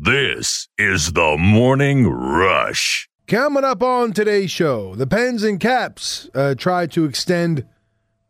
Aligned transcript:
This 0.00 0.68
is 0.78 1.14
the 1.14 1.36
Morning 1.36 2.06
Rush. 2.06 3.08
Coming 3.26 3.64
up 3.64 3.82
on 3.82 4.12
today's 4.12 4.48
show, 4.48 4.94
the 4.94 5.08
Pens 5.08 5.42
and 5.42 5.58
Caps 5.58 6.30
uh, 6.36 6.54
tried 6.54 6.92
to 6.92 7.04
extend 7.04 7.66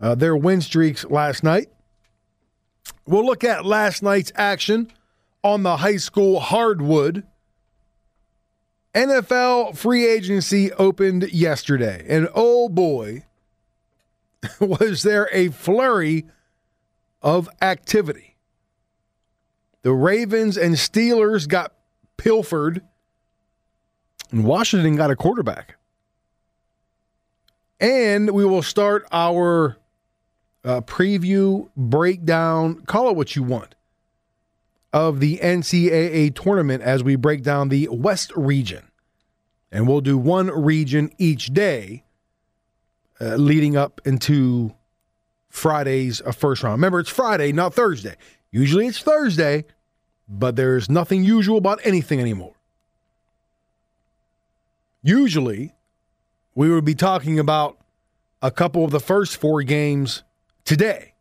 uh, 0.01 0.15
their 0.15 0.35
win 0.35 0.63
streaks 0.63 1.05
last 1.05 1.45
night. 1.45 1.69
We'll 3.07 3.27
look 3.27 3.45
at 3.45 3.67
last 3.67 4.03
night's 4.03 4.33
action 4.35 4.91
on 5.45 5.63
the 5.63 5.77
high 5.77 5.99
school 5.99 6.41
hardwood. 6.41 7.25
NFL 8.95 9.77
free 9.77 10.07
agency 10.07 10.73
opened 10.73 11.31
yesterday, 11.31 12.03
and 12.09 12.31
oh 12.35 12.71
boy, 12.71 13.27
was 14.59 15.03
there 15.03 15.29
a 15.33 15.51
flurry 15.51 16.25
of 17.21 17.47
activity. 17.61 18.38
The 19.89 19.95
Ravens 19.95 20.59
and 20.59 20.75
Steelers 20.75 21.49
got 21.49 21.73
pilfered, 22.19 22.83
and 24.31 24.45
Washington 24.45 24.97
got 24.97 25.11
a 25.11 25.17
quarterback. 25.17 25.77
And 27.81 28.33
we 28.33 28.45
will 28.45 28.61
start 28.61 29.07
our 29.11 29.79
uh, 30.63 30.83
preview, 30.83 31.71
breakdown, 31.75 32.83
call 32.83 33.09
it 33.09 33.17
what 33.17 33.35
you 33.35 33.43
want, 33.43 33.77
of 34.93 35.21
the 35.21 35.39
NCAA 35.39 36.35
tournament 36.35 36.83
as 36.83 37.03
we 37.03 37.17
break 37.17 37.43
down 37.43 37.71
the 37.71 37.89
West 37.91 38.31
region. 38.37 38.91
And 39.73 39.89
we'll 39.89 40.03
do 40.03 40.19
one 40.19 40.49
region 40.49 41.11
each 41.17 41.47
day 41.47 42.05
uh, 43.23 43.37
leading 43.37 43.75
up 43.75 44.03
into 44.05 44.75
Friday's 45.49 46.21
uh, 46.21 46.33
first 46.33 46.63
round. 46.63 46.75
Remember, 46.75 47.01
it's 47.01 47.09
Friday, 47.09 47.53
not 47.53 47.73
Thursday. 47.73 48.17
Usually 48.51 48.87
it's 48.87 48.99
Thursday, 48.99 49.65
but 50.29 50.57
there's 50.57 50.91
nothing 50.91 51.25
usual 51.25 51.57
about 51.57 51.81
anything 51.85 52.21
anymore. 52.21 52.55
Usually, 55.03 55.73
we 56.55 56.71
would 56.71 56.85
be 56.85 56.95
talking 56.95 57.39
about 57.39 57.79
a 58.43 58.51
couple 58.51 58.85
of 58.85 58.91
the 58.91 59.01
first 59.01 59.37
four 59.37 59.63
games 59.63 60.23
today, 60.65 61.15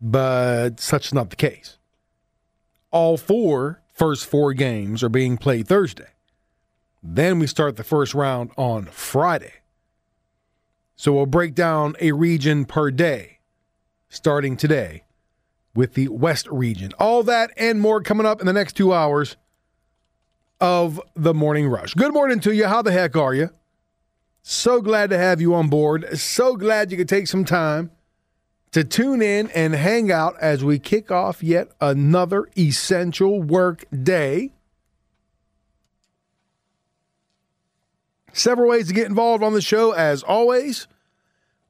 but 0.00 0.80
such 0.80 1.06
is 1.06 1.14
not 1.14 1.30
the 1.30 1.36
case. 1.36 1.78
All 2.90 3.16
four 3.16 3.82
first 3.92 4.26
four 4.26 4.52
games 4.52 5.02
are 5.02 5.08
being 5.08 5.36
played 5.36 5.68
Thursday. 5.68 6.08
Then 7.02 7.38
we 7.38 7.46
start 7.46 7.76
the 7.76 7.84
first 7.84 8.14
round 8.14 8.50
on 8.56 8.86
Friday. 8.86 9.52
So 10.96 11.12
we'll 11.12 11.26
break 11.26 11.54
down 11.54 11.94
a 12.00 12.12
region 12.12 12.64
per 12.64 12.90
day 12.90 13.38
starting 14.08 14.56
today 14.56 15.04
with 15.76 15.94
the 15.94 16.08
West 16.08 16.48
region. 16.48 16.92
All 16.98 17.22
that 17.24 17.50
and 17.56 17.80
more 17.80 18.00
coming 18.00 18.26
up 18.26 18.40
in 18.40 18.46
the 18.46 18.52
next 18.52 18.74
two 18.74 18.92
hours 18.92 19.36
of 20.60 21.00
the 21.14 21.34
morning 21.34 21.68
rush. 21.68 21.94
Good 21.94 22.12
morning 22.12 22.40
to 22.40 22.54
you. 22.54 22.66
How 22.66 22.82
the 22.82 22.92
heck 22.92 23.16
are 23.16 23.34
you? 23.34 23.50
So 24.42 24.80
glad 24.80 25.10
to 25.10 25.18
have 25.18 25.40
you 25.40 25.54
on 25.54 25.68
board. 25.68 26.18
So 26.18 26.56
glad 26.56 26.90
you 26.90 26.96
could 26.96 27.08
take 27.08 27.26
some 27.26 27.44
time 27.44 27.90
to 28.72 28.84
tune 28.84 29.22
in 29.22 29.50
and 29.50 29.74
hang 29.74 30.10
out 30.10 30.34
as 30.40 30.64
we 30.64 30.78
kick 30.78 31.10
off 31.10 31.42
yet 31.42 31.68
another 31.80 32.48
essential 32.56 33.42
work 33.42 33.84
day. 33.90 34.52
Several 38.32 38.68
ways 38.68 38.88
to 38.88 38.94
get 38.94 39.06
involved 39.06 39.42
on 39.42 39.54
the 39.54 39.62
show, 39.62 39.92
as 39.92 40.22
always. 40.22 40.86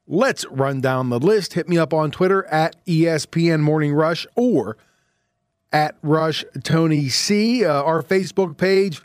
Let's 0.06 0.46
run 0.46 0.80
down 0.80 1.10
the 1.10 1.18
list. 1.18 1.54
Hit 1.54 1.68
me 1.68 1.78
up 1.78 1.92
on 1.92 2.10
Twitter 2.10 2.44
at 2.46 2.76
ESPN 2.86 3.60
Morning 3.60 3.92
Rush 3.92 4.26
or 4.36 4.76
at 5.72 5.96
Rush 6.02 6.44
Tony 6.62 7.08
C. 7.08 7.64
Uh, 7.64 7.82
our 7.82 8.02
Facebook 8.02 8.56
page 8.56 9.02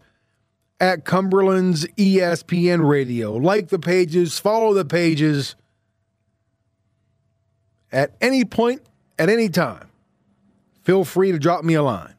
at 0.79 1.05
Cumberland's 1.05 1.85
ESPN 1.97 2.87
Radio. 2.87 3.33
Like 3.33 3.69
the 3.69 3.79
pages, 3.79 4.39
follow 4.39 4.73
the 4.73 4.85
pages 4.85 5.55
at 7.91 8.15
any 8.21 8.45
point, 8.45 8.81
at 9.17 9.29
any 9.29 9.49
time. 9.49 9.89
Feel 10.83 11.03
free 11.03 11.31
to 11.31 11.39
drop 11.39 11.63
me 11.63 11.73
a 11.73 11.83
line. 11.83 12.15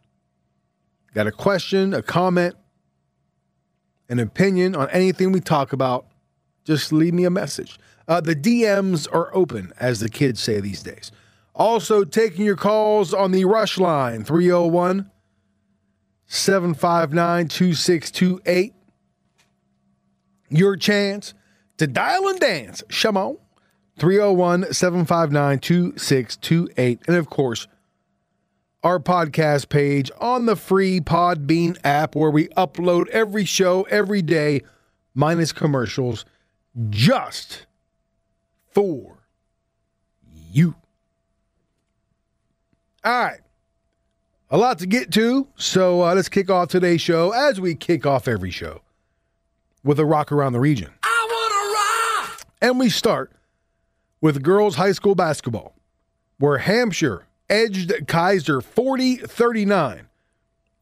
Got 1.14 1.26
a 1.26 1.32
question, 1.32 1.92
a 1.92 2.02
comment, 2.02 2.54
an 4.08 4.18
opinion 4.18 4.74
on 4.74 4.88
anything 4.90 5.32
we 5.32 5.40
talk 5.40 5.72
about? 5.72 6.06
Just 6.64 6.92
leave 6.92 7.12
me 7.12 7.24
a 7.24 7.30
message. 7.30 7.78
Uh, 8.08 8.20
the 8.20 8.34
DMs 8.34 9.06
are 9.12 9.34
open, 9.34 9.72
as 9.78 10.00
the 10.00 10.08
kids 10.08 10.40
say 10.40 10.60
these 10.60 10.82
days. 10.82 11.12
Also, 11.54 12.04
taking 12.04 12.44
your 12.44 12.56
calls 12.56 13.12
on 13.12 13.30
the 13.30 13.44
rush 13.44 13.78
line 13.78 14.24
301 14.24 15.10
759 16.26 17.48
2628. 17.48 18.74
Your 20.48 20.76
chance 20.76 21.34
to 21.78 21.86
dial 21.86 22.28
and 22.28 22.40
dance. 22.40 22.82
Come 22.88 23.16
on. 23.16 23.38
301 23.98 24.72
759 24.72 25.58
2628. 25.58 27.00
And 27.06 27.16
of 27.16 27.28
course, 27.28 27.68
our 28.82 28.98
podcast 28.98 29.68
page 29.68 30.10
on 30.20 30.46
the 30.46 30.56
free 30.56 31.00
Podbean 31.00 31.78
app 31.84 32.16
where 32.16 32.30
we 32.30 32.48
upload 32.48 33.08
every 33.08 33.44
show 33.44 33.82
every 33.84 34.22
day, 34.22 34.62
minus 35.14 35.52
commercials, 35.52 36.24
just 36.90 37.66
for 38.72 39.18
you. 40.50 40.74
All 43.04 43.24
right. 43.24 43.40
A 44.50 44.58
lot 44.58 44.78
to 44.80 44.86
get 44.86 45.10
to, 45.12 45.48
so 45.56 46.02
uh, 46.02 46.14
let's 46.14 46.28
kick 46.28 46.50
off 46.50 46.68
today's 46.68 47.00
show 47.00 47.30
as 47.30 47.58
we 47.58 47.74
kick 47.74 48.04
off 48.04 48.28
every 48.28 48.50
show 48.50 48.82
with 49.82 49.98
a 49.98 50.04
rock 50.04 50.30
around 50.30 50.52
the 50.52 50.60
region. 50.60 50.90
I 51.02 51.26
want 51.30 52.28
to 52.28 52.32
rock! 52.34 52.46
And 52.60 52.78
we 52.78 52.90
start 52.90 53.32
with 54.20 54.42
girls 54.42 54.76
high 54.76 54.92
school 54.92 55.14
basketball, 55.14 55.74
where 56.38 56.58
Hampshire 56.58 57.26
edged 57.48 57.90
Keyser 58.06 58.62
40 58.62 59.16
39. 59.16 60.08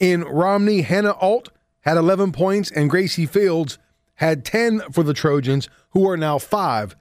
In 0.01 0.23
Romney, 0.23 0.83
Hannah 0.83 1.15
Alt 1.21 1.51
had 1.83 1.97
11 1.97 2.33
points, 2.33 2.71
and 2.71 2.91
Gracie 2.91 3.27
Fields 3.27 3.79
had 4.15 4.45
10 4.45 4.81
for 4.93 5.03
the 5.03 5.15
Trojans, 5.15 5.69
who 5.91 6.09
are 6.09 6.17
now 6.17 6.39
5 6.39 6.97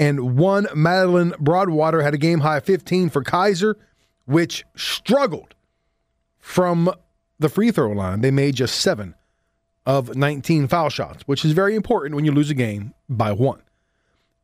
and 0.00 0.38
one. 0.38 0.66
Madeline 0.74 1.34
Broadwater 1.38 2.02
had 2.02 2.14
a 2.14 2.18
game 2.18 2.40
high 2.40 2.58
15 2.58 3.10
for 3.10 3.22
Keyser, 3.22 3.74
which 4.24 4.64
struggled 4.74 5.54
from 6.38 6.90
the 7.38 7.50
free 7.50 7.70
throw 7.70 7.92
line. 7.92 8.22
They 8.22 8.30
made 8.32 8.56
just 8.56 8.80
seven 8.80 9.14
of 9.86 10.16
19 10.16 10.66
foul 10.66 10.88
shots, 10.88 11.22
which 11.26 11.44
is 11.44 11.52
very 11.52 11.76
important 11.76 12.16
when 12.16 12.24
you 12.24 12.32
lose 12.32 12.50
a 12.50 12.54
game 12.54 12.94
by 13.08 13.30
one. 13.30 13.62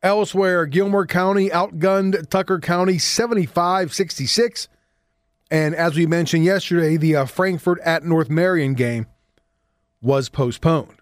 Elsewhere, 0.03 0.67
Gilmer 0.67 1.07
County 1.07 1.49
outgunned 1.49 2.29
Tucker 2.29 2.59
County 2.59 2.99
75 2.99 3.93
66. 3.93 4.67
And 5.49 5.73
as 5.73 5.95
we 5.95 6.05
mentioned 6.05 6.43
yesterday, 6.43 6.97
the 6.97 7.15
uh, 7.15 7.25
Frankfort 7.25 7.79
at 7.83 8.03
North 8.03 8.29
Marion 8.29 8.75
game 8.75 9.07
was 10.01 10.29
postponed. 10.29 10.97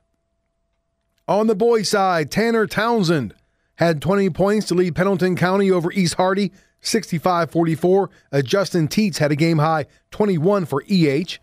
On 1.27 1.47
the 1.47 1.55
boys' 1.55 1.89
side, 1.89 2.31
Tanner 2.31 2.67
Townsend 2.67 3.33
had 3.75 4.01
20 4.01 4.29
points 4.29 4.67
to 4.67 4.73
lead 4.73 4.95
Pendleton 4.95 5.35
County 5.35 5.71
over 5.71 5.91
East 5.91 6.15
Hardy 6.15 6.51
65 6.81 7.51
44. 7.51 8.09
Uh, 8.31 8.41
Justin 8.41 8.87
Teets 8.87 9.17
had 9.17 9.31
a 9.31 9.35
game 9.35 9.57
high 9.57 9.85
21 10.11 10.65
for 10.65 10.83
EH. 10.89 11.37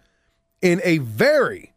In 0.60 0.81
a 0.84 0.98
very 0.98 1.72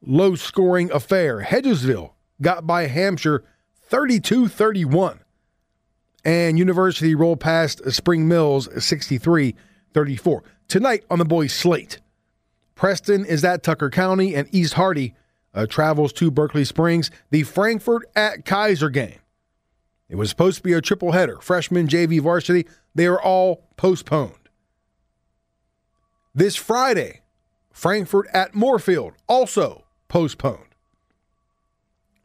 low 0.00 0.34
scoring 0.34 0.90
affair, 0.92 1.42
Hedgesville 1.42 2.12
got 2.40 2.66
by 2.66 2.86
Hampshire 2.86 3.44
32 3.88 4.48
31. 4.48 5.20
And 6.24 6.56
University 6.56 7.14
rolled 7.16 7.40
past 7.40 7.90
Spring 7.90 8.28
Mills 8.28 8.68
63 8.82 9.56
34. 9.92 10.44
Tonight 10.68 11.04
on 11.10 11.18
the 11.18 11.24
boys' 11.24 11.52
slate, 11.52 12.00
Preston 12.76 13.24
is 13.24 13.44
at 13.44 13.62
Tucker 13.62 13.90
County 13.90 14.34
and 14.34 14.48
East 14.52 14.74
Hardy 14.74 15.14
uh, 15.52 15.66
travels 15.66 16.12
to 16.14 16.30
Berkeley 16.30 16.64
Springs. 16.64 17.10
The 17.30 17.42
Frankfort 17.42 18.08
at 18.14 18.44
Keyser 18.44 18.90
game. 18.92 19.18
It 20.12 20.18
was 20.18 20.28
supposed 20.28 20.58
to 20.58 20.62
be 20.62 20.74
a 20.74 20.82
triple 20.82 21.12
header, 21.12 21.38
freshman, 21.40 21.88
JV, 21.88 22.20
varsity. 22.20 22.66
They 22.94 23.06
are 23.06 23.18
all 23.18 23.64
postponed. 23.78 24.50
This 26.34 26.54
Friday, 26.54 27.22
Frankfort 27.72 28.28
at 28.30 28.52
Moorefield, 28.52 29.12
also 29.26 29.86
postponed. 30.08 30.74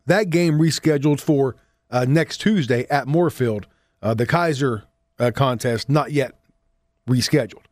That 0.05 0.29
game 0.29 0.55
rescheduled 0.55 1.21
for 1.21 1.55
uh, 1.89 2.05
next 2.09 2.39
Tuesday 2.39 2.85
at 2.89 3.07
Moorefield. 3.07 3.63
Uh, 4.01 4.13
the 4.13 4.27
Keyser 4.27 4.83
uh, 5.17 5.31
contest 5.33 5.89
not 5.89 6.11
yet 6.11 6.37
rescheduled. 7.09 7.63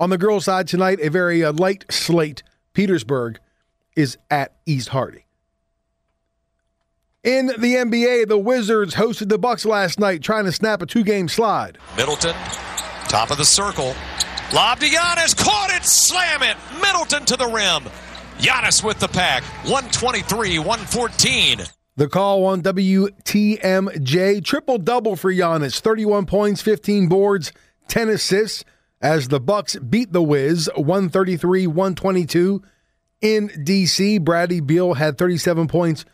On 0.00 0.08
the 0.08 0.16
girls' 0.16 0.46
side 0.46 0.66
tonight, 0.66 0.98
a 1.02 1.10
very 1.10 1.44
uh, 1.44 1.52
light 1.52 1.84
slate. 1.90 2.42
Petersburg 2.72 3.38
is 3.94 4.16
at 4.30 4.56
East 4.64 4.88
Hardy. 4.88 5.26
In 7.24 7.48
the 7.48 7.74
NBA, 7.74 8.28
the 8.28 8.38
Wizards 8.38 8.94
hosted 8.94 9.28
the 9.28 9.38
Bucks 9.38 9.64
last 9.64 9.98
night, 9.98 10.22
trying 10.22 10.44
to 10.44 10.52
snap 10.52 10.82
a 10.82 10.86
two-game 10.86 11.28
slide. 11.28 11.76
Middleton, 11.96 12.34
top 13.08 13.32
of 13.32 13.38
the 13.38 13.44
circle. 13.44 13.92
Lob 14.54 14.78
to 14.78 14.86
Giannis, 14.86 15.36
caught 15.36 15.70
it, 15.72 15.84
slam 15.84 16.44
it. 16.44 16.56
Middleton 16.80 17.24
to 17.24 17.36
the 17.36 17.46
rim. 17.46 17.90
Giannis 18.38 18.84
with 18.84 19.00
the 19.00 19.08
pack, 19.08 19.42
123 19.64 20.60
114. 20.60 21.62
The 21.96 22.08
call 22.08 22.46
on 22.46 22.62
WTMJ 22.62 24.44
triple 24.44 24.78
double 24.78 25.16
for 25.16 25.32
Giannis 25.32 25.80
31 25.80 26.26
points, 26.26 26.62
15 26.62 27.08
boards, 27.08 27.52
10 27.88 28.10
assists 28.10 28.64
as 29.00 29.26
the 29.26 29.40
Bucks 29.40 29.74
beat 29.74 30.12
the 30.12 30.22
Wiz 30.22 30.70
133 30.76 31.66
122 31.66 32.62
in 33.20 33.48
DC. 33.48 34.22
Bradley 34.22 34.60
Beal 34.60 34.94
had 34.94 35.18
37 35.18 35.66
points 35.66 36.04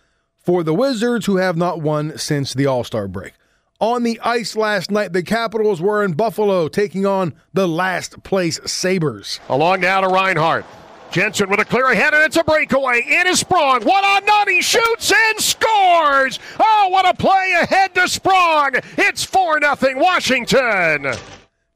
for 0.44 0.62
the 0.62 0.74
Wizards, 0.74 1.26
who 1.26 1.38
have 1.38 1.56
not 1.56 1.80
won 1.80 2.16
since 2.18 2.54
the 2.54 2.66
All 2.66 2.84
Star 2.84 3.08
break. 3.08 3.32
On 3.80 4.02
the 4.02 4.20
ice 4.20 4.54
last 4.54 4.90
night, 4.90 5.12
the 5.12 5.22
Capitals 5.22 5.80
were 5.80 6.04
in 6.04 6.12
Buffalo 6.12 6.68
taking 6.68 7.04
on 7.04 7.34
the 7.52 7.66
last 7.66 8.22
place 8.22 8.60
Sabres. 8.64 9.40
Along 9.48 9.80
now 9.80 10.00
to 10.00 10.08
Reinhart. 10.08 10.64
Jensen 11.10 11.48
with 11.48 11.60
a 11.60 11.64
clear 11.64 11.86
ahead, 11.90 12.12
and 12.12 12.24
it's 12.24 12.36
a 12.36 12.44
breakaway. 12.44 13.00
In 13.06 13.26
is 13.26 13.40
Sprong. 13.40 13.84
What 13.84 14.04
a 14.04 14.26
nut! 14.26 14.48
He 14.48 14.62
shoots 14.62 15.12
and 15.12 15.40
scores! 15.40 16.40
Oh, 16.58 16.88
what 16.90 17.06
a 17.06 17.14
play 17.14 17.54
ahead 17.62 17.94
to 17.94 18.08
Sprong! 18.08 18.72
It's 18.98 19.22
4 19.22 19.60
0 19.60 20.00
Washington. 20.00 21.14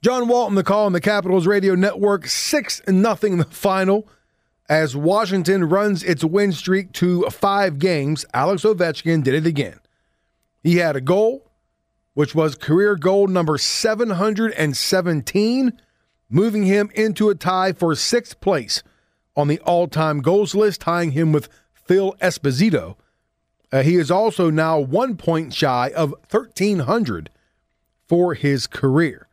John 0.03 0.29
Walton, 0.29 0.55
the 0.55 0.65
call 0.65 0.87
on 0.87 0.93
the 0.93 1.01
Capitals 1.01 1.47
Radio 1.47 1.75
Network, 1.75 2.27
6 2.27 2.83
0 2.85 3.03
the 3.03 3.47
final 3.51 4.09
as 4.69 4.95
Washington 4.95 5.67
runs 5.69 6.03
its 6.03 6.23
win 6.23 6.53
streak 6.53 6.93
to 6.93 7.23
five 7.31 7.79
games. 7.79 8.27
Alex 8.35 8.65
Ovechkin 8.65 9.25
did 9.25 9.33
it 9.35 9.47
again. 9.47 9.81
He 10.63 10.77
had 10.77 10.95
a 10.97 11.01
goal, 11.01 11.51
which 12.15 12.35
was 12.35 12.55
career 12.55 12.97
goal 12.97 13.29
number 13.29 13.57
717, 13.57 15.73
moving 16.29 16.65
him 16.65 16.91
into 16.95 17.31
a 17.31 17.35
tie 17.35 17.73
for 17.73 17.95
sixth 17.95 18.39
place 18.41 18.83
on 19.37 19.49
the 19.49 19.59
all 19.61 19.89
time 19.89 20.21
goals 20.21 20.55
list, 20.55 20.83
tying 20.83 21.13
him 21.13 21.33
with 21.33 21.49
Phil 21.73 22.15
Esposito. 22.21 22.97
Uh, 23.71 23.83
he 23.83 23.97
is 23.97 24.11
also 24.11 24.49
now 24.51 24.79
one 24.79 25.17
point 25.17 25.55
shy 25.55 25.91
of 25.95 26.11
1,300 26.31 27.31
for 28.07 28.35
his 28.35 28.67
career. 28.67 29.29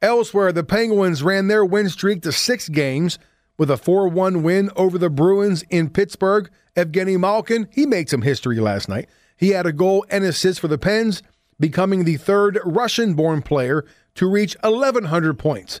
Elsewhere, 0.00 0.52
the 0.52 0.64
Penguins 0.64 1.22
ran 1.22 1.46
their 1.46 1.64
win 1.64 1.88
streak 1.88 2.22
to 2.22 2.32
six 2.32 2.68
games 2.68 3.20
with 3.62 3.70
a 3.70 3.76
4 3.76 4.08
1 4.08 4.42
win 4.42 4.70
over 4.74 4.98
the 4.98 5.08
Bruins 5.08 5.62
in 5.70 5.88
Pittsburgh. 5.88 6.50
Evgeny 6.74 7.16
Malkin, 7.16 7.68
he 7.70 7.86
made 7.86 8.08
some 8.08 8.22
history 8.22 8.58
last 8.58 8.88
night. 8.88 9.08
He 9.36 9.50
had 9.50 9.66
a 9.66 9.72
goal 9.72 10.04
and 10.10 10.24
assist 10.24 10.58
for 10.58 10.66
the 10.66 10.78
Pens, 10.78 11.22
becoming 11.60 12.02
the 12.02 12.16
third 12.16 12.58
Russian 12.64 13.14
born 13.14 13.40
player 13.40 13.84
to 14.16 14.28
reach 14.28 14.56
1,100 14.64 15.38
points. 15.38 15.80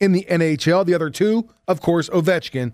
In 0.00 0.10
the 0.10 0.26
NHL, 0.28 0.84
the 0.84 0.92
other 0.92 1.08
two, 1.08 1.48
of 1.68 1.80
course, 1.80 2.08
Ovechkin 2.08 2.72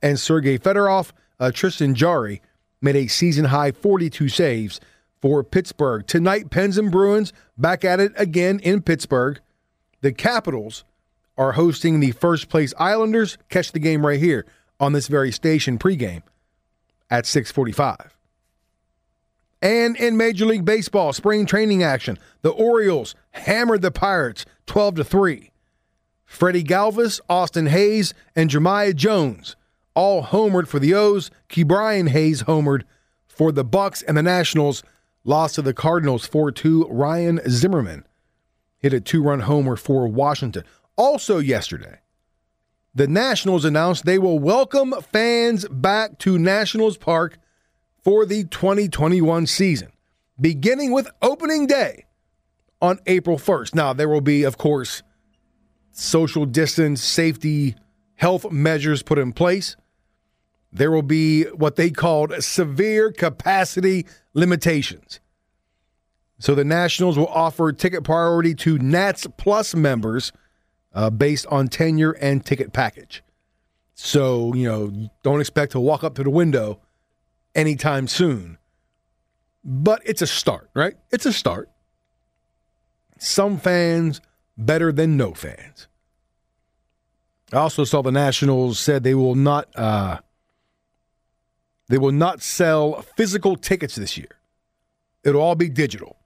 and 0.00 0.20
Sergei 0.20 0.58
Fedorov, 0.58 1.10
uh, 1.40 1.50
Tristan 1.50 1.96
Jarry 1.96 2.40
made 2.80 2.94
a 2.94 3.08
season 3.08 3.46
high 3.46 3.72
42 3.72 4.28
saves 4.28 4.78
for 5.20 5.42
Pittsburgh. 5.42 6.06
Tonight, 6.06 6.50
Pens 6.50 6.78
and 6.78 6.92
Bruins 6.92 7.32
back 7.56 7.84
at 7.84 7.98
it 7.98 8.12
again 8.14 8.60
in 8.60 8.80
Pittsburgh. 8.80 9.40
The 10.02 10.12
Capitals 10.12 10.84
are 11.38 11.52
hosting 11.52 12.00
the 12.00 12.10
first 12.10 12.48
place 12.50 12.74
Islanders. 12.78 13.38
Catch 13.48 13.72
the 13.72 13.78
game 13.78 14.04
right 14.04 14.20
here 14.20 14.44
on 14.78 14.92
this 14.92 15.08
very 15.08 15.32
station 15.32 15.78
pregame 15.78 16.22
at 17.08 17.24
645. 17.24 18.14
And 19.62 19.96
in 19.96 20.16
Major 20.16 20.46
League 20.46 20.64
Baseball, 20.64 21.12
spring 21.12 21.46
training 21.46 21.82
action, 21.82 22.18
the 22.42 22.50
Orioles 22.50 23.14
hammered 23.30 23.82
the 23.82 23.90
Pirates 23.90 24.44
12 24.66 24.96
to 24.96 25.04
3. 25.04 25.50
Freddie 26.24 26.62
Galvis, 26.62 27.20
Austin 27.28 27.66
Hays, 27.66 28.12
and 28.36 28.50
Jahmai 28.50 28.92
Jones 28.94 29.56
all 29.94 30.22
homered 30.22 30.68
for 30.68 30.78
the 30.78 30.94
O's. 30.94 31.30
Ke'Bryan 31.48 32.10
Hayes 32.10 32.44
homered 32.44 32.82
for 33.26 33.50
the 33.50 33.64
Bucs, 33.64 34.04
and 34.06 34.16
the 34.16 34.22
Nationals 34.22 34.82
lost 35.24 35.56
to 35.56 35.62
the 35.62 35.74
Cardinals 35.74 36.28
4-2. 36.28 36.86
Ryan 36.88 37.40
Zimmerman 37.48 38.04
hit 38.78 38.92
a 38.92 39.00
two-run 39.00 39.40
homer 39.40 39.74
for 39.74 40.06
Washington. 40.06 40.62
Also 40.98 41.38
yesterday, 41.38 42.00
the 42.94 43.08
Nationals 43.08 43.64
announced 43.64 44.04
they 44.04 44.18
will 44.18 44.38
welcome 44.38 44.92
fans 45.10 45.66
back 45.68 46.18
to 46.18 46.38
Nationals 46.38 46.98
Park 46.98 47.38
for 48.04 48.26
the 48.26 48.44
2021 48.44 49.46
season, 49.46 49.88
beginning 50.38 50.92
with 50.92 51.08
opening 51.22 51.66
day 51.66 52.04
on 52.82 52.98
April 53.06 53.38
1st. 53.38 53.74
Now, 53.74 53.94
there 53.94 54.10
will 54.10 54.20
be, 54.20 54.42
of 54.42 54.58
course, 54.58 55.02
social 55.92 56.44
distance, 56.44 57.02
safety, 57.02 57.76
health 58.16 58.50
measures 58.50 59.02
put 59.02 59.18
in 59.18 59.32
place 59.32 59.74
there 60.72 60.90
will 60.90 61.02
be 61.02 61.44
what 61.44 61.76
they 61.76 61.90
called 61.90 62.32
severe 62.42 63.10
capacity 63.10 64.06
limitations. 64.34 65.20
So 66.38 66.54
the 66.54 66.64
Nationals 66.64 67.18
will 67.18 67.28
offer 67.28 67.72
ticket 67.72 68.04
priority 68.04 68.54
to 68.56 68.78
Nats 68.78 69.26
Plus 69.36 69.74
members 69.74 70.32
uh, 70.94 71.10
based 71.10 71.46
on 71.46 71.68
tenure 71.68 72.12
and 72.12 72.44
ticket 72.44 72.72
package. 72.72 73.22
So, 73.94 74.54
you 74.54 74.68
know, 74.68 75.10
don't 75.22 75.40
expect 75.40 75.72
to 75.72 75.80
walk 75.80 76.04
up 76.04 76.14
to 76.16 76.22
the 76.22 76.30
window 76.30 76.80
anytime 77.54 78.06
soon. 78.06 78.58
But 79.64 80.02
it's 80.04 80.22
a 80.22 80.26
start, 80.26 80.70
right? 80.74 80.94
It's 81.10 81.26
a 81.26 81.32
start. 81.32 81.68
Some 83.18 83.58
fans 83.58 84.20
better 84.56 84.92
than 84.92 85.16
no 85.16 85.34
fans. 85.34 85.88
I 87.52 87.56
also 87.56 87.84
saw 87.84 88.02
the 88.02 88.12
Nationals 88.12 88.78
said 88.78 89.02
they 89.02 89.14
will 89.14 89.34
not 89.34 89.68
uh, 89.74 90.18
they 91.88 91.98
will 91.98 92.12
not 92.12 92.42
sell 92.42 93.02
physical 93.16 93.56
tickets 93.56 93.94
this 93.96 94.16
year. 94.16 94.38
It'll 95.24 95.40
all 95.40 95.54
be 95.54 95.68
digital. 95.68 96.17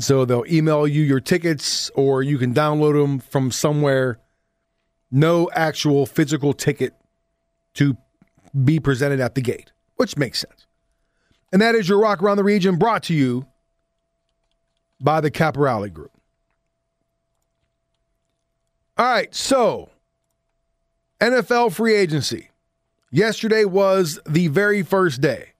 So 0.00 0.24
they'll 0.24 0.46
email 0.50 0.86
you 0.86 1.02
your 1.02 1.20
tickets 1.20 1.90
or 1.94 2.22
you 2.22 2.38
can 2.38 2.54
download 2.54 3.00
them 3.00 3.18
from 3.18 3.52
somewhere. 3.52 4.18
No 5.10 5.50
actual 5.52 6.06
physical 6.06 6.54
ticket 6.54 6.94
to 7.74 7.96
be 8.64 8.80
presented 8.80 9.20
at 9.20 9.34
the 9.34 9.42
gate, 9.42 9.72
which 9.96 10.16
makes 10.16 10.40
sense. 10.40 10.66
And 11.52 11.60
that 11.60 11.74
is 11.74 11.88
your 11.88 12.00
Rock 12.00 12.22
Around 12.22 12.38
the 12.38 12.44
Region 12.44 12.76
brought 12.76 13.02
to 13.04 13.14
you 13.14 13.46
by 15.00 15.20
the 15.20 15.30
Caporale 15.30 15.92
Group. 15.92 16.12
All 18.96 19.06
right, 19.06 19.34
so 19.34 19.90
NFL 21.20 21.72
free 21.72 21.94
agency. 21.94 22.50
Yesterday 23.10 23.64
was 23.64 24.20
the 24.26 24.48
very 24.48 24.82
first 24.82 25.20
day. 25.20 25.50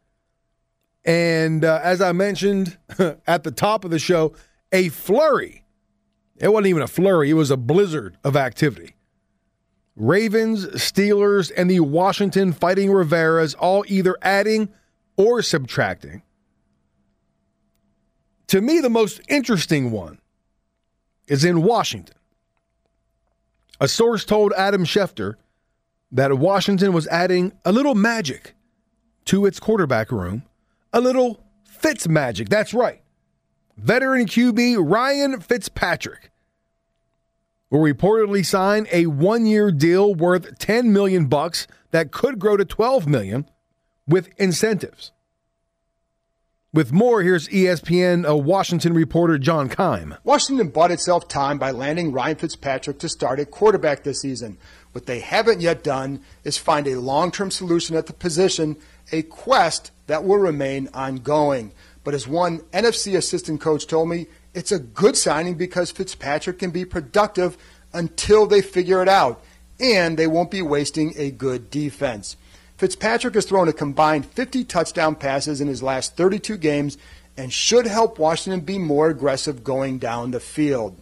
And 1.10 1.64
uh, 1.64 1.80
as 1.82 2.00
I 2.00 2.12
mentioned 2.12 2.78
at 3.26 3.42
the 3.42 3.50
top 3.50 3.84
of 3.84 3.90
the 3.90 3.98
show, 3.98 4.32
a 4.70 4.90
flurry. 4.90 5.64
It 6.36 6.52
wasn't 6.52 6.68
even 6.68 6.82
a 6.82 6.86
flurry, 6.86 7.30
it 7.30 7.34
was 7.34 7.50
a 7.50 7.56
blizzard 7.56 8.16
of 8.22 8.36
activity. 8.36 8.94
Ravens, 9.96 10.66
Steelers, 10.66 11.50
and 11.56 11.68
the 11.68 11.80
Washington 11.80 12.52
Fighting 12.52 12.90
Riveras 12.90 13.56
all 13.58 13.84
either 13.88 14.16
adding 14.22 14.68
or 15.16 15.42
subtracting. 15.42 16.22
To 18.46 18.60
me, 18.60 18.78
the 18.78 18.88
most 18.88 19.20
interesting 19.28 19.90
one 19.90 20.20
is 21.26 21.44
in 21.44 21.64
Washington. 21.64 22.16
A 23.80 23.88
source 23.88 24.24
told 24.24 24.52
Adam 24.56 24.84
Schefter 24.84 25.34
that 26.12 26.38
Washington 26.38 26.92
was 26.92 27.08
adding 27.08 27.52
a 27.64 27.72
little 27.72 27.96
magic 27.96 28.54
to 29.24 29.44
its 29.44 29.58
quarterback 29.58 30.12
room, 30.12 30.44
a 30.92 31.00
little 31.00 31.44
Fitz 31.64 32.08
magic. 32.08 32.48
That's 32.48 32.74
right. 32.74 33.00
Veteran 33.76 34.26
QB 34.26 34.76
Ryan 34.90 35.40
Fitzpatrick 35.40 36.30
will 37.70 37.80
reportedly 37.80 38.44
sign 38.44 38.86
a 38.92 39.06
one-year 39.06 39.70
deal 39.70 40.14
worth 40.14 40.58
10 40.58 40.92
million 40.92 41.26
bucks 41.26 41.66
that 41.90 42.10
could 42.10 42.38
grow 42.38 42.56
to 42.56 42.64
12 42.64 43.06
million 43.06 43.48
with 44.06 44.28
incentives. 44.36 45.12
With 46.72 46.92
more, 46.92 47.22
here's 47.22 47.48
ESPN 47.48 48.24
a 48.24 48.30
uh, 48.30 48.36
Washington 48.36 48.92
reporter 48.94 49.38
John 49.38 49.68
Keim. 49.68 50.14
Washington 50.22 50.68
bought 50.68 50.92
itself 50.92 51.26
time 51.26 51.58
by 51.58 51.72
landing 51.72 52.12
Ryan 52.12 52.36
Fitzpatrick 52.36 53.00
to 53.00 53.08
start 53.08 53.40
at 53.40 53.50
quarterback 53.50 54.04
this 54.04 54.20
season. 54.20 54.56
What 54.92 55.06
they 55.06 55.18
haven't 55.18 55.60
yet 55.60 55.82
done 55.82 56.20
is 56.44 56.58
find 56.58 56.86
a 56.86 57.00
long 57.00 57.32
term 57.32 57.50
solution 57.50 57.96
at 57.96 58.06
the 58.06 58.12
position, 58.12 58.76
a 59.12 59.22
quest 59.22 59.90
that 60.06 60.24
will 60.24 60.38
remain 60.38 60.88
ongoing. 60.94 61.72
But 62.04 62.14
as 62.14 62.26
one 62.26 62.60
NFC 62.72 63.16
assistant 63.16 63.60
coach 63.60 63.86
told 63.86 64.08
me, 64.08 64.26
it's 64.54 64.72
a 64.72 64.78
good 64.78 65.16
signing 65.16 65.54
because 65.54 65.90
Fitzpatrick 65.90 66.58
can 66.58 66.70
be 66.70 66.84
productive 66.84 67.56
until 67.92 68.46
they 68.46 68.62
figure 68.62 69.02
it 69.02 69.08
out, 69.08 69.42
and 69.78 70.18
they 70.18 70.26
won't 70.26 70.50
be 70.50 70.62
wasting 70.62 71.14
a 71.16 71.30
good 71.30 71.70
defense. 71.70 72.36
Fitzpatrick 72.76 73.34
has 73.34 73.44
thrown 73.44 73.68
a 73.68 73.72
combined 73.72 74.24
50 74.26 74.64
touchdown 74.64 75.14
passes 75.14 75.60
in 75.60 75.68
his 75.68 75.82
last 75.82 76.16
32 76.16 76.56
games 76.56 76.96
and 77.36 77.52
should 77.52 77.86
help 77.86 78.18
Washington 78.18 78.60
be 78.60 78.78
more 78.78 79.08
aggressive 79.08 79.62
going 79.62 79.98
down 79.98 80.30
the 80.30 80.40
field. 80.40 80.96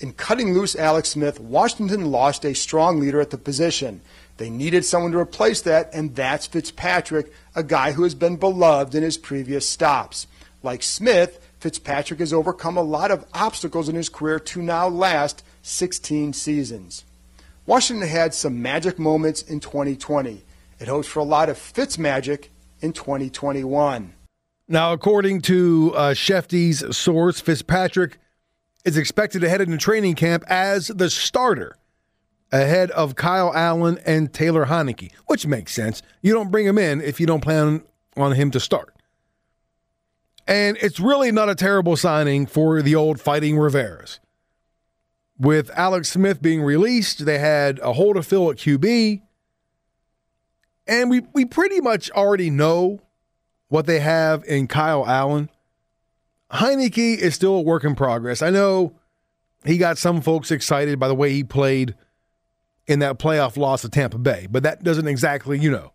In 0.00 0.12
cutting 0.12 0.52
loose 0.52 0.74
Alex 0.74 1.10
Smith, 1.10 1.38
Washington 1.38 2.10
lost 2.10 2.44
a 2.44 2.54
strong 2.54 2.98
leader 2.98 3.20
at 3.20 3.30
the 3.30 3.38
position. 3.38 4.00
They 4.36 4.50
needed 4.50 4.84
someone 4.84 5.12
to 5.12 5.18
replace 5.18 5.60
that, 5.62 5.94
and 5.94 6.14
that's 6.14 6.46
Fitzpatrick, 6.46 7.32
a 7.54 7.62
guy 7.62 7.92
who 7.92 8.02
has 8.02 8.14
been 8.14 8.36
beloved 8.36 8.94
in 8.94 9.02
his 9.02 9.16
previous 9.16 9.68
stops. 9.68 10.26
Like 10.62 10.82
Smith, 10.82 11.38
Fitzpatrick 11.60 12.20
has 12.20 12.32
overcome 12.32 12.76
a 12.76 12.82
lot 12.82 13.10
of 13.10 13.26
obstacles 13.32 13.88
in 13.88 13.94
his 13.94 14.08
career 14.08 14.40
to 14.40 14.62
now 14.62 14.88
last 14.88 15.44
16 15.62 16.32
seasons. 16.32 17.04
Washington 17.66 18.08
had 18.08 18.34
some 18.34 18.60
magic 18.60 18.98
moments 18.98 19.40
in 19.42 19.60
2020. 19.60 20.44
It 20.80 20.88
hopes 20.88 21.08
for 21.08 21.20
a 21.20 21.24
lot 21.24 21.48
of 21.48 21.56
Fitz 21.56 21.96
magic 21.96 22.50
in 22.80 22.92
2021. 22.92 24.14
Now, 24.66 24.92
according 24.92 25.42
to 25.42 25.92
uh, 25.94 26.14
Schefty's 26.14 26.96
source, 26.96 27.40
Fitzpatrick 27.40 28.18
is 28.84 28.96
expected 28.96 29.40
to 29.40 29.48
head 29.48 29.60
into 29.60 29.78
training 29.78 30.14
camp 30.14 30.44
as 30.48 30.88
the 30.88 31.08
starter 31.08 31.76
ahead 32.54 32.92
of 32.92 33.16
Kyle 33.16 33.52
Allen 33.52 33.98
and 34.06 34.32
Taylor 34.32 34.66
Heinicke, 34.66 35.10
which 35.26 35.44
makes 35.44 35.72
sense. 35.72 36.02
You 36.22 36.32
don't 36.32 36.52
bring 36.52 36.66
him 36.66 36.78
in 36.78 37.00
if 37.00 37.18
you 37.18 37.26
don't 37.26 37.40
plan 37.40 37.82
on 38.16 38.32
him 38.32 38.52
to 38.52 38.60
start. 38.60 38.94
And 40.46 40.76
it's 40.80 41.00
really 41.00 41.32
not 41.32 41.48
a 41.48 41.56
terrible 41.56 41.96
signing 41.96 42.46
for 42.46 42.80
the 42.80 42.94
old 42.94 43.20
fighting 43.20 43.56
Riveras. 43.56 44.20
With 45.36 45.68
Alex 45.74 46.10
Smith 46.10 46.40
being 46.40 46.62
released, 46.62 47.24
they 47.24 47.38
had 47.38 47.80
a 47.80 47.94
hole 47.94 48.14
to 48.14 48.22
fill 48.22 48.50
at 48.50 48.58
QB. 48.58 49.22
And 50.86 51.10
we, 51.10 51.22
we 51.32 51.44
pretty 51.44 51.80
much 51.80 52.08
already 52.12 52.50
know 52.50 53.00
what 53.68 53.86
they 53.86 53.98
have 53.98 54.44
in 54.44 54.68
Kyle 54.68 55.04
Allen. 55.08 55.50
Heinicke 56.52 57.18
is 57.18 57.34
still 57.34 57.56
a 57.56 57.60
work 57.62 57.82
in 57.82 57.96
progress. 57.96 58.42
I 58.42 58.50
know 58.50 58.94
he 59.64 59.76
got 59.76 59.98
some 59.98 60.20
folks 60.20 60.52
excited 60.52 61.00
by 61.00 61.08
the 61.08 61.16
way 61.16 61.32
he 61.32 61.42
played 61.42 61.96
in 62.86 62.98
that 62.98 63.18
playoff 63.18 63.56
loss 63.56 63.82
to 63.82 63.88
Tampa 63.88 64.18
Bay, 64.18 64.46
but 64.50 64.62
that 64.62 64.82
doesn't 64.82 65.08
exactly, 65.08 65.58
you 65.58 65.70
know, 65.70 65.92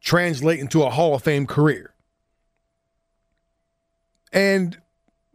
translate 0.00 0.58
into 0.58 0.82
a 0.82 0.90
Hall 0.90 1.14
of 1.14 1.22
Fame 1.22 1.46
career. 1.46 1.94
And 4.32 4.78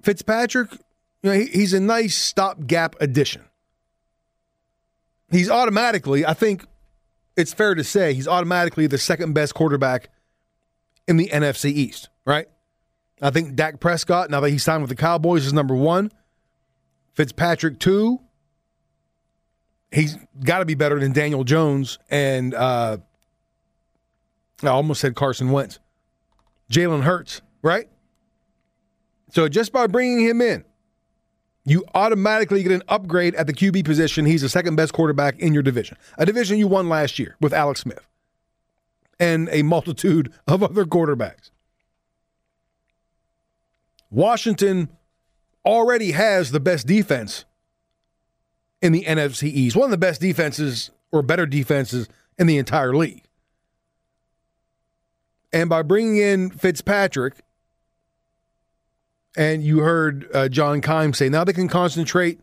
Fitzpatrick, 0.01 0.71
you 1.21 1.29
know, 1.29 1.33
he, 1.33 1.45
he's 1.45 1.73
a 1.73 1.79
nice 1.79 2.15
stopgap 2.15 2.95
addition. 2.99 3.43
He's 5.31 5.49
automatically, 5.49 6.25
I 6.25 6.33
think 6.33 6.65
it's 7.35 7.53
fair 7.53 7.73
to 7.73 7.83
say, 7.83 8.13
he's 8.13 8.27
automatically 8.27 8.87
the 8.87 8.97
second 8.97 9.33
best 9.33 9.55
quarterback 9.55 10.09
in 11.07 11.17
the 11.17 11.29
NFC 11.29 11.71
East, 11.71 12.09
right? 12.25 12.47
I 13.21 13.31
think 13.31 13.55
Dak 13.55 13.79
Prescott, 13.79 14.29
now 14.29 14.41
that 14.41 14.49
he's 14.49 14.63
signed 14.63 14.81
with 14.81 14.89
the 14.89 14.95
Cowboys, 14.95 15.45
is 15.45 15.53
number 15.53 15.75
one. 15.75 16.11
Fitzpatrick, 17.13 17.79
two. 17.79 18.19
He's 19.93 20.17
got 20.43 20.59
to 20.59 20.65
be 20.65 20.73
better 20.73 20.99
than 20.99 21.13
Daniel 21.13 21.43
Jones 21.43 21.99
and 22.09 22.53
uh, 22.53 22.97
I 24.63 24.67
almost 24.67 25.01
said 25.01 25.15
Carson 25.15 25.51
Wentz. 25.51 25.79
Jalen 26.71 27.03
Hurts, 27.03 27.41
right? 27.61 27.87
So 29.31 29.47
just 29.47 29.71
by 29.71 29.87
bringing 29.87 30.25
him 30.25 30.41
in, 30.41 30.63
you 31.65 31.85
automatically 31.93 32.63
get 32.63 32.71
an 32.71 32.83
upgrade 32.87 33.35
at 33.35 33.47
the 33.47 33.53
QB 33.53 33.85
position. 33.85 34.25
He's 34.25 34.41
the 34.41 34.49
second 34.49 34.75
best 34.75 34.93
quarterback 34.93 35.39
in 35.39 35.53
your 35.53 35.63
division, 35.63 35.97
a 36.17 36.25
division 36.25 36.57
you 36.57 36.67
won 36.67 36.89
last 36.89 37.19
year 37.19 37.35
with 37.39 37.53
Alex 37.53 37.81
Smith 37.81 38.07
and 39.19 39.47
a 39.51 39.63
multitude 39.63 40.33
of 40.47 40.63
other 40.63 40.85
quarterbacks. 40.85 41.51
Washington 44.09 44.89
already 45.65 46.11
has 46.11 46.51
the 46.51 46.59
best 46.59 46.85
defense 46.85 47.45
in 48.83 48.91
the 48.91 49.05
NFC 49.05 49.43
East, 49.43 49.77
one 49.77 49.85
of 49.85 49.91
the 49.91 49.97
best 49.97 50.19
defenses 50.19 50.91
or 51.11 51.21
better 51.21 51.45
defenses 51.45 52.09
in 52.37 52.47
the 52.47 52.57
entire 52.57 52.93
league. 52.93 53.23
And 55.53 55.69
by 55.69 55.83
bringing 55.83 56.17
in 56.17 56.49
Fitzpatrick, 56.49 57.35
and 59.37 59.63
you 59.63 59.79
heard 59.79 60.27
uh, 60.33 60.49
John 60.49 60.81
Keim 60.81 61.13
say 61.13 61.29
now 61.29 61.45
they 61.45 61.53
can 61.53 61.69
concentrate 61.69 62.41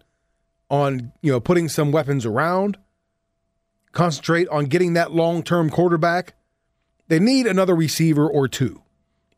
on 0.70 1.12
you 1.20 1.30
know 1.30 1.40
putting 1.40 1.68
some 1.68 1.92
weapons 1.92 2.24
around, 2.24 2.78
concentrate 3.92 4.48
on 4.48 4.64
getting 4.64 4.94
that 4.94 5.12
long 5.12 5.42
term 5.42 5.68
quarterback. 5.68 6.34
They 7.08 7.18
need 7.18 7.46
another 7.46 7.74
receiver 7.76 8.26
or 8.26 8.48
two. 8.48 8.82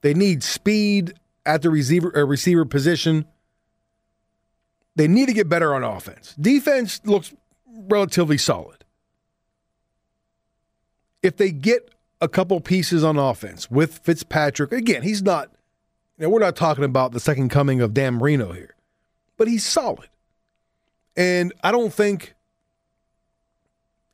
They 0.03 0.15
need 0.15 0.45
speed 0.45 1.15
at 1.45 1.63
the 1.63 1.71
receiver 1.71 2.17
uh, 2.17 2.25
receiver 2.25 2.65
position. 2.65 3.27
They 4.95 5.09
need 5.09 5.27
to 5.27 5.33
get 5.33 5.49
better 5.49 5.75
on 5.75 5.83
offense. 5.83 6.35
Defense 6.35 7.01
looks 7.05 7.35
relatively 7.67 8.39
solid. 8.39 8.85
If 11.23 11.37
they 11.37 11.51
get 11.51 11.91
a 12.21 12.29
couple 12.29 12.61
pieces 12.61 13.03
on 13.03 13.17
offense 13.17 13.71
with 13.71 13.99
Fitzpatrick, 13.99 14.73
again, 14.73 15.03
he's 15.03 15.23
not, 15.23 15.51
you 16.19 16.25
know, 16.25 16.31
we're 16.31 16.41
not 16.41 16.57
talking 16.57 16.85
about 16.85 17.13
the 17.13 17.21
second 17.21 17.49
coming 17.49 17.81
of 17.81 17.95
Dan 17.95 18.15
Marino 18.15 18.53
here, 18.53 18.75
but 19.37 19.49
he's 19.49 19.65
solid. 19.65 20.09
And 21.17 21.53
I 21.63 21.73
don't 21.73 21.93
think 21.93 22.35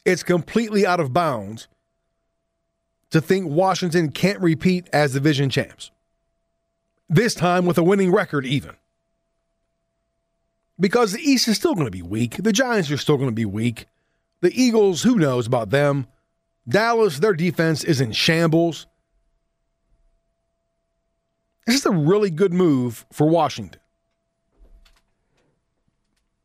it's 0.05 0.23
completely 0.23 0.87
out 0.87 1.01
of 1.01 1.13
bounds 1.13 1.69
to 3.11 3.21
think 3.21 3.47
Washington 3.47 4.11
can't 4.11 4.41
repeat 4.41 4.89
as 4.93 5.15
division 5.15 5.51
champs. 5.51 5.91
This 7.09 7.35
time 7.35 7.65
with 7.65 7.79
a 7.79 7.83
winning 7.83 8.13
record, 8.13 8.45
even. 8.45 8.77
Because 10.81 11.13
the 11.13 11.21
East 11.21 11.49
is 11.49 11.57
still 11.57 11.75
going 11.75 11.87
to 11.87 11.91
be 11.91 12.03
weak. 12.03 12.37
The 12.37 12.53
Giants 12.53 12.91
are 12.91 12.97
still 12.97 13.17
going 13.17 13.29
to 13.29 13.35
be 13.35 13.45
weak. 13.45 13.87
The 14.41 14.53
Eagles, 14.55 15.03
who 15.03 15.17
knows 15.17 15.47
about 15.47 15.71
them? 15.71 16.07
Dallas, 16.69 17.19
their 17.19 17.35
defense 17.35 17.83
is 17.83 18.01
in 18.01 18.13
shambles. 18.13 18.87
This 21.67 21.77
is 21.77 21.87
a 21.87 21.91
really 21.91 22.31
good 22.31 22.53
move 22.53 23.05
for 23.13 23.29
Washington. 23.29 23.81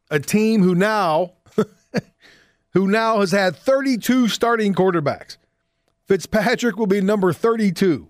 A 0.09 0.19
team 0.19 0.61
who 0.63 0.75
now 0.75 1.33
who 2.71 2.87
now 2.87 3.19
has 3.19 3.31
had 3.31 3.55
32 3.55 4.27
starting 4.27 4.73
quarterbacks. 4.73 5.37
Fitzpatrick 6.07 6.77
will 6.77 6.87
be 6.87 7.01
number 7.01 7.31
32 7.31 8.09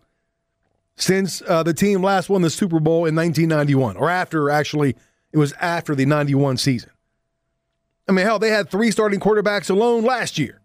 since 0.95 1.41
uh, 1.47 1.63
the 1.63 1.73
team 1.73 2.01
last 2.01 2.29
won 2.29 2.41
the 2.41 2.49
Super 2.49 2.79
Bowl 2.79 3.05
in 3.05 3.15
1991, 3.15 3.97
or 3.97 4.09
after, 4.09 4.49
actually, 4.49 4.95
it 5.33 5.37
was 5.37 5.53
after 5.59 5.95
the 5.95 6.05
91 6.05 6.57
season. 6.57 6.91
I 8.07 8.11
mean, 8.11 8.25
hell, 8.25 8.39
they 8.39 8.49
had 8.49 8.69
three 8.69 8.91
starting 8.91 9.19
quarterbacks 9.19 9.69
alone 9.69 10.03
last 10.03 10.37
year. 10.37 10.61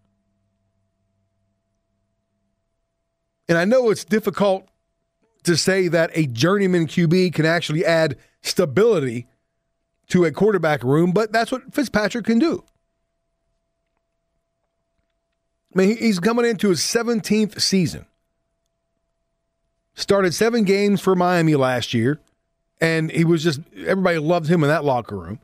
And 3.49 3.57
I 3.57 3.65
know 3.65 3.91
it's 3.91 4.05
difficult 4.05 4.69
to 5.45 5.57
say 5.57 5.89
that 5.89 6.11
a 6.13 6.27
journeyman 6.27 6.87
QB 6.87 7.33
can 7.33 7.47
actually 7.47 7.85
add 7.85 8.19
stability 8.43 9.27
to 10.09 10.25
a 10.25 10.33
quarterback 10.33 10.83
room, 10.83 11.13
but 11.13 11.33
that's 11.33 11.51
what 11.51 11.73
Fitzpatrick 11.73 12.27
can 12.27 12.39
do. 12.39 12.63
I 15.75 15.79
mean, 15.79 15.97
he's 15.97 16.19
coming 16.19 16.45
into 16.45 16.69
his 16.69 16.81
17th 16.81 17.61
season. 17.61 18.07
Started 19.95 20.35
seven 20.35 20.65
games 20.65 21.01
for 21.01 21.15
Miami 21.15 21.55
last 21.55 21.95
year, 21.95 22.21
and 22.81 23.11
he 23.11 23.25
was 23.25 23.43
just, 23.43 23.61
everybody 23.77 24.19
loved 24.19 24.49
him 24.49 24.63
in 24.63 24.69
that 24.69 24.85
locker 24.85 25.17
room. 25.17 25.41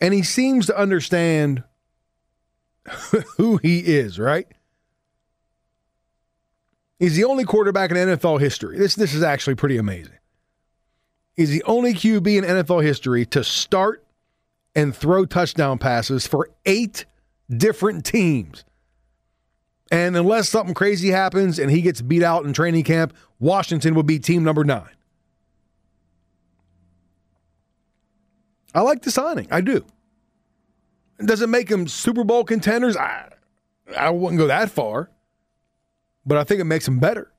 And 0.00 0.12
he 0.12 0.22
seems 0.22 0.66
to 0.66 0.76
understand 0.76 1.62
who 3.36 3.58
he 3.58 3.80
is, 3.80 4.18
right? 4.18 4.48
He's 6.98 7.16
the 7.16 7.24
only 7.24 7.44
quarterback 7.44 7.90
in 7.90 7.96
NFL 7.96 8.40
history. 8.40 8.78
This 8.78 8.94
this 8.94 9.12
is 9.12 9.24
actually 9.24 9.56
pretty 9.56 9.76
amazing. 9.76 10.18
He's 11.34 11.50
the 11.50 11.64
only 11.64 11.94
QB 11.94 12.38
in 12.38 12.44
NFL 12.44 12.82
history 12.84 13.26
to 13.26 13.42
start 13.42 14.04
and 14.74 14.94
throw 14.94 15.24
touchdown 15.24 15.78
passes 15.78 16.26
for 16.26 16.50
eight 16.64 17.04
different 17.50 18.04
teams. 18.04 18.64
And 19.90 20.16
unless 20.16 20.48
something 20.48 20.74
crazy 20.74 21.10
happens 21.10 21.58
and 21.58 21.70
he 21.70 21.82
gets 21.82 22.00
beat 22.00 22.22
out 22.22 22.44
in 22.44 22.52
training 22.52 22.84
camp, 22.84 23.14
Washington 23.40 23.94
will 23.94 24.02
be 24.04 24.18
team 24.18 24.44
number 24.44 24.64
nine. 24.64 24.88
I 28.74 28.80
like 28.80 29.02
the 29.02 29.10
signing. 29.10 29.48
I 29.50 29.60
do. 29.60 29.84
Does 31.24 31.42
it 31.42 31.48
make 31.48 31.68
them 31.68 31.86
Super 31.86 32.24
Bowl 32.24 32.44
contenders? 32.44 32.96
I, 32.96 33.28
I 33.96 34.10
wouldn't 34.10 34.38
go 34.38 34.46
that 34.46 34.70
far 34.70 35.10
but 36.24 36.38
I 36.38 36.44
think 36.44 36.60
it 36.60 36.64
makes 36.64 36.84
them 36.84 36.98
better. 36.98 37.32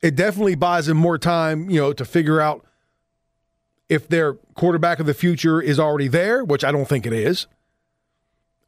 It 0.00 0.16
definitely 0.16 0.56
buys 0.56 0.86
them 0.86 0.96
more 0.96 1.18
time, 1.18 1.70
you 1.70 1.80
know, 1.80 1.92
to 1.92 2.04
figure 2.04 2.40
out 2.40 2.64
if 3.88 4.08
their 4.08 4.34
quarterback 4.34 4.98
of 5.00 5.06
the 5.06 5.14
future 5.14 5.60
is 5.60 5.78
already 5.78 6.08
there, 6.08 6.44
which 6.44 6.64
I 6.64 6.72
don't 6.72 6.88
think 6.88 7.06
it 7.06 7.12
is, 7.12 7.46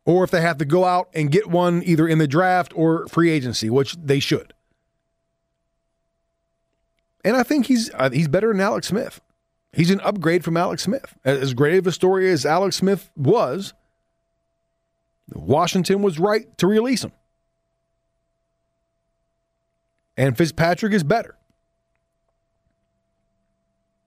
or 0.04 0.22
if 0.22 0.30
they 0.30 0.40
have 0.40 0.58
to 0.58 0.64
go 0.64 0.84
out 0.84 1.08
and 1.14 1.30
get 1.30 1.48
one 1.48 1.82
either 1.84 2.06
in 2.06 2.18
the 2.18 2.28
draft 2.28 2.72
or 2.76 3.06
free 3.08 3.30
agency, 3.30 3.68
which 3.68 3.96
they 3.96 4.20
should. 4.20 4.52
And 7.24 7.36
I 7.36 7.42
think 7.42 7.66
he's 7.66 7.90
uh, 7.94 8.10
he's 8.10 8.28
better 8.28 8.48
than 8.48 8.60
Alex 8.60 8.88
Smith. 8.88 9.20
He's 9.74 9.90
an 9.90 10.00
upgrade 10.00 10.44
from 10.44 10.56
Alex 10.56 10.84
Smith. 10.84 11.16
As 11.24 11.52
great 11.54 11.78
of 11.78 11.86
a 11.86 11.92
story 11.92 12.30
as 12.30 12.46
Alex 12.46 12.76
Smith 12.76 13.10
was, 13.16 13.74
Washington 15.32 16.02
was 16.02 16.18
right 16.18 16.56
to 16.58 16.66
release 16.66 17.04
him. 17.04 17.12
And 20.16 20.38
Fitzpatrick 20.38 20.92
is 20.92 21.02
better. 21.02 21.36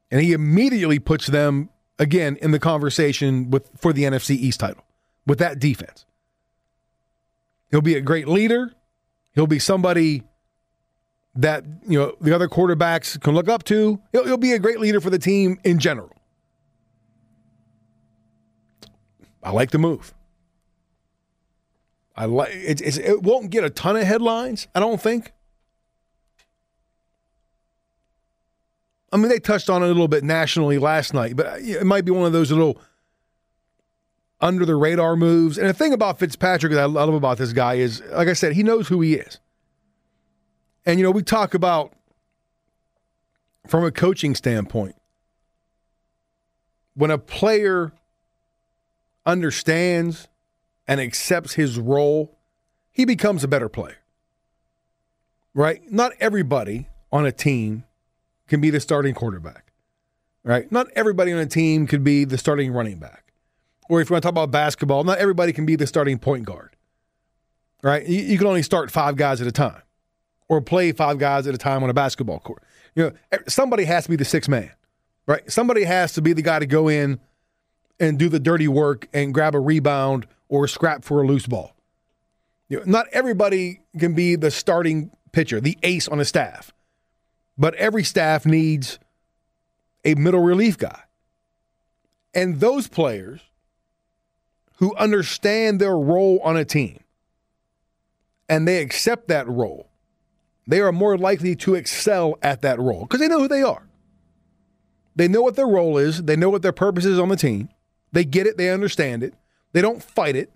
And 0.09 0.21
he 0.21 0.31
immediately 0.31 0.99
puts 0.99 1.27
them 1.27 1.69
again 1.99 2.37
in 2.41 2.51
the 2.51 2.59
conversation 2.59 3.49
with 3.49 3.69
for 3.77 3.91
the 3.91 4.03
NFC 4.03 4.31
East 4.31 4.61
title 4.61 4.85
with 5.25 5.39
that 5.39 5.59
defense. 5.59 6.05
He'll 7.71 7.81
be 7.81 7.95
a 7.95 8.01
great 8.01 8.27
leader. 8.27 8.71
He'll 9.35 9.47
be 9.47 9.59
somebody 9.59 10.23
that 11.37 11.63
you 11.87 11.97
know 11.97 12.15
the 12.19 12.33
other 12.33 12.47
quarterbacks 12.47 13.19
can 13.21 13.33
look 13.33 13.47
up 13.47 13.63
to. 13.65 14.01
He'll, 14.11 14.25
he'll 14.25 14.37
be 14.37 14.53
a 14.53 14.59
great 14.59 14.79
leader 14.79 14.99
for 14.99 15.09
the 15.09 15.19
team 15.19 15.59
in 15.63 15.79
general. 15.79 16.11
I 19.41 19.51
like 19.51 19.71
the 19.71 19.77
move. 19.77 20.13
I 22.15 22.25
like 22.25 22.49
it, 22.53 22.81
it 22.97 23.21
won't 23.21 23.51
get 23.51 23.63
a 23.63 23.69
ton 23.69 23.95
of 23.95 24.03
headlines, 24.03 24.67
I 24.73 24.79
don't 24.79 24.99
think. 24.99 25.31
I 29.11 29.17
mean, 29.17 29.29
they 29.29 29.39
touched 29.39 29.69
on 29.69 29.83
it 29.83 29.85
a 29.85 29.87
little 29.87 30.07
bit 30.09 30.23
nationally 30.23 30.79
last 30.79 31.13
night, 31.13 31.35
but 31.35 31.45
uh, 31.45 31.55
it 31.59 31.85
might 31.85 32.03
be 32.03 32.11
one 32.11 32.25
of 32.25 32.33
those 32.33 32.51
little 32.51 32.81
under 34.41 34.65
the 34.65 34.75
radar 34.75 35.15
moves. 35.15 35.57
And 35.57 35.69
the 35.69 35.73
thing 35.73 35.93
about 35.93 36.19
Fitzpatrick 36.19 36.73
that 36.73 36.81
I 36.81 36.85
love 36.85 37.13
about 37.13 37.37
this 37.37 37.53
guy 37.53 37.75
is, 37.75 38.01
like 38.11 38.27
I 38.27 38.33
said, 38.33 38.53
he 38.53 38.63
knows 38.63 38.87
who 38.87 38.99
he 39.01 39.13
is. 39.13 39.39
And, 40.87 40.97
you 40.97 41.03
know, 41.03 41.11
we 41.11 41.21
talk 41.21 41.53
about 41.53 41.91
from 43.67 43.83
a 43.83 43.91
coaching 43.91 44.35
standpoint, 44.35 44.95
when 46.93 47.11
a 47.11 47.17
player 47.17 47.91
understands 49.25 50.29
and 50.87 51.01
accepts 51.01 51.55
his 51.55 51.77
role, 51.77 52.37
he 52.89 53.03
becomes 53.03 53.43
a 53.43 53.49
better 53.49 53.67
player. 53.67 53.97
Right? 55.53 55.81
Not 55.91 56.13
everybody 56.21 56.87
on 57.11 57.25
a 57.25 57.33
team 57.33 57.83
can 58.47 58.61
be 58.61 58.69
the 58.69 58.79
starting 58.79 59.13
quarterback. 59.13 59.73
Right? 60.45 60.71
Not 60.71 60.87
everybody 60.95 61.33
on 61.33 61.39
a 61.39 61.45
team 61.45 61.85
could 61.85 62.05
be 62.05 62.23
the 62.23 62.37
starting 62.37 62.71
running 62.71 62.97
back. 62.97 63.33
Or 63.89 63.99
if 63.99 64.09
you 64.09 64.13
want 64.13 64.23
to 64.23 64.27
talk 64.27 64.31
about 64.31 64.51
basketball, 64.51 65.03
not 65.03 65.17
everybody 65.17 65.51
can 65.51 65.65
be 65.65 65.75
the 65.75 65.85
starting 65.85 66.17
point 66.17 66.45
guard. 66.45 66.77
Right? 67.83 68.07
You, 68.07 68.19
you 68.21 68.37
can 68.37 68.47
only 68.47 68.63
start 68.63 68.89
five 68.89 69.17
guys 69.17 69.41
at 69.41 69.47
a 69.47 69.51
time 69.51 69.81
or 70.49 70.61
play 70.61 70.91
five 70.91 71.17
guys 71.17 71.47
at 71.47 71.53
a 71.53 71.57
time 71.57 71.83
on 71.83 71.89
a 71.89 71.93
basketball 71.93 72.39
court. 72.39 72.63
You 72.95 73.03
know, 73.03 73.39
somebody 73.47 73.83
has 73.85 74.05
to 74.05 74.09
be 74.09 74.15
the 74.15 74.25
sixth 74.25 74.49
man. 74.49 74.71
Right? 75.27 75.51
Somebody 75.51 75.83
has 75.83 76.13
to 76.13 76.21
be 76.21 76.31
the 76.31 76.41
guy 76.41 76.59
to 76.59 76.65
go 76.65 76.87
in 76.87 77.19
and 77.99 78.17
do 78.17 78.29
the 78.29 78.39
dirty 78.39 78.67
work 78.67 79.09
and 79.13 79.33
grab 79.33 79.55
a 79.55 79.59
rebound 79.59 80.25
or 80.47 80.67
scrap 80.67 81.03
for 81.03 81.21
a 81.21 81.27
loose 81.27 81.45
ball. 81.45 81.75
You 82.69 82.77
know, 82.77 82.83
not 82.85 83.07
everybody 83.11 83.81
can 83.99 84.13
be 84.13 84.35
the 84.35 84.51
starting 84.51 85.11
pitcher, 85.33 85.59
the 85.59 85.77
ace 85.83 86.07
on 86.07 86.19
a 86.21 86.25
staff, 86.25 86.71
but 87.57 87.75
every 87.75 88.03
staff 88.03 88.45
needs 88.45 88.99
a 90.05 90.15
middle 90.15 90.41
relief 90.41 90.77
guy. 90.77 91.01
And 92.33 92.59
those 92.59 92.87
players 92.87 93.41
who 94.77 94.95
understand 94.95 95.81
their 95.81 95.97
role 95.97 96.39
on 96.43 96.55
a 96.55 96.63
team 96.63 96.99
and 98.47 98.67
they 98.67 98.81
accept 98.81 99.27
that 99.27 99.47
role, 99.47 99.86
they 100.67 100.81
are 100.81 100.91
more 100.91 101.17
likely 101.17 101.55
to 101.55 101.75
excel 101.75 102.37
at 102.41 102.61
that 102.61 102.79
role 102.79 103.01
because 103.01 103.19
they 103.19 103.27
know 103.27 103.39
who 103.39 103.47
they 103.47 103.63
are. 103.63 103.87
They 105.15 105.27
know 105.27 105.41
what 105.41 105.55
their 105.55 105.67
role 105.67 105.97
is, 105.97 106.23
they 106.23 106.35
know 106.35 106.49
what 106.49 106.61
their 106.61 106.71
purpose 106.71 107.05
is 107.05 107.17
on 107.17 107.29
the 107.29 107.35
team, 107.35 107.69
they 108.11 108.23
get 108.23 108.45
it, 108.45 108.57
they 108.57 108.69
understand 108.69 109.23
it, 109.23 109.33
they 109.73 109.81
don't 109.81 110.03
fight 110.03 110.35
it. 110.35 110.51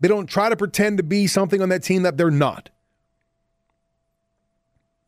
They 0.00 0.08
don't 0.08 0.26
try 0.26 0.48
to 0.48 0.56
pretend 0.56 0.98
to 0.98 1.02
be 1.02 1.26
something 1.26 1.60
on 1.60 1.70
that 1.70 1.82
team 1.82 2.02
that 2.02 2.16
they're 2.16 2.30
not. 2.30 2.70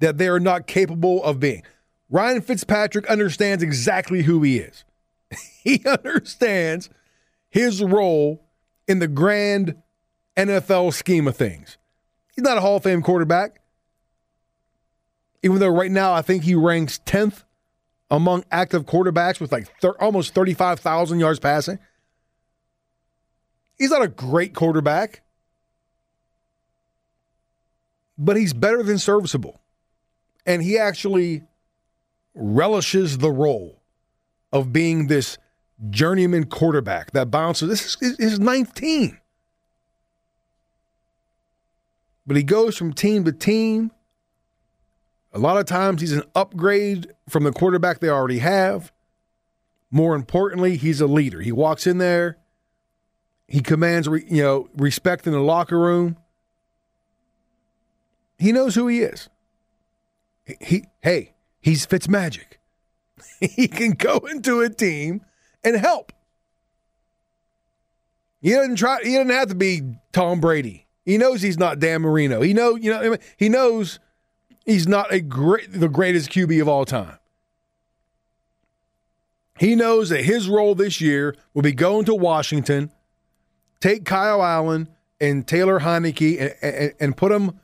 That 0.01 0.19
they 0.19 0.29
are 0.29 0.41
not 0.41 0.67
capable 0.67 1.23
of 1.23 1.39
being. 1.39 1.63
Ryan 2.09 2.43
Fitzpatrick 2.43 3.07
understands 3.07 3.63
exactly 3.63 4.23
who 4.23 4.43
he 4.43 4.59
is. 4.59 4.85
he 5.63 5.85
understands 5.87 6.91
his 7.51 7.83
role 7.83 8.45
in 8.89 8.99
the 8.99 9.09
grand 9.09 9.77
NFL 10.37 10.93
scheme 10.93 11.29
of 11.29 11.37
things. 11.37 11.77
He's 12.35 12.43
not 12.43 12.59
a 12.59 12.61
Hall 12.61 12.77
of 12.77 12.83
Fame 12.83 13.03
quarterback. 13.03 13.60
Even 15.43 15.59
though 15.59 15.69
right 15.69 15.91
now 15.91 16.13
I 16.13 16.23
think 16.23 16.45
he 16.45 16.55
ranks 16.55 17.01
10th 17.07 17.45
among 18.11 18.45
active 18.51 18.85
quarterbacks 18.87 19.41
with 19.41 19.53
like 19.53 19.69
thir- 19.81 19.97
almost 20.01 20.35
35,000 20.35 21.21
yards 21.21 21.39
passing. 21.39 21.79
He's 23.79 23.91
not 23.91 24.03
a 24.03 24.09
great 24.09 24.55
quarterback, 24.55 25.23
but 28.19 28.37
he's 28.37 28.53
better 28.53 28.83
than 28.83 28.99
serviceable. 28.99 29.61
And 30.45 30.63
he 30.63 30.77
actually 30.77 31.45
relishes 32.35 33.19
the 33.19 33.31
role 33.31 33.81
of 34.53 34.73
being 34.73 35.07
this 35.07 35.39
journeyman 35.89 36.45
quarterback 36.45 37.13
that 37.13 37.31
bounces. 37.31 37.69
This 37.69 37.97
is 38.03 38.17
his 38.19 38.39
ninth 38.39 38.75
team. 38.75 39.19
But 42.27 42.37
he 42.37 42.43
goes 42.43 42.77
from 42.77 42.93
team 42.93 43.25
to 43.25 43.33
team. 43.33 43.91
A 45.33 45.39
lot 45.39 45.57
of 45.57 45.67
times 45.67 46.01
he's 46.01 46.13
an 46.13 46.25
upgrade 46.35 47.13
from 47.29 47.45
the 47.45 47.53
quarterback 47.53 48.01
they 48.01 48.09
already 48.09 48.39
have. 48.39 48.93
More 49.91 50.15
importantly, 50.15 50.77
he's 50.77 51.01
a 51.01 51.07
leader. 51.07 51.41
He 51.41 51.53
walks 51.53 51.87
in 51.87 51.99
there, 51.99 52.39
he 53.47 53.61
commands, 53.61 54.07
you 54.07 54.43
know, 54.43 54.69
respect 54.77 55.27
in 55.27 55.33
the 55.33 55.41
locker 55.41 55.79
room. 55.79 56.17
He 58.39 58.53
knows 58.53 58.75
who 58.75 58.87
he 58.87 59.01
is. 59.01 59.29
He, 60.45 60.57
he 60.61 60.85
hey, 61.03 61.35
he's 61.61 61.87
Fitzmagic. 61.87 62.59
he 63.41 63.67
can 63.67 63.93
go 63.93 64.19
into 64.31 64.61
a 64.61 64.71
team 64.71 65.23
and 65.65 65.77
help. 65.77 66.13
He 68.41 68.51
doesn't 68.51 68.77
try. 68.77 69.01
He 69.03 69.15
doesn't 69.15 69.31
have 69.31 69.49
to 69.49 69.55
be 69.55 69.83
Tom 70.13 70.41
Brady. 70.41 70.87
He 71.05 71.19
knows 71.19 71.43
he's 71.43 71.59
not 71.59 71.81
Dan 71.81 72.03
Marino. 72.03 72.41
He 72.41 72.55
know 72.55 72.77
you 72.77 72.91
know 72.91 73.17
he 73.37 73.49
knows 73.49 73.99
he's 74.71 74.89
not 74.89 75.13
a 75.13 75.21
great 75.21 75.73
the 75.73 75.89
greatest 75.89 76.31
QB 76.31 76.61
of 76.61 76.69
all 76.69 76.85
time. 76.85 77.19
He 79.59 79.75
knows 79.75 80.09
that 80.09 80.25
his 80.25 80.49
role 80.49 80.75
this 80.75 81.01
year 81.01 81.37
will 81.53 81.63
be 81.63 81.73
going 81.73 82.07
to 82.07 82.15
Washington 82.15 82.91
take 83.81 84.05
Kyle 84.05 84.43
Allen 84.43 84.89
and 85.21 85.47
Taylor 85.47 85.81
Heinicke 85.81 86.41
and, 86.41 86.55
and, 86.63 86.95
and 87.01 87.17
put 87.17 87.31
them 87.31 87.59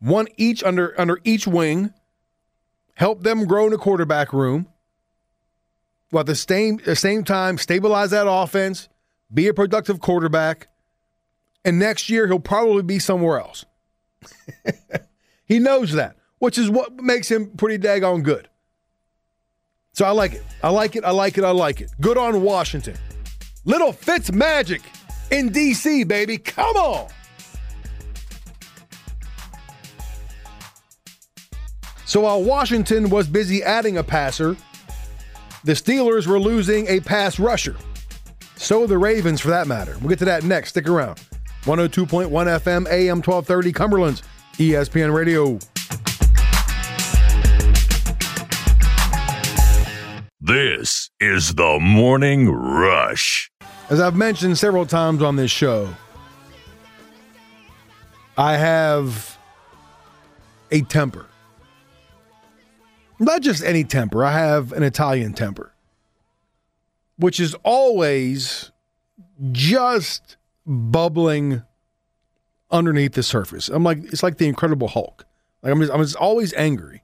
one 0.00 0.28
each 0.36 0.62
under 0.62 0.98
under 1.00 1.18
each 1.24 1.46
wing, 1.46 1.92
help 2.94 3.22
them 3.22 3.46
grow 3.46 3.64
in 3.66 3.70
the 3.70 3.78
quarterback 3.78 4.32
room, 4.32 4.66
while 6.10 6.20
at 6.20 6.26
the 6.26 6.34
same 6.34 6.78
the 6.84 6.96
same 6.96 7.24
time 7.24 7.56
stabilize 7.56 8.10
that 8.10 8.28
offense, 8.28 8.88
be 9.32 9.48
a 9.48 9.54
productive 9.54 10.00
quarterback, 10.00 10.68
and 11.64 11.78
next 11.78 12.10
year 12.10 12.26
he'll 12.26 12.38
probably 12.38 12.82
be 12.82 12.98
somewhere 12.98 13.40
else. 13.40 13.64
he 15.46 15.58
knows 15.58 15.92
that, 15.92 16.16
which 16.38 16.58
is 16.58 16.70
what 16.70 16.94
makes 16.96 17.30
him 17.30 17.50
pretty 17.56 17.84
daggone 17.84 18.22
good. 18.22 18.48
So 19.92 20.04
I 20.04 20.10
like 20.10 20.34
it. 20.34 20.42
I 20.62 20.70
like 20.70 20.96
it. 20.96 21.04
I 21.04 21.10
like 21.10 21.38
it. 21.38 21.44
I 21.44 21.50
like 21.50 21.80
it. 21.80 21.90
Good 22.00 22.18
on 22.18 22.42
Washington. 22.42 22.96
Little 23.64 23.92
Fitz 23.92 24.32
magic 24.32 24.82
in 25.30 25.50
DC, 25.50 26.06
baby. 26.06 26.36
Come 26.36 26.76
on. 26.76 27.08
So 32.06 32.20
while 32.20 32.42
Washington 32.42 33.08
was 33.08 33.26
busy 33.26 33.62
adding 33.62 33.96
a 33.96 34.04
passer, 34.04 34.56
the 35.64 35.72
Steelers 35.72 36.26
were 36.26 36.38
losing 36.38 36.86
a 36.88 37.00
pass 37.00 37.38
rusher. 37.38 37.76
So 38.56 38.86
the 38.86 38.98
Ravens, 38.98 39.40
for 39.40 39.48
that 39.48 39.66
matter. 39.66 39.96
We'll 40.00 40.10
get 40.10 40.18
to 40.20 40.24
that 40.26 40.44
next. 40.44 40.70
Stick 40.70 40.88
around. 40.88 41.20
102.1 41.62 42.28
FM, 42.28 42.86
AM 42.90 43.22
1230, 43.22 43.72
Cumberland's 43.72 44.22
ESPN 44.58 45.14
Radio. 45.14 45.58
This 50.46 51.08
is 51.20 51.54
the 51.54 51.78
Morning 51.80 52.50
Rush. 52.50 53.50
As 53.88 53.98
I've 53.98 54.14
mentioned 54.14 54.58
several 54.58 54.84
times 54.84 55.22
on 55.22 55.36
this 55.36 55.50
show, 55.50 55.88
I 58.36 58.58
have 58.58 59.38
a 60.70 60.82
temper. 60.82 61.28
Not 63.18 63.40
just 63.40 63.64
any 63.64 63.84
temper, 63.84 64.22
I 64.22 64.32
have 64.32 64.72
an 64.72 64.82
Italian 64.82 65.32
temper, 65.32 65.72
which 67.16 67.40
is 67.40 67.54
always 67.62 68.70
just 69.50 70.36
bubbling 70.66 71.62
underneath 72.70 73.14
the 73.14 73.22
surface. 73.22 73.70
I'm 73.70 73.82
like, 73.82 73.96
it's 74.12 74.22
like 74.22 74.36
the 74.36 74.46
Incredible 74.46 74.88
Hulk. 74.88 75.24
Like 75.62 75.72
I'm 75.72 75.80
just, 75.80 75.90
I'm 75.90 76.02
just 76.02 76.16
always 76.16 76.52
angry. 76.52 77.02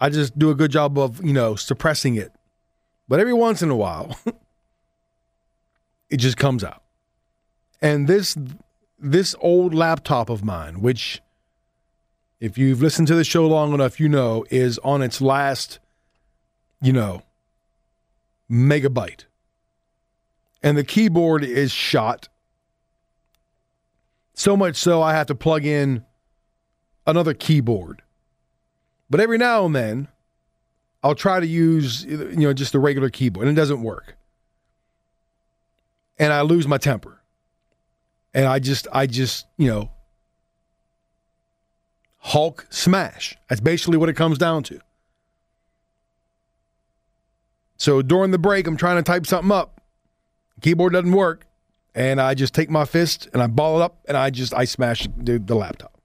I 0.00 0.08
just 0.08 0.38
do 0.38 0.50
a 0.50 0.54
good 0.54 0.70
job 0.70 0.98
of, 0.98 1.22
you 1.24 1.32
know, 1.32 1.54
suppressing 1.54 2.16
it. 2.16 2.32
But 3.08 3.20
every 3.20 3.34
once 3.34 3.60
in 3.60 3.70
a 3.70 3.76
while, 3.76 4.18
it 6.10 6.16
just 6.18 6.36
comes 6.36 6.64
out. 6.64 6.82
And 7.82 8.08
this 8.08 8.36
this 8.98 9.34
old 9.40 9.74
laptop 9.74 10.28
of 10.28 10.44
mine, 10.44 10.80
which 10.80 11.22
if 12.38 12.56
you've 12.56 12.82
listened 12.82 13.08
to 13.08 13.14
the 13.14 13.24
show 13.24 13.46
long 13.46 13.72
enough, 13.74 13.98
you 13.98 14.08
know 14.08 14.44
is 14.50 14.78
on 14.78 15.02
its 15.02 15.20
last, 15.20 15.78
you 16.80 16.92
know, 16.92 17.22
megabyte. 18.50 19.24
And 20.62 20.76
the 20.76 20.84
keyboard 20.84 21.42
is 21.42 21.72
shot. 21.72 22.28
So 24.34 24.56
much 24.56 24.76
so 24.76 25.02
I 25.02 25.14
have 25.14 25.26
to 25.26 25.34
plug 25.34 25.64
in 25.64 26.04
another 27.06 27.34
keyboard. 27.34 28.02
But 29.10 29.18
every 29.20 29.36
now 29.36 29.66
and 29.66 29.74
then, 29.74 30.08
I'll 31.02 31.16
try 31.16 31.40
to 31.40 31.46
use 31.46 32.04
you 32.04 32.36
know 32.36 32.52
just 32.52 32.72
the 32.72 32.78
regular 32.78 33.10
keyboard 33.10 33.48
and 33.48 33.58
it 33.58 33.60
doesn't 33.60 33.82
work. 33.82 34.16
And 36.18 36.32
I 36.32 36.42
lose 36.42 36.68
my 36.68 36.78
temper. 36.78 37.20
And 38.32 38.46
I 38.46 38.60
just 38.60 38.86
I 38.92 39.06
just, 39.06 39.46
you 39.56 39.66
know, 39.66 39.90
Hulk 42.18 42.66
smash. 42.70 43.36
That's 43.48 43.60
basically 43.60 43.96
what 43.96 44.08
it 44.08 44.12
comes 44.12 44.38
down 44.38 44.62
to. 44.64 44.80
So 47.78 48.02
during 48.02 48.30
the 48.30 48.38
break, 48.38 48.66
I'm 48.66 48.76
trying 48.76 48.96
to 48.96 49.02
type 49.02 49.26
something 49.26 49.50
up. 49.50 49.80
Keyboard 50.60 50.92
doesn't 50.92 51.12
work. 51.12 51.46
And 51.94 52.20
I 52.20 52.34
just 52.34 52.54
take 52.54 52.70
my 52.70 52.84
fist 52.84 53.28
and 53.32 53.42
I 53.42 53.48
ball 53.48 53.80
it 53.80 53.82
up 53.82 53.98
and 54.06 54.16
I 54.16 54.30
just 54.30 54.54
I 54.54 54.64
smash 54.64 55.08
the, 55.16 55.38
the 55.38 55.56
laptop. 55.56 55.99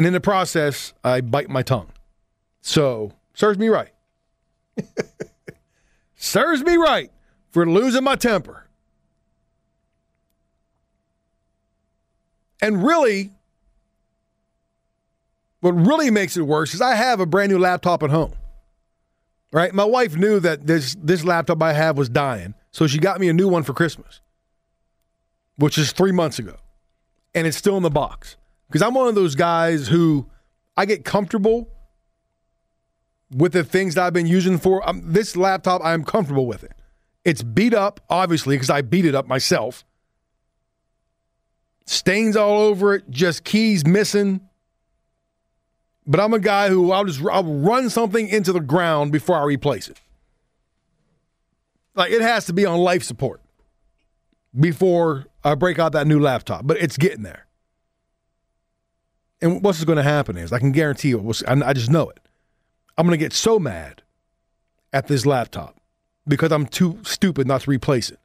And 0.00 0.06
in 0.06 0.14
the 0.14 0.20
process, 0.20 0.94
I 1.04 1.20
bite 1.20 1.50
my 1.50 1.60
tongue. 1.60 1.92
So 2.62 3.12
serves 3.34 3.58
me 3.58 3.68
right. 3.68 3.92
serves 6.16 6.62
me 6.62 6.76
right 6.76 7.10
for 7.50 7.68
losing 7.68 8.02
my 8.02 8.16
temper. 8.16 8.66
And 12.62 12.82
really, 12.82 13.30
what 15.60 15.72
really 15.72 16.10
makes 16.10 16.34
it 16.34 16.46
worse 16.46 16.72
is 16.72 16.80
I 16.80 16.94
have 16.94 17.20
a 17.20 17.26
brand 17.26 17.52
new 17.52 17.58
laptop 17.58 18.02
at 18.02 18.08
home. 18.08 18.32
Right? 19.52 19.74
My 19.74 19.84
wife 19.84 20.16
knew 20.16 20.40
that 20.40 20.66
this 20.66 20.96
this 20.98 21.24
laptop 21.24 21.62
I 21.62 21.74
have 21.74 21.98
was 21.98 22.08
dying, 22.08 22.54
so 22.70 22.86
she 22.86 22.98
got 22.98 23.20
me 23.20 23.28
a 23.28 23.34
new 23.34 23.48
one 23.48 23.64
for 23.64 23.74
Christmas, 23.74 24.22
which 25.56 25.76
is 25.76 25.92
three 25.92 26.12
months 26.12 26.38
ago, 26.38 26.56
and 27.34 27.46
it's 27.46 27.58
still 27.58 27.76
in 27.76 27.82
the 27.82 27.90
box 27.90 28.38
because 28.70 28.82
I'm 28.82 28.94
one 28.94 29.08
of 29.08 29.16
those 29.16 29.34
guys 29.34 29.88
who 29.88 30.28
I 30.76 30.84
get 30.86 31.04
comfortable 31.04 31.68
with 33.34 33.52
the 33.52 33.64
things 33.64 33.96
that 33.96 34.04
I've 34.04 34.12
been 34.12 34.28
using 34.28 34.58
for 34.58 34.88
um, 34.88 35.02
this 35.04 35.36
laptop. 35.36 35.82
I'm 35.84 36.04
comfortable 36.04 36.46
with 36.46 36.62
it. 36.62 36.72
It's 37.24 37.42
beat 37.42 37.74
up, 37.74 38.00
obviously, 38.08 38.54
because 38.54 38.70
I 38.70 38.82
beat 38.82 39.04
it 39.04 39.14
up 39.16 39.26
myself. 39.26 39.84
Stains 41.84 42.36
all 42.36 42.60
over 42.60 42.94
it, 42.94 43.10
just 43.10 43.42
keys 43.42 43.84
missing. 43.84 44.40
But 46.06 46.20
I'm 46.20 46.32
a 46.32 46.38
guy 46.38 46.68
who 46.68 46.92
I'll 46.92 47.04
just 47.04 47.20
I'll 47.24 47.42
run 47.42 47.90
something 47.90 48.28
into 48.28 48.52
the 48.52 48.60
ground 48.60 49.10
before 49.10 49.36
I 49.36 49.42
replace 49.42 49.88
it. 49.88 50.00
Like 51.96 52.12
it 52.12 52.22
has 52.22 52.46
to 52.46 52.52
be 52.52 52.66
on 52.66 52.78
life 52.78 53.02
support 53.02 53.40
before 54.58 55.26
I 55.42 55.56
break 55.56 55.80
out 55.80 55.92
that 55.92 56.06
new 56.06 56.20
laptop, 56.20 56.66
but 56.66 56.76
it's 56.78 56.96
getting 56.96 57.24
there. 57.24 57.46
And 59.42 59.62
what's 59.62 59.82
going 59.84 59.96
to 59.96 60.02
happen 60.02 60.36
is 60.36 60.52
I 60.52 60.58
can 60.58 60.72
guarantee 60.72 61.08
you, 61.08 61.32
I 61.46 61.72
just 61.72 61.90
know 61.90 62.08
it. 62.10 62.20
I'm 62.98 63.06
going 63.06 63.18
to 63.18 63.24
get 63.24 63.32
so 63.32 63.58
mad 63.58 64.02
at 64.92 65.06
this 65.06 65.24
laptop 65.24 65.76
because 66.28 66.52
I'm 66.52 66.66
too 66.66 66.98
stupid 67.02 67.46
not 67.46 67.62
to 67.62 67.70
replace 67.70 68.10
it 68.10 68.18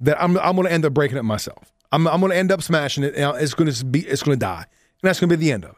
that 0.00 0.20
I'm, 0.22 0.36
I'm 0.38 0.56
going 0.56 0.66
to 0.66 0.72
end 0.72 0.84
up 0.84 0.92
breaking 0.92 1.16
it 1.16 1.22
myself. 1.22 1.72
I'm, 1.92 2.08
I'm 2.08 2.20
going 2.20 2.32
to 2.32 2.36
end 2.36 2.50
up 2.50 2.62
smashing 2.62 3.04
it, 3.04 3.14
and 3.14 3.36
it's 3.40 3.54
going 3.54 3.70
to 3.70 3.84
be 3.84 4.00
it's 4.00 4.22
going 4.22 4.36
to 4.36 4.40
die, 4.40 4.64
and 4.64 5.08
that's 5.08 5.20
going 5.20 5.30
to 5.30 5.36
be 5.36 5.44
the 5.44 5.52
end 5.52 5.64
of 5.64 5.70
it. 5.70 5.76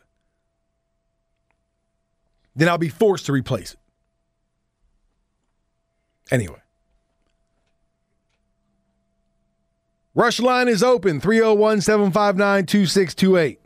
Then 2.55 2.69
I'll 2.69 2.79
be 2.79 2.89
forced 2.89 3.27
to 3.27 3.33
replace 3.33 3.75
it. 3.75 3.79
Anyway. 6.31 6.57
Rush 10.15 10.41
line 10.41 10.69
is 10.69 10.83
open 10.83 11.21
301 11.21 11.83
759 11.83 12.65
2628. 12.65 13.61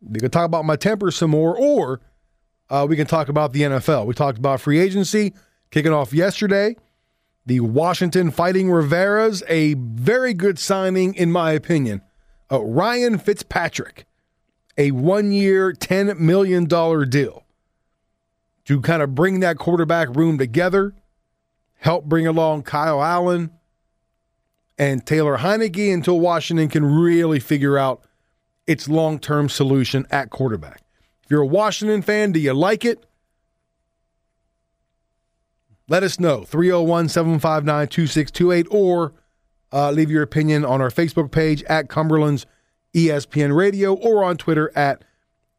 We 0.00 0.20
can 0.20 0.30
talk 0.30 0.46
about 0.46 0.64
my 0.64 0.76
temper 0.76 1.10
some 1.10 1.30
more, 1.30 1.56
or 1.56 2.00
uh, 2.70 2.86
we 2.88 2.96
can 2.96 3.06
talk 3.06 3.28
about 3.28 3.52
the 3.52 3.62
NFL. 3.62 4.06
We 4.06 4.14
talked 4.14 4.38
about 4.38 4.60
free 4.60 4.78
agency 4.78 5.34
kicking 5.70 5.92
off 5.92 6.12
yesterday. 6.12 6.76
The 7.46 7.60
Washington 7.60 8.30
Fighting 8.30 8.68
Riveras, 8.68 9.42
a 9.48 9.74
very 9.74 10.34
good 10.34 10.58
signing, 10.58 11.14
in 11.14 11.32
my 11.32 11.52
opinion. 11.52 12.02
Uh, 12.50 12.62
Ryan 12.62 13.18
Fitzpatrick, 13.18 14.06
a 14.76 14.90
one 14.90 15.32
year, 15.32 15.72
$10 15.72 16.18
million 16.18 16.66
deal 16.66 17.44
to 18.66 18.80
kind 18.82 19.00
of 19.00 19.14
bring 19.14 19.40
that 19.40 19.56
quarterback 19.56 20.14
room 20.14 20.36
together, 20.36 20.94
help 21.78 22.04
bring 22.04 22.26
along 22.26 22.62
Kyle 22.62 23.02
Allen 23.02 23.50
and 24.76 25.04
Taylor 25.06 25.38
Heinicke 25.38 25.92
until 25.92 26.20
Washington 26.20 26.68
can 26.68 26.84
really 26.84 27.40
figure 27.40 27.78
out 27.78 28.02
its 28.68 28.88
long 28.88 29.18
term 29.18 29.48
solution 29.48 30.06
at 30.10 30.30
quarterback. 30.30 30.82
If 31.24 31.30
you're 31.30 31.42
a 31.42 31.46
Washington 31.46 32.02
fan, 32.02 32.30
do 32.30 32.38
you 32.38 32.54
like 32.54 32.84
it? 32.84 33.04
Let 35.88 36.02
us 36.02 36.20
know 36.20 36.44
301 36.44 37.08
759 37.08 37.88
2628 37.88 38.66
or 38.70 39.14
uh, 39.72 39.90
leave 39.90 40.10
your 40.10 40.22
opinion 40.22 40.64
on 40.64 40.80
our 40.80 40.90
Facebook 40.90 41.30
page 41.30 41.62
at 41.64 41.88
Cumberland's 41.88 42.46
ESPN 42.94 43.56
Radio 43.56 43.94
or 43.94 44.22
on 44.22 44.36
Twitter 44.36 44.70
at 44.76 45.02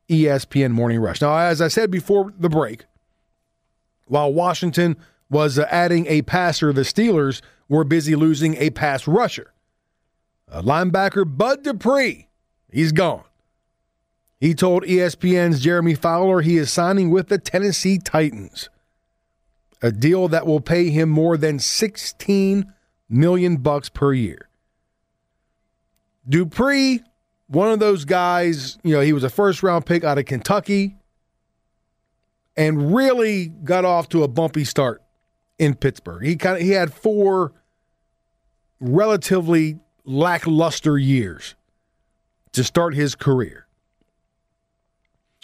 ESPN 0.07 0.71
Morning 0.71 0.99
Rush. 0.99 1.21
Now, 1.21 1.35
as 1.35 1.61
I 1.61 1.67
said 1.67 1.89
before 1.89 2.31
the 2.37 2.49
break, 2.49 2.85
while 4.05 4.31
Washington 4.31 4.97
was 5.29 5.57
uh, 5.57 5.67
adding 5.69 6.05
a 6.07 6.21
passer, 6.23 6.73
the 6.73 6.81
Steelers 6.81 7.41
were 7.67 7.83
busy 7.83 8.15
losing 8.15 8.55
a 8.57 8.69
pass 8.71 9.07
rusher. 9.07 9.53
Uh, 10.51 10.61
linebacker 10.61 11.25
Bud 11.25 11.63
Dupree, 11.63 12.28
he's 12.71 12.91
gone. 12.91 13.23
He 14.39 14.53
told 14.53 14.83
ESPN's 14.83 15.59
Jeremy 15.59 15.95
Fowler 15.95 16.41
he 16.41 16.57
is 16.57 16.71
signing 16.71 17.09
with 17.09 17.27
the 17.27 17.37
Tennessee 17.37 17.97
Titans, 17.97 18.69
a 19.81 19.91
deal 19.91 20.29
that 20.29 20.47
will 20.47 20.61
pay 20.61 20.89
him 20.89 21.09
more 21.09 21.35
than 21.35 21.59
16 21.59 22.73
million 23.09 23.57
bucks 23.57 23.89
per 23.89 24.13
year. 24.13 24.47
Dupree, 26.27 27.01
one 27.47 27.71
of 27.71 27.79
those 27.79 28.05
guys, 28.05 28.77
you 28.83 28.93
know, 28.93 29.01
he 29.01 29.11
was 29.11 29.23
a 29.23 29.29
first 29.29 29.63
round 29.63 29.85
pick 29.85 30.03
out 30.03 30.17
of 30.17 30.25
Kentucky 30.25 30.95
and 32.55 32.95
really 32.95 33.47
got 33.47 33.83
off 33.83 34.07
to 34.09 34.23
a 34.23 34.27
bumpy 34.27 34.63
start 34.63 35.01
in 35.57 35.75
Pittsburgh. 35.75 36.23
He 36.23 36.35
kind 36.35 36.57
of 36.57 36.61
he 36.61 36.71
had 36.71 36.93
four 36.93 37.53
relatively 38.79 39.79
lackluster 40.05 40.97
years 40.97 41.55
to 42.53 42.63
start 42.63 42.93
his 42.93 43.15
career. 43.15 43.67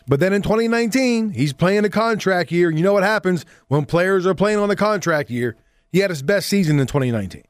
But 0.08 0.20
then 0.20 0.34
in 0.34 0.42
2019, 0.42 1.32
he's 1.32 1.54
playing 1.54 1.86
a 1.86 1.90
contract 1.90 2.52
year. 2.52 2.70
You 2.70 2.84
know 2.84 2.94
what 2.94 3.04
happens 3.04 3.46
when 3.68 3.86
players 3.86 4.26
are 4.26 4.36
playing 4.36 4.60
on 4.60 4.70
the 4.70 4.76
contract 4.76 5.30
year? 5.30 5.56
He 5.92 6.00
had 6.00 6.12
his 6.12 6.22
best 6.22 6.48
season 6.48 6.80
in 6.80 6.88
2019. 6.88 7.44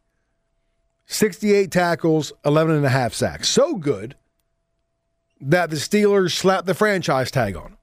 68 1.07 1.71
tackles, 1.71 2.31
11 2.45 2.75
and 2.75 2.85
a 2.85 2.89
half 2.89 3.13
sacks. 3.13 3.49
So 3.49 3.75
good 3.75 4.15
that 5.41 5.69
the 5.69 5.75
Steelers 5.75 6.31
slapped 6.31 6.65
the 6.65 6.73
franchise 6.73 7.29
tag 7.29 7.55
on 7.55 7.71
him 7.71 7.77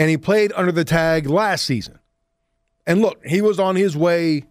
and 0.00 0.08
he 0.08 0.16
played 0.16 0.50
under 0.56 0.72
the 0.72 0.84
tag 0.84 1.26
last 1.26 1.66
season. 1.66 1.98
And 2.86 3.02
look, 3.02 3.24
he 3.26 3.42
was 3.42 3.60
on 3.60 3.76
his 3.76 3.94
way 3.94 4.44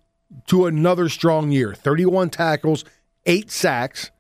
to 0.46 0.68
another 0.68 1.10
strong 1.10 1.52
year 1.52 1.74
31 1.74 2.30
tackles, 2.30 2.86
eight 3.26 3.50
sacks. 3.50 4.12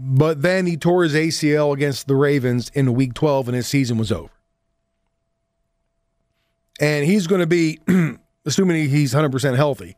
But 0.00 0.42
then 0.42 0.66
he 0.66 0.76
tore 0.76 1.02
his 1.02 1.14
ACL 1.14 1.74
against 1.74 2.06
the 2.06 2.14
Ravens 2.14 2.70
in 2.72 2.94
week 2.94 3.14
12 3.14 3.48
and 3.48 3.56
his 3.56 3.66
season 3.66 3.98
was 3.98 4.12
over. 4.12 4.30
And 6.78 7.04
he's 7.04 7.26
going 7.26 7.40
to 7.40 7.48
be, 7.48 7.80
assuming 8.46 8.88
he's 8.88 9.12
100% 9.12 9.56
healthy, 9.56 9.96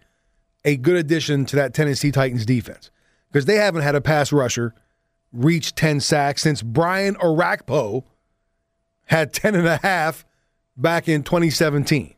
a 0.64 0.78
good 0.78 0.96
addition 0.96 1.44
to 1.46 1.56
that 1.56 1.74
Tennessee 1.74 2.10
Titans 2.10 2.46
defense 2.46 2.90
because 3.30 3.44
they 3.44 3.56
haven't 3.56 3.82
had 3.82 3.94
a 3.94 4.00
pass 4.00 4.32
rusher 4.32 4.74
reach 5.34 5.74
10 5.74 6.00
sacks 6.00 6.40
since 6.40 6.62
Brian 6.62 7.14
Orakpo 7.16 8.04
had 9.04 9.34
10 9.34 9.54
and 9.54 9.68
a 9.68 9.76
half 9.76 10.24
back 10.78 11.08
in 11.08 11.22
2017. 11.22 12.14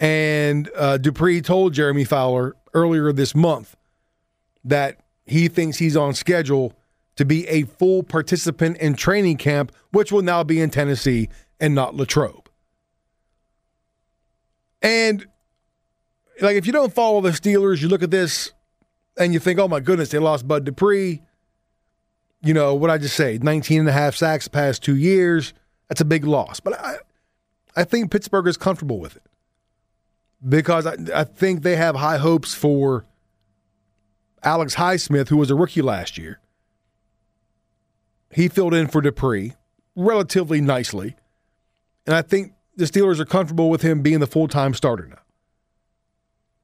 And 0.00 0.70
uh, 0.74 0.96
Dupree 0.96 1.42
told 1.42 1.74
Jeremy 1.74 2.04
Fowler 2.04 2.56
earlier 2.72 3.12
this 3.12 3.34
month 3.34 3.76
that 4.64 5.01
he 5.26 5.48
thinks 5.48 5.78
he's 5.78 5.96
on 5.96 6.14
schedule 6.14 6.72
to 7.16 7.24
be 7.24 7.46
a 7.48 7.62
full 7.62 8.02
participant 8.02 8.78
in 8.78 8.94
training 8.94 9.36
camp, 9.36 9.72
which 9.90 10.10
will 10.10 10.22
now 10.22 10.42
be 10.42 10.60
in 10.60 10.70
Tennessee 10.70 11.28
and 11.60 11.74
not 11.74 11.94
Latrobe. 11.94 12.48
And 14.80 15.26
like, 16.40 16.56
if 16.56 16.66
you 16.66 16.72
don't 16.72 16.92
follow 16.92 17.20
the 17.20 17.30
Steelers, 17.30 17.80
you 17.80 17.88
look 17.88 18.02
at 18.02 18.10
this 18.10 18.52
and 19.18 19.32
you 19.32 19.38
think, 19.38 19.58
oh 19.58 19.68
my 19.68 19.80
goodness, 19.80 20.08
they 20.08 20.18
lost 20.18 20.48
Bud 20.48 20.64
Dupree. 20.64 21.22
You 22.42 22.54
know, 22.54 22.74
what 22.74 22.90
I 22.90 22.98
just 22.98 23.14
say, 23.14 23.38
19 23.40 23.80
and 23.80 23.88
a 23.88 23.92
half 23.92 24.16
sacks 24.16 24.44
the 24.44 24.50
past 24.50 24.82
two 24.82 24.96
years. 24.96 25.54
That's 25.88 26.00
a 26.00 26.04
big 26.04 26.24
loss. 26.24 26.58
But 26.58 26.80
I, 26.80 26.96
I 27.76 27.84
think 27.84 28.10
Pittsburgh 28.10 28.48
is 28.48 28.56
comfortable 28.56 28.98
with 28.98 29.16
it 29.16 29.22
because 30.46 30.86
I, 30.86 30.96
I 31.14 31.24
think 31.24 31.62
they 31.62 31.76
have 31.76 31.94
high 31.94 32.18
hopes 32.18 32.54
for 32.54 33.04
Alex 34.42 34.76
Highsmith, 34.76 35.28
who 35.28 35.36
was 35.36 35.50
a 35.50 35.54
rookie 35.54 35.82
last 35.82 36.18
year. 36.18 36.40
He 38.30 38.48
filled 38.48 38.74
in 38.74 38.88
for 38.88 39.00
Dupree 39.00 39.52
relatively 39.94 40.60
nicely. 40.60 41.16
And 42.06 42.16
I 42.16 42.22
think 42.22 42.54
the 42.76 42.84
Steelers 42.84 43.20
are 43.20 43.24
comfortable 43.24 43.70
with 43.70 43.82
him 43.82 44.02
being 44.02 44.20
the 44.20 44.26
full 44.26 44.48
time 44.48 44.74
starter 44.74 45.06
now. 45.06 45.18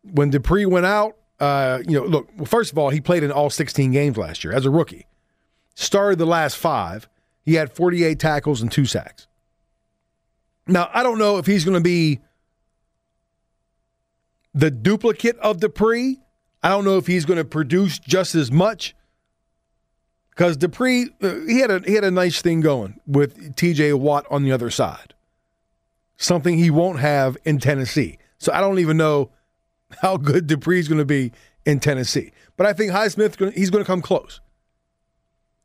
When 0.03 0.31
Dupree 0.31 0.67
went 0.67 0.87
out, 0.87 1.17
uh, 1.39 1.81
you 1.87 2.01
know, 2.01 2.07
look, 2.07 2.29
well, 2.37 2.47
first 2.47 2.73
of 2.73 2.79
all, 2.79 2.91
he 2.91 3.01
played 3.01 3.23
in 3.23 3.31
all 3.31 3.51
16 3.51 3.93
games 3.93 4.17
last 4.17 4.43
year 4.43 4.53
as 4.53 4.67
a 4.67 4.71
rookie. 4.71 5.07
Started 5.75 6.19
the 6.19 6.27
last 6.27 6.57
five. 6.57 7.09
He 7.43 7.55
had 7.55 7.73
48 7.73 8.19
tackles 8.19 8.61
and 8.61 8.73
two 8.73 8.87
sacks. 8.87 9.27
Now, 10.67 10.91
I 10.93 11.03
don't 11.03 11.19
know 11.19 11.39
if 11.39 11.47
he's 11.47 11.65
going 11.65 11.77
to 11.77 11.83
be 11.83 12.21
the 14.53 14.71
duplicate 14.71 15.39
of 15.39 15.61
Dupree. 15.61 16.19
I 16.63 16.71
don't 16.71 16.85
know 16.85 16.97
if 16.99 17.07
he's 17.07 17.25
going 17.25 17.39
to 17.39 17.45
produce 17.45 17.99
just 17.99 18.35
as 18.35 18.51
much 18.51 18.95
because 20.31 20.57
Dupree 20.57 21.11
uh, 21.23 21.35
he 21.47 21.61
had 21.61 21.71
a 21.71 21.81
he 21.81 21.95
had 21.95 22.05
a 22.05 22.11
nice 22.11 22.41
thing 22.41 22.61
going 22.61 23.01
with 23.07 23.57
T.J. 23.57 23.93
Watt 23.95 24.27
on 24.31 24.43
the 24.43 24.53
other 24.53 24.71
side, 24.71 25.15
something 26.17 26.59
he 26.59 26.71
won't 26.71 27.01
have 27.01 27.37
in 27.45 27.59
Tennessee. 27.59 28.19
So 28.39 28.53
I 28.53 28.61
don't 28.61 28.79
even 28.79 28.97
know 28.97 29.31
how 30.03 30.17
good 30.17 30.47
Dupree's 30.47 30.89
going 30.89 30.99
to 30.99 31.05
be 31.05 31.33
in 31.65 31.81
Tennessee. 31.81 32.33
But 32.57 32.67
I 32.67 32.73
think 32.73 32.93
Highsmith 32.93 33.55
he's 33.55 33.71
going 33.71 33.85
to 33.85 33.87
come 33.87 34.03
close. 34.03 34.41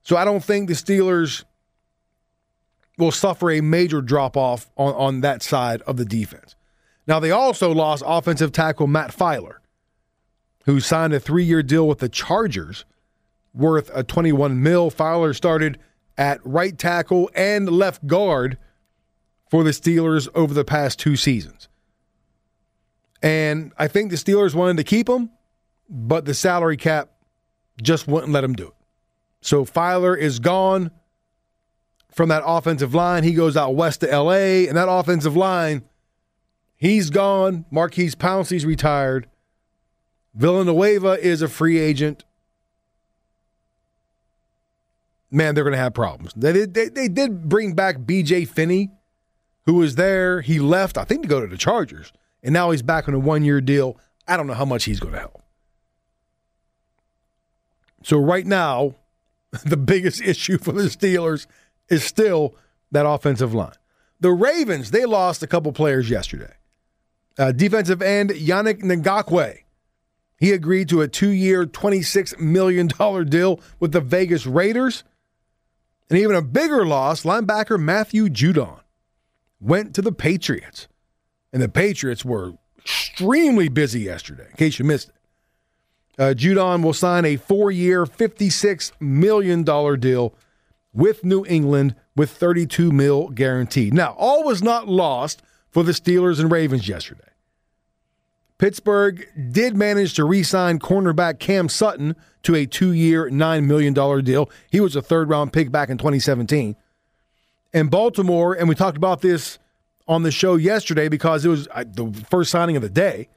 So 0.04 0.18
I 0.18 0.26
don't 0.26 0.44
think 0.44 0.68
the 0.68 0.76
Steelers 0.76 1.44
will 2.98 3.12
suffer 3.12 3.52
a 3.52 3.62
major 3.62 4.02
drop 4.02 4.38
off 4.38 4.70
on, 4.78 4.94
on 4.94 5.22
that 5.22 5.42
side 5.42 5.82
of 5.84 5.98
the 5.98 6.06
defense. 6.06 6.56
Now 7.08 7.20
they 7.20 7.32
also 7.32 7.72
lost 7.72 8.04
offensive 8.06 8.52
tackle 8.52 8.88
Matt 8.88 9.16
Feiler, 9.16 9.56
who 10.64 10.80
signed 10.80 11.14
a 11.14 11.20
three 11.20 11.44
year 11.44 11.64
deal 11.64 11.88
with 11.88 12.00
the 12.00 12.10
Chargers 12.10 12.86
worth 13.54 13.92
a 13.94 14.04
21 14.04 14.62
mil. 14.62 14.90
Feiler 14.90 15.36
started 15.36 15.80
at 16.18 16.40
right 16.46 16.78
tackle 16.78 17.30
and 17.36 17.70
left 17.70 18.06
guard 18.08 18.58
for 19.50 19.64
the 19.64 19.72
Steelers 19.72 20.28
over 20.34 20.54
the 20.54 20.66
past 20.66 21.00
two 21.00 21.16
seasons. 21.16 21.70
And 23.22 23.72
I 23.78 23.88
think 23.88 24.10
the 24.10 24.18
Steelers 24.18 24.54
wanted 24.54 24.78
to 24.78 24.84
keep 24.84 25.08
him, 25.08 25.30
but 25.90 26.26
the 26.26 26.34
salary 26.34 26.78
cap 26.78 27.12
just 27.82 28.08
wouldn't 28.08 28.34
let 28.34 28.44
him 28.44 28.54
do 28.54 28.68
it. 28.68 28.74
So 29.42 29.66
Feiler 29.66 30.18
is 30.18 30.40
gone 30.40 30.92
from 32.12 32.30
that 32.30 32.44
offensive 32.46 32.94
line. 32.94 33.24
He 33.24 33.34
goes 33.34 33.58
out 33.58 33.76
west 33.76 34.02
to 34.02 34.08
LA, 34.08 34.68
and 34.68 34.78
that 34.78 34.90
offensive 34.90 35.36
line, 35.36 35.84
he's 36.76 37.10
gone. 37.10 37.66
Maurkice 37.72 38.16
Pouncey's 38.16 38.66
retired. 38.66 39.28
Villanueva 40.36 41.20
is 41.20 41.42
a 41.42 41.48
free 41.48 41.78
agent. 41.80 42.24
Man, 45.30 45.56
they're 45.56 45.64
going 45.64 45.74
to 45.74 45.80
have 45.80 45.94
problems. 45.94 46.34
They, 46.36 46.66
they, 46.66 46.90
they 46.90 47.08
did 47.08 47.50
bring 47.50 47.74
back 47.74 47.98
BJ 47.98 48.48
Finney, 48.48 48.92
who 49.66 49.76
was 49.76 49.96
there. 49.96 50.42
He 50.42 50.60
left, 50.60 50.98
I 50.98 51.04
think, 51.06 51.24
to 51.24 51.28
go 51.28 51.42
to 51.42 51.48
the 51.48 51.58
Chargers 51.58 52.14
and 52.44 52.52
now 52.52 52.72
he's 52.72 52.82
back 52.82 53.08
on 53.08 53.14
a 53.14 53.20
one 53.20 53.44
year 53.44 53.62
deal. 53.62 53.98
I 54.28 54.38
don't 54.38 54.48
know 54.48 54.54
how 54.54 54.66
much 54.66 54.84
he's 54.84 55.00
going 55.00 55.14
to 55.14 55.20
help. 55.20 55.42
So, 58.04 58.18
right 58.18 58.46
now, 58.46 58.96
the 59.66 59.78
biggest 59.78 60.22
issue 60.26 60.58
for 60.58 60.74
the 60.74 60.84
Steelers 60.84 61.48
is 61.90 62.04
still 62.04 62.56
that 62.92 63.08
offensive 63.08 63.54
line. 63.54 63.72
The 64.20 64.32
Ravens, 64.32 64.92
they 64.92 65.06
lost 65.06 65.42
a 65.42 65.48
couple 65.48 65.72
players 65.72 66.10
yesterday. 66.10 66.54
Uh, 67.38 67.52
defensive 67.52 68.02
end 68.02 68.30
Yannick 68.30 68.82
Ngakoue. 68.84 69.63
He 70.44 70.52
agreed 70.52 70.90
to 70.90 71.00
a 71.00 71.08
two 71.08 71.30
year, 71.30 71.66
$26 71.66 72.38
million 72.38 72.88
deal 73.30 73.62
with 73.80 73.94
the 73.94 74.02
Vegas 74.02 74.46
Raiders. 74.46 75.06
And 76.10 76.20
even 76.20 76.36
a 76.36 76.42
bigger 76.42 76.86
loss, 76.86 77.24
linebacker 77.24 77.80
Matthew 77.80 78.28
Judon 78.28 78.82
went 79.62 79.96
to 79.96 80.02
the 80.02 80.12
Patriots. 80.12 80.90
And 81.54 81.62
the 81.62 81.70
Patriots 81.70 82.26
were 82.26 82.56
extremely 82.78 83.70
busy 83.70 84.02
yesterday, 84.02 84.48
in 84.50 84.58
case 84.58 84.80
you 84.80 84.84
missed 84.84 85.08
it. 85.08 85.16
Uh, 86.22 86.34
Judon 86.34 86.84
will 86.84 86.92
sign 86.92 87.24
a 87.24 87.38
four 87.38 87.72
year, 87.72 88.06
$56 88.06 88.92
million 89.00 89.64
deal 89.64 90.36
with 90.92 91.24
New 91.24 91.46
England 91.46 91.96
with 92.18 92.32
32 92.32 92.92
mil 92.92 93.30
guaranteed. 93.30 93.94
Now, 93.94 94.14
all 94.18 94.44
was 94.44 94.62
not 94.62 94.90
lost 94.90 95.42
for 95.72 95.84
the 95.84 95.94
Steelers 95.94 96.42
and 96.42 96.52
Ravens 96.52 96.90
yesterday. 96.90 97.33
Pittsburgh 98.64 99.28
did 99.52 99.76
manage 99.76 100.14
to 100.14 100.24
re 100.24 100.42
sign 100.42 100.80
cornerback 100.80 101.38
Cam 101.38 101.68
Sutton 101.68 102.16
to 102.44 102.56
a 102.56 102.66
two 102.66 102.94
year, 102.94 103.30
$9 103.30 103.66
million 103.66 103.94
deal. 104.24 104.50
He 104.72 104.80
was 104.80 104.96
a 104.96 105.02
third 105.02 105.28
round 105.28 105.52
pick 105.52 105.70
back 105.70 105.90
in 105.90 105.98
2017. 105.98 106.78
And 107.74 107.92
Baltimore, 107.92 108.54
and 108.54 108.70
we 108.70 108.76
talked 108.76 108.96
about 108.96 109.20
this 109.20 109.60
on 110.08 110.24
the 110.24 110.32
show 110.32 110.56
yesterday 110.56 111.10
because 111.10 111.44
it 111.44 111.50
was 111.50 111.68
uh, 111.72 111.84
the 111.86 112.14
first 112.30 112.52
signing 112.52 112.78
of 112.78 112.82
the 112.82 112.90
day. 112.90 113.28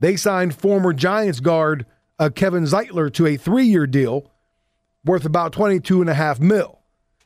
They 0.00 0.16
signed 0.16 0.52
former 0.52 0.92
Giants 0.92 1.38
guard 1.38 1.86
uh, 2.18 2.30
Kevin 2.34 2.64
Zeitler 2.64 3.12
to 3.12 3.26
a 3.26 3.36
three 3.36 3.66
year 3.66 3.86
deal 3.86 4.32
worth 5.04 5.24
about 5.24 5.52
22 5.52 6.00
and 6.00 6.10
a 6.10 6.14
half 6.14 6.40
mil. 6.40 6.80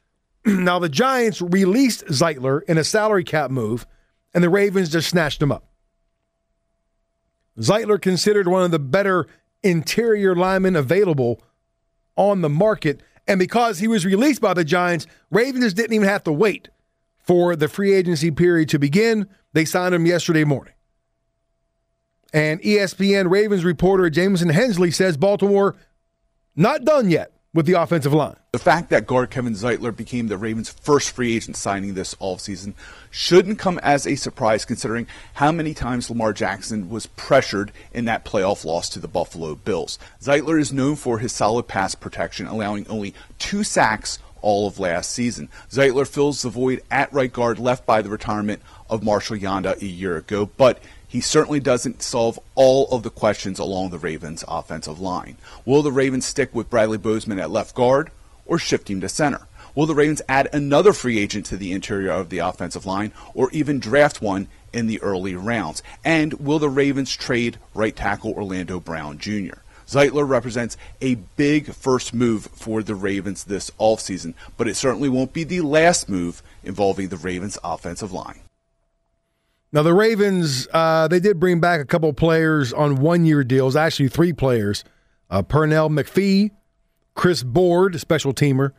now, 0.45 0.79
the 0.79 0.91
Giants 0.91 1.41
released 1.41 2.05
Zeitler 2.05 2.63
in 2.65 2.77
a 2.77 2.85
salary 2.85 3.25
cap 3.25 3.51
move, 3.51 3.87
and 4.35 4.45
the 4.45 4.51
Ravens 4.51 4.91
just 4.91 5.09
snatched 5.09 5.41
him 5.41 5.51
up. 5.51 5.65
Zeitler 7.59 8.01
considered 8.01 8.49
one 8.49 8.63
of 8.63 8.71
the 8.71 8.79
better 8.79 9.27
interior 9.63 10.35
linemen 10.35 10.77
available 10.77 11.43
on 12.17 12.41
the 12.41 12.49
market. 12.49 13.03
And 13.27 13.39
because 13.39 13.79
he 13.79 13.89
was 13.89 14.05
released 14.05 14.41
by 14.41 14.55
the 14.55 14.65
Giants, 14.65 15.07
Ravens 15.31 15.75
didn't 15.75 15.95
even 15.95 16.09
have 16.09 16.25
to 16.25 16.33
wait 16.33 16.69
for 17.19 17.57
the 17.57 17.69
free 17.69 17.95
agency 17.95 18.31
period 18.31 18.69
to 18.71 18.79
begin. 18.79 19.29
They 19.53 19.65
signed 19.65 19.95
him 19.95 20.07
yesterday 20.07 20.45
morning. 20.45 20.75
And 22.33 22.61
ESPN 22.63 23.31
Ravens 23.31 23.65
reporter 23.65 24.11
Jamison 24.11 24.49
Hensley 24.49 24.91
says 24.91 25.17
Baltimore 25.17 25.77
not 26.57 26.85
done 26.85 27.09
yet 27.09 27.34
with 27.55 27.67
the 27.67 27.81
offensive 27.81 28.13
line. 28.13 28.37
The 28.53 28.59
fact 28.59 28.91
that 28.91 29.07
guard 29.07 29.31
Kevin 29.31 29.55
Zeitler 29.55 29.97
became 29.97 30.27
the 30.27 30.37
Ravens' 30.37 30.69
first 30.69 31.13
free 31.13 31.37
agent 31.37 31.57
signing 31.57 31.95
this 31.95 32.15
offseason 32.17 32.75
shouldn't 33.11 33.61
come 33.61 33.79
as 33.79 34.07
a 34.07 34.17
surprise 34.17 34.65
considering 34.65 35.07
how 35.35 35.53
many 35.53 35.73
times 35.73 36.11
Lamar 36.11 36.33
Jackson 36.33 36.91
was 36.91 37.07
pressured 37.07 37.73
in 37.93 38.05
that 38.07 38.25
playoff 38.25 38.65
loss 38.65 38.89
to 38.91 38.99
the 38.99 39.09
Buffalo 39.09 39.55
Bills. 39.55 39.99
Zeitler 40.21 40.61
is 40.61 40.73
known 40.73 40.97
for 40.97 41.21
his 41.21 41.33
solid 41.33 41.69
pass 41.69 41.95
protection, 41.95 42.47
allowing 42.47 42.87
only 42.89 43.15
two 43.39 43.63
sacks 43.63 44.19
all 44.43 44.67
of 44.67 44.79
last 44.79 45.11
season. 45.11 45.49
Zeitler 45.71 46.07
fills 46.07 46.43
the 46.43 46.51
void 46.51 46.83
at 46.91 47.11
right 47.13 47.33
guard 47.33 47.59
left 47.59 47.87
by 47.87 48.03
the 48.03 48.11
retirement 48.11 48.61
of 48.91 49.03
Marshall 49.03 49.39
Yanda 49.39 49.81
a 49.81 49.87
year 49.87 50.17
ago, 50.17 50.51
but 50.57 50.81
he 51.15 51.21
certainly 51.21 51.61
doesn't 51.61 52.03
solve 52.03 52.41
all 52.57 52.89
of 52.89 53.05
the 53.05 53.09
questions 53.09 53.61
along 53.61 53.91
the 53.91 54.01
Ravens' 54.01 54.43
offensive 54.49 54.99
line. 54.99 55.37
Will 55.65 55.81
the 55.81 55.93
Ravens 55.93 56.27
stick 56.27 56.53
with 56.53 56.69
Bradley 56.69 56.99
Bozeman 56.99 57.39
at 57.39 57.53
left 57.53 57.73
guard 57.73 58.11
or 58.47 58.59
shift 58.59 58.91
him 58.91 59.01
to 59.01 59.09
center? 59.09 59.47
Will 59.77 59.87
the 59.87 59.95
Ravens 59.95 60.23
add 60.29 60.49
another 60.53 60.93
free 60.93 61.21
agent 61.21 61.47
to 61.47 61.57
the 61.57 61.71
interior 61.71 62.11
of 62.11 62.31
the 62.31 62.39
offensive 62.39 62.85
line 62.85 63.13
or 63.33 63.49
even 63.53 63.79
draft 63.79 64.23
one 64.23 64.49
in 64.73 64.89
the 64.89 65.01
early 65.03 65.37
rounds? 65.37 65.85
And 66.05 66.33
will 66.41 66.59
the 66.59 66.69
Ravens 66.69 67.15
trade 67.15 67.59
right 67.75 67.95
tackle 67.95 68.33
Orlando 68.33 68.81
Brown 68.81 69.19
Jr.? 69.19 69.61
Zeitler 69.87 70.29
represents 70.29 70.77
a 71.01 71.15
big 71.15 71.73
first 71.73 72.13
move 72.13 72.47
for 72.47 72.83
the 72.83 72.97
Ravens 72.97 73.45
this 73.45 73.71
offseason, 73.79 74.35
but 74.57 74.67
it 74.67 74.75
certainly 74.75 75.09
won't 75.09 75.33
be 75.33 75.45
the 75.45 75.61
last 75.61 76.09
move 76.09 76.43
involving 76.65 77.07
the 77.07 77.17
Ravens' 77.17 77.57
offensive 77.63 78.11
line. 78.11 78.41
Now, 79.75 79.83
the 79.83 79.93
Ravens, 79.93 80.69
uh, 80.73 81.09
they 81.09 81.19
did 81.19 81.41
bring 81.41 81.59
back 81.59 81.81
a 81.81 81.85
couple 81.85 82.13
players 82.13 82.73
on 82.73 82.95
one 82.95 83.25
year 83.25 83.43
deals, 83.43 83.75
actually, 83.75 84.09
three 84.09 84.33
players 84.33 84.85
uh, 85.31 85.43
Pernell 85.43 85.91
McPhee, 85.91 86.53
Chris 87.17 87.43
Board, 87.43 87.99
special 87.99 88.33
teamer, 88.33 88.71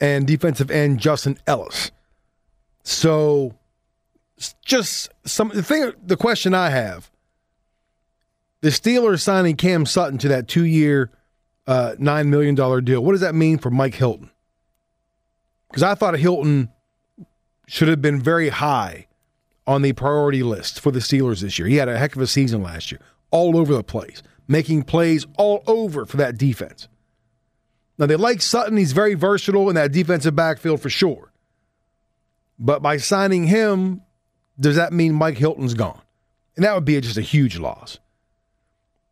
and 0.00 0.24
defensive 0.24 0.70
end 0.70 1.00
Justin 1.00 1.36
Ellis. 1.48 1.90
So, 2.84 3.56
just 4.64 5.10
some 5.24 5.48
the 5.48 5.64
thing, 5.64 5.92
the 6.00 6.16
question 6.16 6.54
I 6.54 6.70
have 6.70 7.10
the 8.60 8.68
Steelers 8.68 9.22
signing 9.22 9.56
Cam 9.56 9.84
Sutton 9.84 10.16
to 10.18 10.28
that 10.28 10.46
two 10.46 10.64
year, 10.64 11.10
uh, 11.66 11.96
$9 11.98 12.28
million 12.28 12.54
deal, 12.84 13.02
what 13.02 13.12
does 13.12 13.20
that 13.20 13.34
mean 13.34 13.58
for 13.58 13.70
Mike 13.70 13.96
Hilton? 13.96 14.30
Because 15.68 15.82
I 15.82 15.96
thought 15.96 16.16
Hilton 16.16 16.68
should 17.66 17.88
have 17.88 18.00
been 18.00 18.20
very 18.20 18.50
high 18.50 19.08
on 19.66 19.82
the 19.82 19.92
priority 19.92 20.42
list 20.42 20.80
for 20.80 20.90
the 20.90 21.00
Steelers 21.00 21.40
this 21.40 21.58
year. 21.58 21.66
He 21.68 21.76
had 21.76 21.88
a 21.88 21.98
heck 21.98 22.14
of 22.14 22.22
a 22.22 22.26
season 22.26 22.62
last 22.62 22.92
year, 22.92 23.00
all 23.30 23.56
over 23.56 23.74
the 23.74 23.82
place. 23.82 24.22
making 24.48 24.84
plays 24.84 25.26
all 25.36 25.62
over 25.66 26.06
for 26.06 26.16
that 26.18 26.38
defense. 26.38 26.88
Now, 27.98 28.06
they 28.06 28.16
like 28.16 28.42
Sutton. 28.42 28.76
He's 28.76 28.92
very 28.92 29.14
versatile 29.14 29.68
in 29.68 29.74
that 29.74 29.92
defensive 29.92 30.36
backfield 30.36 30.80
for 30.80 30.90
sure. 30.90 31.32
But 32.58 32.82
by 32.82 32.98
signing 32.98 33.46
him, 33.46 34.02
does 34.58 34.76
that 34.76 34.92
mean 34.92 35.14
Mike 35.14 35.38
Hilton's 35.38 35.74
gone? 35.74 36.00
And 36.56 36.64
that 36.64 36.74
would 36.74 36.84
be 36.84 37.00
just 37.00 37.18
a 37.18 37.22
huge 37.22 37.58
loss. 37.58 37.98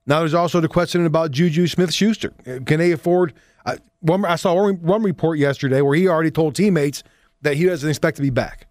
Now, 0.07 0.21
there's 0.21 0.35
also 0.35 0.61
the 0.61 0.69
question 0.69 1.07
about 1.07 1.31
Juju 1.31 1.67
Smith 1.67 1.93
Schuster. 1.93 2.31
Can 2.67 2.79
they 2.79 2.93
afford? 2.93 3.33
I, 3.65 3.79
one, 4.01 4.25
I 4.25 4.37
saw 4.37 4.55
one, 4.55 4.75
one 4.83 5.03
report 5.03 5.39
yesterday 5.39 5.81
where 5.81 5.97
he 5.97 6.09
already 6.09 6.31
told 6.31 6.55
teammates 6.55 7.03
that 7.41 7.57
he 7.57 7.65
doesn't 7.65 7.89
expect 7.89 8.17
to 8.17 8.23
be 8.23 8.31
back, 8.31 8.67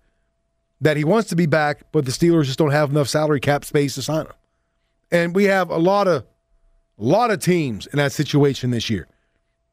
that 0.83 0.97
he 0.97 1.05
wants 1.05 1.29
to 1.29 1.35
be 1.35 1.45
back, 1.45 1.83
but 1.93 2.05
the 2.05 2.11
Steelers 2.11 2.43
just 2.43 2.59
don't 2.59 2.71
have 2.71 2.89
enough 2.89 3.07
salary 3.07 3.39
cap 3.39 3.63
space 3.63 3.95
to 3.95 4.01
sign 4.01 4.25
him. 4.25 4.33
And 5.11 5.33
we 5.33 5.45
have 5.45 5.69
a 5.69 5.77
lot 5.77 6.07
of, 6.09 6.23
a 6.23 7.03
lot 7.03 7.31
of 7.31 7.39
teams 7.39 7.87
in 7.87 7.97
that 7.97 8.11
situation 8.11 8.71
this 8.71 8.89
year 8.89 9.07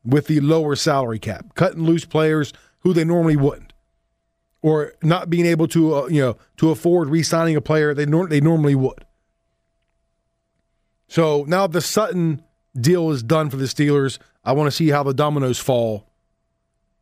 with 0.04 0.28
the 0.28 0.40
lower 0.40 0.76
salary 0.76 1.18
cap, 1.18 1.54
cutting 1.54 1.82
loose 1.82 2.04
players 2.04 2.52
who 2.80 2.92
they 2.92 3.04
normally 3.04 3.36
wouldn't, 3.36 3.72
or 4.62 4.94
not 5.02 5.28
being 5.28 5.46
able 5.46 5.66
to, 5.68 5.94
uh, 5.94 6.06
you 6.06 6.20
know, 6.20 6.36
to 6.58 6.70
afford 6.70 7.08
re-signing 7.08 7.56
a 7.56 7.60
player 7.60 7.92
they 7.92 8.06
nor- 8.06 8.28
they 8.28 8.40
normally 8.40 8.76
would. 8.76 9.04
So 11.08 11.44
now 11.48 11.66
the 11.66 11.80
Sutton 11.80 12.42
deal 12.80 13.10
is 13.10 13.24
done 13.24 13.50
for 13.50 13.56
the 13.56 13.64
Steelers. 13.64 14.18
I 14.44 14.52
want 14.52 14.68
to 14.68 14.76
see 14.76 14.90
how 14.90 15.02
the 15.02 15.12
dominoes 15.12 15.58
fall 15.58 16.06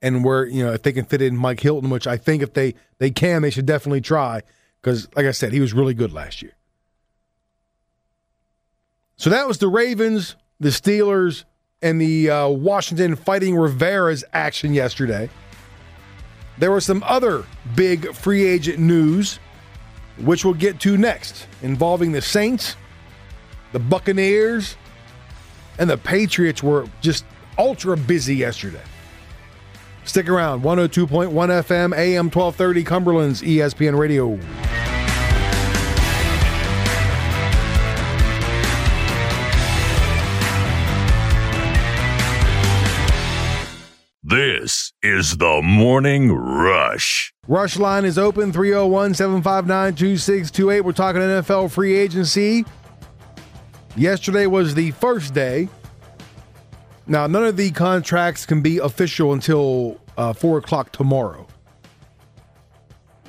and 0.00 0.24
where, 0.24 0.46
you 0.46 0.64
know, 0.64 0.72
if 0.72 0.82
they 0.82 0.92
can 0.92 1.04
fit 1.04 1.22
in 1.22 1.36
Mike 1.36 1.60
Hilton, 1.60 1.90
which 1.90 2.06
I 2.06 2.16
think 2.16 2.42
if 2.42 2.54
they, 2.54 2.74
they 2.98 3.10
can, 3.10 3.42
they 3.42 3.50
should 3.50 3.66
definitely 3.66 4.00
try 4.00 4.42
because, 4.80 5.08
like 5.16 5.26
I 5.26 5.32
said, 5.32 5.52
he 5.52 5.60
was 5.60 5.72
really 5.72 5.94
good 5.94 6.12
last 6.12 6.42
year. 6.42 6.52
So 9.16 9.30
that 9.30 9.48
was 9.48 9.58
the 9.58 9.68
Ravens, 9.68 10.36
the 10.60 10.68
Steelers, 10.68 11.44
and 11.82 12.00
the 12.00 12.30
uh, 12.30 12.48
Washington 12.48 13.16
Fighting 13.16 13.56
Rivera's 13.56 14.24
action 14.32 14.74
yesterday. 14.74 15.28
There 16.58 16.72
was 16.72 16.84
some 16.84 17.04
other 17.06 17.44
big 17.74 18.14
free 18.14 18.44
agent 18.44 18.78
news, 18.78 19.38
which 20.18 20.44
we'll 20.44 20.54
get 20.54 20.80
to 20.80 20.96
next, 20.96 21.46
involving 21.62 22.12
the 22.12 22.20
Saints 22.22 22.76
the 23.72 23.78
Buccaneers 23.78 24.76
and 25.78 25.88
the 25.88 25.98
Patriots 25.98 26.62
were 26.62 26.86
just 27.00 27.24
ultra 27.58 27.96
busy 27.96 28.36
yesterday. 28.36 28.82
Stick 30.08 30.30
around 30.30 30.62
102.1 30.62 31.28
FM, 31.30 31.94
AM 31.94 32.30
1230, 32.30 32.82
Cumberland's 32.82 33.42
ESPN 33.42 33.98
Radio. 33.98 34.38
This 44.22 44.94
is 45.02 45.36
the 45.36 45.60
Morning 45.62 46.32
Rush. 46.32 47.34
Rush 47.46 47.76
line 47.76 48.06
is 48.06 48.16
open 48.16 48.50
301 48.50 49.12
759 49.12 49.94
2628. 49.94 50.80
We're 50.80 50.92
talking 50.92 51.20
NFL 51.20 51.70
free 51.70 51.94
agency. 51.94 52.64
Yesterday 53.94 54.46
was 54.46 54.74
the 54.74 54.90
first 54.92 55.34
day. 55.34 55.68
Now, 57.08 57.26
none 57.26 57.44
of 57.44 57.56
the 57.56 57.70
contracts 57.70 58.44
can 58.44 58.60
be 58.60 58.78
official 58.78 59.32
until 59.32 59.98
uh, 60.18 60.34
4 60.34 60.58
o'clock 60.58 60.92
tomorrow. 60.92 61.46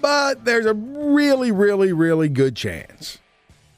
But 0.01 0.43
there's 0.43 0.65
a 0.65 0.73
really, 0.73 1.51
really, 1.51 1.93
really 1.93 2.27
good 2.27 2.55
chance 2.55 3.19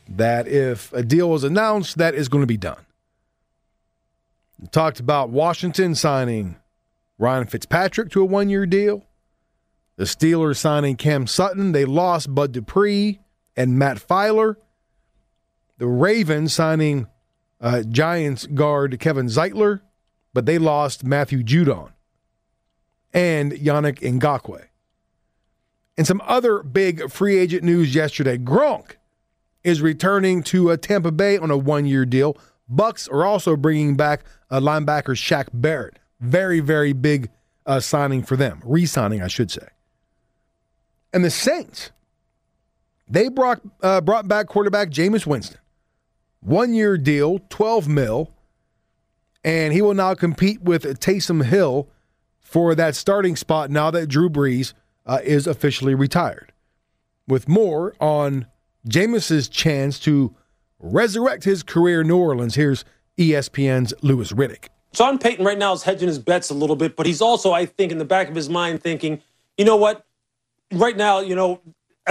that 0.10 0.48
if 0.48 0.92
a 0.92 1.04
deal 1.04 1.34
is 1.36 1.44
announced, 1.44 1.98
that 2.00 2.16
is 2.16 2.30
going 2.30 2.42
to 2.42 2.48
be 2.48 2.58
done. 2.58 2.84
We 4.60 4.68
talked 4.68 5.00
about 5.00 5.30
Washington 5.30 5.96
signing 5.96 6.58
Ryan 7.18 7.46
Fitzpatrick 7.46 8.10
to 8.12 8.22
a 8.22 8.26
one 8.26 8.50
year 8.50 8.66
deal. 8.66 9.06
The 9.98 10.06
Steelers 10.06 10.58
signing 10.58 10.96
Cam 10.96 11.28
Sutton. 11.28 11.74
They 11.74 11.86
lost 11.86 12.34
Bud 12.34 12.52
Dupree 12.52 13.20
and 13.56 13.78
Matt 13.78 13.98
Feiler. 13.98 14.56
The 15.78 15.88
Ravens 15.88 16.54
signing 16.54 17.08
uh, 17.60 17.84
Giants 17.84 18.48
guard 18.48 19.00
Kevin 19.00 19.28
Zeitler, 19.28 19.82
but 20.34 20.46
they 20.46 20.58
lost 20.58 21.04
Matthew 21.04 21.44
Judon 21.44 21.92
and 23.14 23.52
Yannick 23.52 24.00
Ngakoue. 24.00 24.66
And 25.98 26.08
some 26.08 26.22
other 26.26 26.64
big 26.64 27.12
free 27.12 27.38
agent 27.38 27.64
news 27.64 27.94
yesterday. 27.94 28.38
Gronk 28.38 28.94
is 29.64 29.82
returning 29.82 30.42
to 30.44 30.72
uh, 30.72 30.78
Tampa 30.78 31.12
Bay 31.12 31.38
on 31.38 31.52
a 31.52 31.58
one-year 31.58 32.06
deal. 32.06 32.38
Bucs 32.74 33.12
are 33.12 33.26
also 33.26 33.56
bringing 33.56 33.96
back 33.96 34.24
uh, 34.50 34.60
linebacker 34.60 35.16
Shaq 35.16 35.50
Barrett. 35.54 36.00
Very, 36.20 36.60
very 36.60 36.94
big 36.94 37.30
uh, 37.66 37.80
signing 37.80 38.24
for 38.24 38.36
them. 38.36 38.62
Re-signing, 38.66 39.22
I 39.22 39.28
should 39.28 39.52
say. 39.52 39.68
And 41.14 41.26
the 41.26 41.30
Saints, 41.30 41.92
they 43.08 43.28
brought 43.28 43.62
uh, 43.82 44.00
brought 44.00 44.28
back 44.28 44.48
quarterback 44.48 44.90
Jameis 44.90 45.26
Winston. 45.26 45.58
One 46.40 46.74
year 46.74 46.98
deal, 46.98 47.40
12 47.50 47.88
mil, 47.88 48.34
and 49.44 49.74
he 49.74 49.82
will 49.82 49.94
now 49.94 50.14
compete 50.14 50.62
with 50.62 50.84
Taysom 51.00 51.46
Hill 51.46 51.90
for 52.40 52.76
that 52.76 52.96
starting 52.96 53.36
spot 53.36 53.70
now 53.70 53.92
that 53.92 54.08
Drew 54.08 54.30
Brees 54.30 54.74
uh, 55.06 55.20
is 55.24 55.48
officially 55.48 55.96
retired. 55.96 56.52
With 57.28 57.48
more 57.48 57.94
on 58.00 58.46
Jameis's 58.88 59.48
chance 59.48 60.00
to 60.02 60.36
resurrect 60.80 61.44
his 61.44 61.64
career 61.64 62.02
in 62.02 62.08
New 62.08 62.18
Orleans, 62.18 62.56
here's 62.56 62.84
ESPN's 63.18 63.94
Louis 64.02 64.32
Riddick. 64.32 64.68
Sean 64.94 65.18
Payton 65.18 65.46
right 65.46 65.58
now 65.58 65.72
is 65.74 65.84
hedging 65.84 66.08
his 66.08 66.20
bets 66.20 66.50
a 66.50 66.54
little 66.54 66.76
bit, 66.76 66.96
but 66.96 67.06
he's 67.06 67.22
also, 67.22 67.54
I 67.54 67.66
think, 67.66 67.92
in 67.92 67.98
the 67.98 68.06
back 68.06 68.28
of 68.28 68.36
his 68.36 68.50
mind 68.50 68.84
thinking, 68.84 69.22
you 69.58 69.64
know 69.64 69.78
what? 69.78 70.06
Right 70.74 70.98
now, 70.98 71.20
you 71.20 71.36
know, 71.36 71.62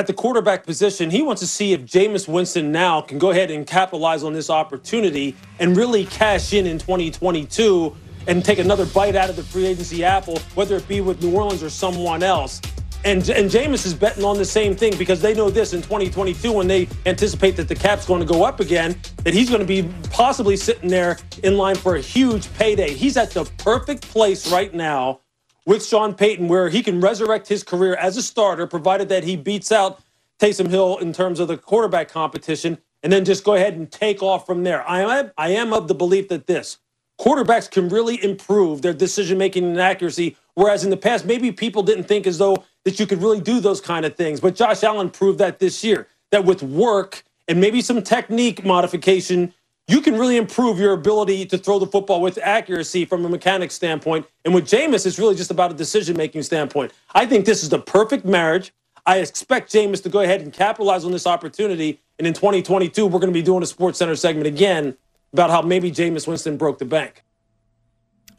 at 0.00 0.06
the 0.06 0.14
quarterback 0.14 0.64
position, 0.64 1.10
he 1.10 1.20
wants 1.20 1.40
to 1.40 1.46
see 1.46 1.74
if 1.74 1.82
Jameis 1.82 2.26
Winston 2.26 2.72
now 2.72 3.02
can 3.02 3.18
go 3.18 3.32
ahead 3.32 3.50
and 3.50 3.66
capitalize 3.66 4.24
on 4.24 4.32
this 4.32 4.48
opportunity 4.48 5.36
and 5.58 5.76
really 5.76 6.06
cash 6.06 6.54
in 6.54 6.64
in 6.66 6.78
2022 6.78 7.94
and 8.26 8.42
take 8.42 8.58
another 8.58 8.86
bite 8.86 9.14
out 9.14 9.28
of 9.28 9.36
the 9.36 9.42
free 9.42 9.66
agency 9.66 10.02
apple, 10.02 10.38
whether 10.54 10.74
it 10.74 10.88
be 10.88 11.02
with 11.02 11.22
New 11.22 11.36
Orleans 11.36 11.62
or 11.62 11.68
someone 11.68 12.22
else. 12.22 12.62
And, 13.04 13.28
and 13.28 13.50
Jameis 13.50 13.84
is 13.84 13.92
betting 13.92 14.24
on 14.24 14.38
the 14.38 14.44
same 14.46 14.74
thing 14.74 14.96
because 14.96 15.20
they 15.20 15.34
know 15.34 15.50
this 15.50 15.74
in 15.74 15.82
2022 15.82 16.50
when 16.50 16.66
they 16.66 16.88
anticipate 17.04 17.50
that 17.56 17.68
the 17.68 17.74
cap's 17.74 18.06
going 18.06 18.20
to 18.20 18.26
go 18.26 18.42
up 18.42 18.60
again, 18.60 18.98
that 19.24 19.34
he's 19.34 19.50
going 19.50 19.60
to 19.60 19.66
be 19.66 19.86
possibly 20.10 20.56
sitting 20.56 20.88
there 20.88 21.18
in 21.42 21.58
line 21.58 21.76
for 21.76 21.96
a 21.96 22.00
huge 22.00 22.50
payday. 22.54 22.94
He's 22.94 23.18
at 23.18 23.32
the 23.32 23.44
perfect 23.58 24.08
place 24.08 24.50
right 24.50 24.72
now 24.72 25.20
with 25.66 25.84
Sean 25.84 26.14
Payton 26.14 26.48
where 26.48 26.68
he 26.68 26.82
can 26.82 27.00
resurrect 27.00 27.48
his 27.48 27.62
career 27.62 27.94
as 27.94 28.16
a 28.16 28.22
starter, 28.22 28.66
provided 28.66 29.08
that 29.08 29.24
he 29.24 29.36
beats 29.36 29.70
out 29.70 30.00
Taysom 30.40 30.68
Hill 30.68 30.98
in 30.98 31.12
terms 31.12 31.38
of 31.40 31.48
the 31.48 31.56
quarterback 31.56 32.08
competition, 32.08 32.78
and 33.02 33.12
then 33.12 33.24
just 33.24 33.44
go 33.44 33.54
ahead 33.54 33.74
and 33.74 33.90
take 33.90 34.22
off 34.22 34.46
from 34.46 34.62
there. 34.64 34.88
I 34.88 35.00
am, 35.00 35.30
I 35.36 35.50
am 35.50 35.72
of 35.72 35.88
the 35.88 35.94
belief 35.94 36.28
that 36.28 36.46
this 36.46 36.78
quarterbacks 37.20 37.70
can 37.70 37.88
really 37.90 38.22
improve 38.24 38.80
their 38.80 38.94
decision 38.94 39.36
making 39.36 39.64
and 39.64 39.78
accuracy, 39.78 40.36
whereas 40.54 40.84
in 40.84 40.90
the 40.90 40.96
past, 40.96 41.26
maybe 41.26 41.52
people 41.52 41.82
didn't 41.82 42.04
think 42.04 42.26
as 42.26 42.38
though 42.38 42.64
that 42.84 42.98
you 42.98 43.06
could 43.06 43.20
really 43.20 43.40
do 43.40 43.60
those 43.60 43.80
kind 43.80 44.06
of 44.06 44.16
things. 44.16 44.40
But 44.40 44.54
Josh 44.54 44.82
Allen 44.82 45.10
proved 45.10 45.38
that 45.38 45.58
this 45.58 45.84
year, 45.84 46.08
that 46.30 46.46
with 46.46 46.62
work 46.62 47.22
and 47.46 47.60
maybe 47.60 47.82
some 47.82 48.02
technique 48.02 48.64
modification, 48.64 49.52
you 49.90 50.00
can 50.00 50.14
really 50.14 50.36
improve 50.36 50.78
your 50.78 50.92
ability 50.92 51.44
to 51.46 51.58
throw 51.58 51.80
the 51.80 51.86
football 51.86 52.20
with 52.20 52.38
accuracy 52.40 53.04
from 53.04 53.24
a 53.24 53.28
mechanic 53.28 53.72
standpoint. 53.72 54.24
And 54.44 54.54
with 54.54 54.66
Jameis, 54.66 55.04
it's 55.04 55.18
really 55.18 55.34
just 55.34 55.50
about 55.50 55.72
a 55.72 55.74
decision 55.74 56.16
making 56.16 56.44
standpoint. 56.44 56.92
I 57.12 57.26
think 57.26 57.44
this 57.44 57.64
is 57.64 57.70
the 57.70 57.80
perfect 57.80 58.24
marriage. 58.24 58.72
I 59.04 59.18
expect 59.18 59.72
Jameis 59.72 60.00
to 60.04 60.08
go 60.08 60.20
ahead 60.20 60.42
and 60.42 60.52
capitalize 60.52 61.04
on 61.04 61.10
this 61.10 61.26
opportunity. 61.26 62.00
And 62.20 62.28
in 62.28 62.34
2022, 62.34 63.04
we're 63.04 63.18
going 63.18 63.32
to 63.32 63.36
be 63.36 63.42
doing 63.42 63.64
a 63.64 63.66
Sports 63.66 63.98
Center 63.98 64.14
segment 64.14 64.46
again 64.46 64.96
about 65.32 65.50
how 65.50 65.60
maybe 65.60 65.90
Jameis 65.90 66.28
Winston 66.28 66.56
broke 66.56 66.78
the 66.78 66.84
bank. 66.84 67.24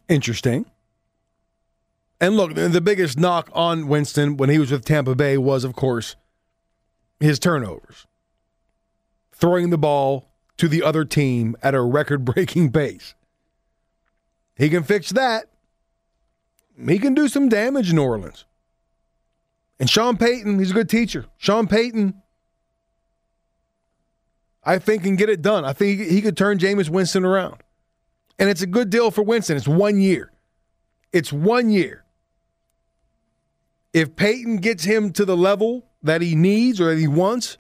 Interesting. 0.08 0.66
And 2.22 2.38
look, 2.38 2.54
the 2.54 2.80
biggest 2.80 3.20
knock 3.20 3.49
on 3.52 3.89
Winston 3.89 4.38
when 4.38 4.49
he 4.49 4.58
was 4.58 4.72
with 4.72 4.86
Tampa 4.86 5.16
Bay 5.16 5.38
was, 5.38 5.66
of 5.66 5.76
course, 5.76 6.16
his 7.20 7.39
turnovers. 7.39 8.08
Throwing 9.34 9.70
the 9.70 9.78
ball 9.78 10.31
to 10.62 10.68
the 10.68 10.84
other 10.84 11.03
team 11.03 11.57
at 11.64 11.74
a 11.74 11.82
record 11.82 12.24
breaking 12.24 12.72
pace. 12.72 13.16
He 14.57 14.70
can 14.70 14.84
fix 14.84 15.09
that. 15.12 15.45
He 16.88 16.99
can 16.99 17.16
do 17.16 17.28
some 17.28 17.49
damage 17.49 17.89
in 17.89 17.95
New 17.95 18.03
Orleans. 18.03 18.45
And 19.80 19.89
Sean 19.89 20.18
Payton, 20.18 20.59
he's 20.59 20.70
a 20.70 20.74
good 20.76 20.89
teacher. 20.89 21.26
Sean 21.38 21.66
Payton, 21.66 22.14
I 24.64 24.78
think, 24.78 25.01
can 25.01 25.16
get 25.16 25.30
it 25.30 25.41
done. 25.41 25.66
I 25.66 25.74
think 25.74 26.01
he 26.01 26.22
could 26.22 26.38
turn 26.38 26.59
Jameis 26.59 26.89
Winston 26.89 27.26
around. 27.26 27.64
And 28.38 28.51
it's 28.51 28.62
a 28.62 28.68
good 28.68 28.91
deal 28.91 29.09
for 29.09 29.24
Winston. 29.24 29.57
It's 29.57 29.68
one 29.68 29.99
year. 29.99 30.32
It's 31.12 31.34
one 31.34 31.72
year. 31.72 32.03
If 33.93 34.16
Payton 34.16 34.57
gets 34.57 34.84
him 34.84 35.12
to 35.14 35.26
the 35.26 35.38
level 35.38 35.88
that 36.03 36.22
he 36.22 36.36
needs 36.36 36.80
or 36.80 36.93
that 36.93 36.99
he 36.99 37.07
wants, 37.07 37.57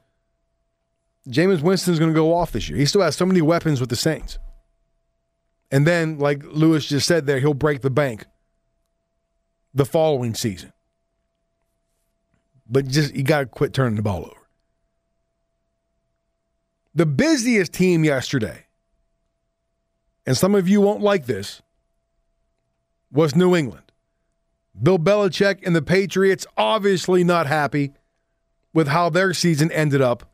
Jameis 1.27 1.61
Winston's 1.61 1.99
going 1.99 2.11
to 2.11 2.15
go 2.15 2.33
off 2.33 2.51
this 2.51 2.67
year. 2.69 2.77
He 2.77 2.85
still 2.85 3.01
has 3.01 3.15
so 3.15 3.25
many 3.25 3.41
weapons 3.41 3.79
with 3.79 3.89
the 3.89 3.95
Saints. 3.95 4.39
And 5.69 5.87
then, 5.87 6.17
like 6.19 6.43
Louis 6.43 6.85
just 6.85 7.07
said 7.07 7.25
there, 7.25 7.39
he'll 7.39 7.53
break 7.53 7.81
the 7.81 7.89
bank 7.89 8.25
the 9.73 9.85
following 9.85 10.33
season. 10.33 10.73
But 12.67 12.87
just 12.87 13.13
you 13.13 13.23
got 13.23 13.39
to 13.39 13.45
quit 13.45 13.73
turning 13.73 13.95
the 13.95 14.01
ball 14.01 14.25
over. 14.25 14.47
The 16.93 17.05
busiest 17.05 17.73
team 17.73 18.03
yesterday, 18.03 18.65
and 20.25 20.35
some 20.35 20.55
of 20.55 20.67
you 20.67 20.81
won't 20.81 21.01
like 21.01 21.25
this, 21.25 21.61
was 23.11 23.35
New 23.35 23.55
England. 23.55 23.91
Bill 24.81 24.99
Belichick 24.99 25.65
and 25.65 25.75
the 25.75 25.81
Patriots 25.81 26.45
obviously 26.57 27.23
not 27.23 27.47
happy 27.47 27.93
with 28.73 28.87
how 28.87 29.09
their 29.09 29.33
season 29.33 29.71
ended 29.71 30.01
up. 30.01 30.30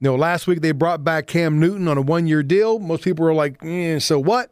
You 0.00 0.10
know, 0.10 0.16
last 0.16 0.46
week 0.46 0.60
they 0.60 0.72
brought 0.72 1.04
back 1.04 1.26
Cam 1.26 1.58
Newton 1.58 1.88
on 1.88 1.96
a 1.96 2.02
one 2.02 2.26
year 2.26 2.42
deal. 2.42 2.78
Most 2.78 3.02
people 3.02 3.24
were 3.24 3.34
like, 3.34 3.64
eh, 3.64 3.98
so 3.98 4.18
what? 4.18 4.50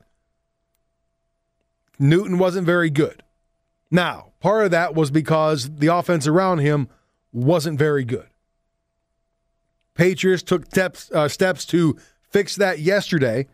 Newton 1.98 2.38
wasn't 2.38 2.66
very 2.66 2.90
good. 2.90 3.22
Now, 3.90 4.32
part 4.40 4.64
of 4.64 4.70
that 4.70 4.94
was 4.94 5.10
because 5.10 5.76
the 5.76 5.88
offense 5.88 6.26
around 6.26 6.58
him 6.58 6.88
wasn't 7.32 7.78
very 7.78 8.04
good. 8.04 8.26
Patriots 9.94 10.42
took 10.42 10.66
steps, 10.66 11.10
uh, 11.12 11.28
steps 11.28 11.64
to 11.66 11.96
fix 12.28 12.56
that 12.56 12.80
yesterday. 12.80 13.46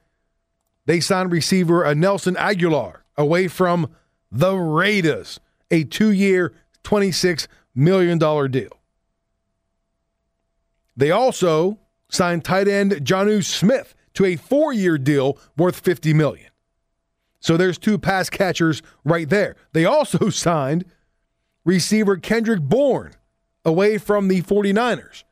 They 0.86 1.00
signed 1.00 1.32
receiver 1.32 1.84
uh, 1.84 1.94
Nelson 1.94 2.34
Agholor 2.36 3.00
away 3.16 3.48
from 3.48 3.90
the 4.32 4.54
Raiders, 4.54 5.40
a 5.70 5.84
two 5.84 6.10
year, 6.12 6.54
$26 6.84 7.46
million 7.74 8.18
deal. 8.18 8.79
They 11.00 11.10
also 11.10 11.78
signed 12.10 12.44
tight 12.44 12.68
end 12.68 12.92
Jonnu 12.92 13.42
Smith 13.42 13.94
to 14.12 14.26
a 14.26 14.36
four 14.36 14.70
year 14.70 14.98
deal 14.98 15.38
worth 15.56 15.80
50 15.80 16.12
million. 16.12 16.50
So 17.40 17.56
there's 17.56 17.78
two 17.78 17.96
pass 17.96 18.28
catchers 18.28 18.82
right 19.02 19.26
there. 19.26 19.56
They 19.72 19.86
also 19.86 20.28
signed 20.30 20.84
receiver 21.64 22.18
Kendrick 22.18 22.60
Bourne 22.60 23.14
away 23.64 23.96
from 23.96 24.28
the 24.28 24.42
49ers. 24.42 25.24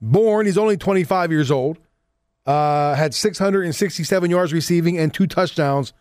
Bourne, 0.00 0.46
he's 0.46 0.56
only 0.56 0.78
25 0.78 1.30
years 1.30 1.50
old, 1.50 1.78
uh, 2.46 2.94
had 2.94 3.14
667 3.14 4.30
yards 4.30 4.54
receiving 4.54 4.98
and 4.98 5.12
two 5.12 5.26
touchdowns 5.26 5.92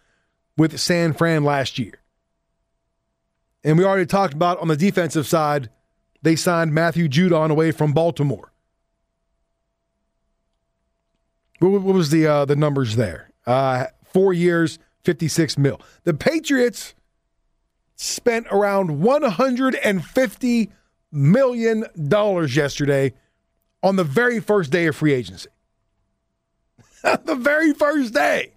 with 0.55 0.80
San 0.80 1.11
Fran 1.11 1.43
last 1.43 1.78
year. 1.78 1.99
And 3.61 3.78
we 3.78 3.84
already 3.84 4.05
talked 4.05 4.34
about 4.34 4.59
on 4.59 4.70
the 4.70 4.78
defensive 4.78 5.28
side, 5.28 5.70
they 6.22 6.38
signed 6.38 6.74
Matthew 6.74 7.09
Judon 7.09 7.51
away 7.51 7.72
from 7.72 7.91
Baltimore. 7.91 8.53
What, 11.70 11.82
was 11.82 12.09
the 12.09 12.28
uh, 12.28 12.45
the 12.45 12.55
numbers 12.57 12.97
there? 12.97 13.30
Uh, 13.45 13.86
four 14.03 14.34
years, 14.34 14.80
56 15.03 15.57
mil. 15.57 15.80
The 16.03 16.14
Patriots 16.14 16.93
spent 17.95 18.47
around 18.51 18.99
150 18.99 20.72
million 21.11 21.86
dollars 22.07 22.55
yesterday 22.55 23.14
on 23.82 23.95
the 23.95 24.03
very 24.03 24.39
first 24.39 24.72
day 24.72 24.88
of 24.88 24.95
free 24.95 25.14
agency. 25.14 25.49
the 27.03 27.36
very 27.36 27.74
first 27.74 28.14
day. 28.14 28.51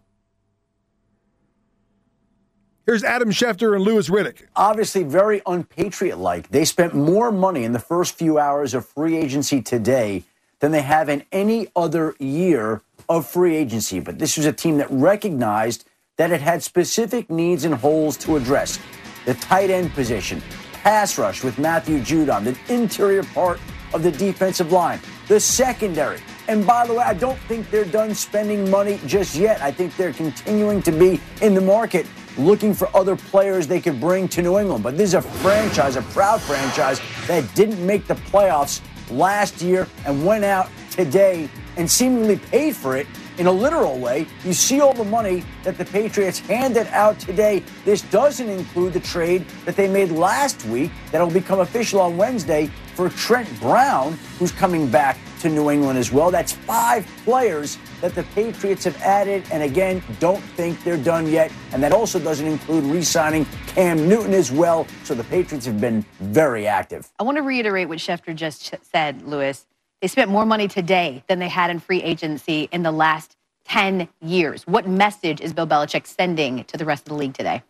Here's 2.87 3.03
Adam 3.03 3.31
Schefter 3.31 3.75
and 3.75 3.85
Louis 3.85 4.09
Riddick. 4.09 4.47
Obviously, 4.55 5.03
very 5.03 5.43
unpatriot 5.47 6.19
like. 6.19 6.49
They 6.49 6.65
spent 6.65 6.95
more 6.95 7.33
money 7.33 7.65
in 7.65 7.73
the 7.73 7.81
first 7.81 8.15
few 8.15 8.39
hours 8.39 8.75
of 8.75 8.87
free 8.87 9.17
agency 9.17 9.61
today 9.61 10.25
than 10.61 10.73
they 10.73 10.83
have 10.83 11.09
in 11.09 11.25
any 11.33 11.69
other 11.75 12.15
year 12.19 12.83
of 13.09 13.27
free 13.27 13.57
agency. 13.57 14.01
But 14.01 14.19
this 14.19 14.37
was 14.37 14.47
a 14.47 14.53
team 14.53 14.79
that 14.79 14.91
recognized 14.91 15.89
that 16.17 16.31
it 16.31 16.41
had 16.41 16.63
specific 16.63 17.31
needs 17.31 17.65
and 17.65 17.75
holes 17.75 18.17
to 18.19 18.37
address. 18.37 18.79
The 19.27 19.35
tight 19.35 19.71
end 19.71 19.93
position, 19.93 20.43
pass 20.73 21.19
rush 21.19 21.43
with 21.43 21.59
Matthew 21.59 21.99
Judon, 21.99 22.45
the 22.45 22.73
interior 22.73 23.23
part 23.23 23.61
of 23.93 24.03
the 24.03 24.13
defensive 24.13 24.73
line, 24.73 25.01
the 25.29 25.41
secondary. 25.41 26.21
And 26.49 26.67
by 26.67 26.87
the 26.87 26.95
way, 26.95 27.05
I 27.05 27.15
don't 27.15 27.39
think 27.41 27.71
they're 27.71 27.85
done 27.85 28.15
spending 28.15 28.71
money 28.71 29.01
just 29.07 29.35
yet. 29.35 29.61
I 29.61 29.73
think 29.73 29.97
they're 29.97 30.13
continuing 30.13 30.83
to 30.83 30.93
be 30.93 31.21
in 31.43 31.55
the 31.55 31.61
market 31.61 32.07
looking 32.39 32.75
for 32.75 32.95
other 32.95 33.17
players 33.17 33.67
they 33.67 33.81
could 33.81 34.01
bring 34.01 34.29
to 34.29 34.43
New 34.43 34.59
England. 34.59 34.85
But 34.85 34.97
this 34.97 35.09
is 35.09 35.15
a 35.15 35.23
franchise, 35.23 35.97
a 35.97 36.03
proud 36.03 36.41
franchise 36.41 37.01
that 37.27 37.53
didn't 37.55 37.85
make 37.85 38.07
the 38.07 38.15
playoffs 38.15 38.81
last 39.11 39.63
year 39.63 39.89
and 40.05 40.25
went 40.25 40.45
out 40.45 40.69
today 40.91 41.49
and 41.77 41.91
seemingly 41.91 42.37
paid 42.37 42.75
for 42.75 42.97
it 42.97 43.07
in 43.39 43.47
a 43.47 43.53
literal 43.53 43.99
way. 43.99 44.27
You 44.45 44.53
see 44.53 44.81
all 44.81 44.95
the 44.95 45.05
money 45.05 45.45
that 45.63 45.79
the 45.79 45.85
Patriots 45.85 46.39
handed 46.39 46.87
out 46.89 47.19
today. 47.19 47.63
This 47.85 48.03
doesn't 48.03 48.49
include 48.49 48.93
the 48.93 49.01
trade 49.01 49.47
that 49.65 49.77
they 49.77 49.89
made 49.89 50.11
last 50.11 50.65
week 50.67 50.91
that'll 51.13 51.31
become 51.31 51.61
official 51.61 52.01
on 52.01 52.17
Wednesday 52.17 52.71
for 52.95 53.11
Trent 53.11 53.49
Brown, 53.61 54.15
who's 54.39 54.53
coming 54.53 54.91
back 54.91 55.19
to 55.41 55.51
New 55.51 55.71
England 55.71 55.99
as 55.99 56.11
well. 56.11 56.31
That's 56.31 56.53
five 56.53 57.07
players 57.25 57.79
that 58.01 58.15
the 58.15 58.23
Patriots 58.35 58.85
have 58.85 59.01
added, 59.03 59.45
and 59.53 59.63
again, 59.63 60.03
don't 60.19 60.41
think 60.41 60.83
they're 60.83 60.97
done 60.97 61.27
yet. 61.27 61.53
And 61.73 61.83
that 61.83 61.93
also 61.93 62.19
doesn't 62.19 62.47
include 62.47 62.85
re 62.85 63.03
signing 63.03 63.45
Cam 63.67 64.09
Newton 64.09 64.33
as 64.33 64.51
well. 64.51 64.87
So 65.05 65.15
the 65.15 65.25
Patriots 65.25 65.67
have 65.67 65.79
been 65.79 66.07
very 66.21 66.67
active. 66.67 67.11
I 67.19 67.23
want 67.23 67.37
to 67.37 67.43
reiterate 67.43 67.89
what 67.89 67.99
Schefter 67.99 68.35
just 68.35 68.75
said, 68.91 69.23
Louis. 69.23 69.67
They 70.03 70.09
spent 70.09 70.31
more 70.31 70.45
money 70.45 70.69
today 70.69 71.25
than 71.27 71.39
they 71.39 71.49
had 71.49 71.71
in 71.71 71.81
free 71.81 72.03
agency 72.03 72.69
in 72.71 72.83
the 72.83 72.93
last 72.93 73.37
10 73.65 74.09
years. 74.21 74.67
What 74.67 74.87
message 74.87 75.41
is 75.41 75.55
Bill 75.55 75.67
Belichick 75.67 76.07
sending 76.07 76.65
to 76.65 76.77
the 76.77 76.85
rest 76.85 77.05
of 77.05 77.09
the 77.09 77.15
league 77.15 77.33
today? 77.33 77.63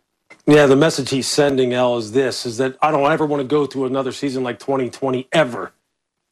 Yeah, 0.45 0.65
the 0.65 0.75
message 0.75 1.09
he's 1.09 1.27
sending, 1.27 1.73
El, 1.73 1.97
is 1.97 2.11
this 2.11 2.45
is 2.45 2.57
that 2.57 2.77
I 2.81 2.91
don't 2.91 3.09
ever 3.09 3.25
want 3.25 3.41
to 3.41 3.47
go 3.47 3.65
through 3.65 3.85
another 3.85 4.11
season 4.11 4.43
like 4.43 4.59
2020 4.59 5.27
ever, 5.31 5.71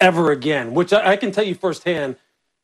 ever 0.01 0.31
again, 0.31 0.73
which 0.73 0.91
I, 0.91 1.13
I 1.13 1.15
can 1.15 1.31
tell 1.31 1.45
you 1.45 1.55
firsthand 1.55 2.17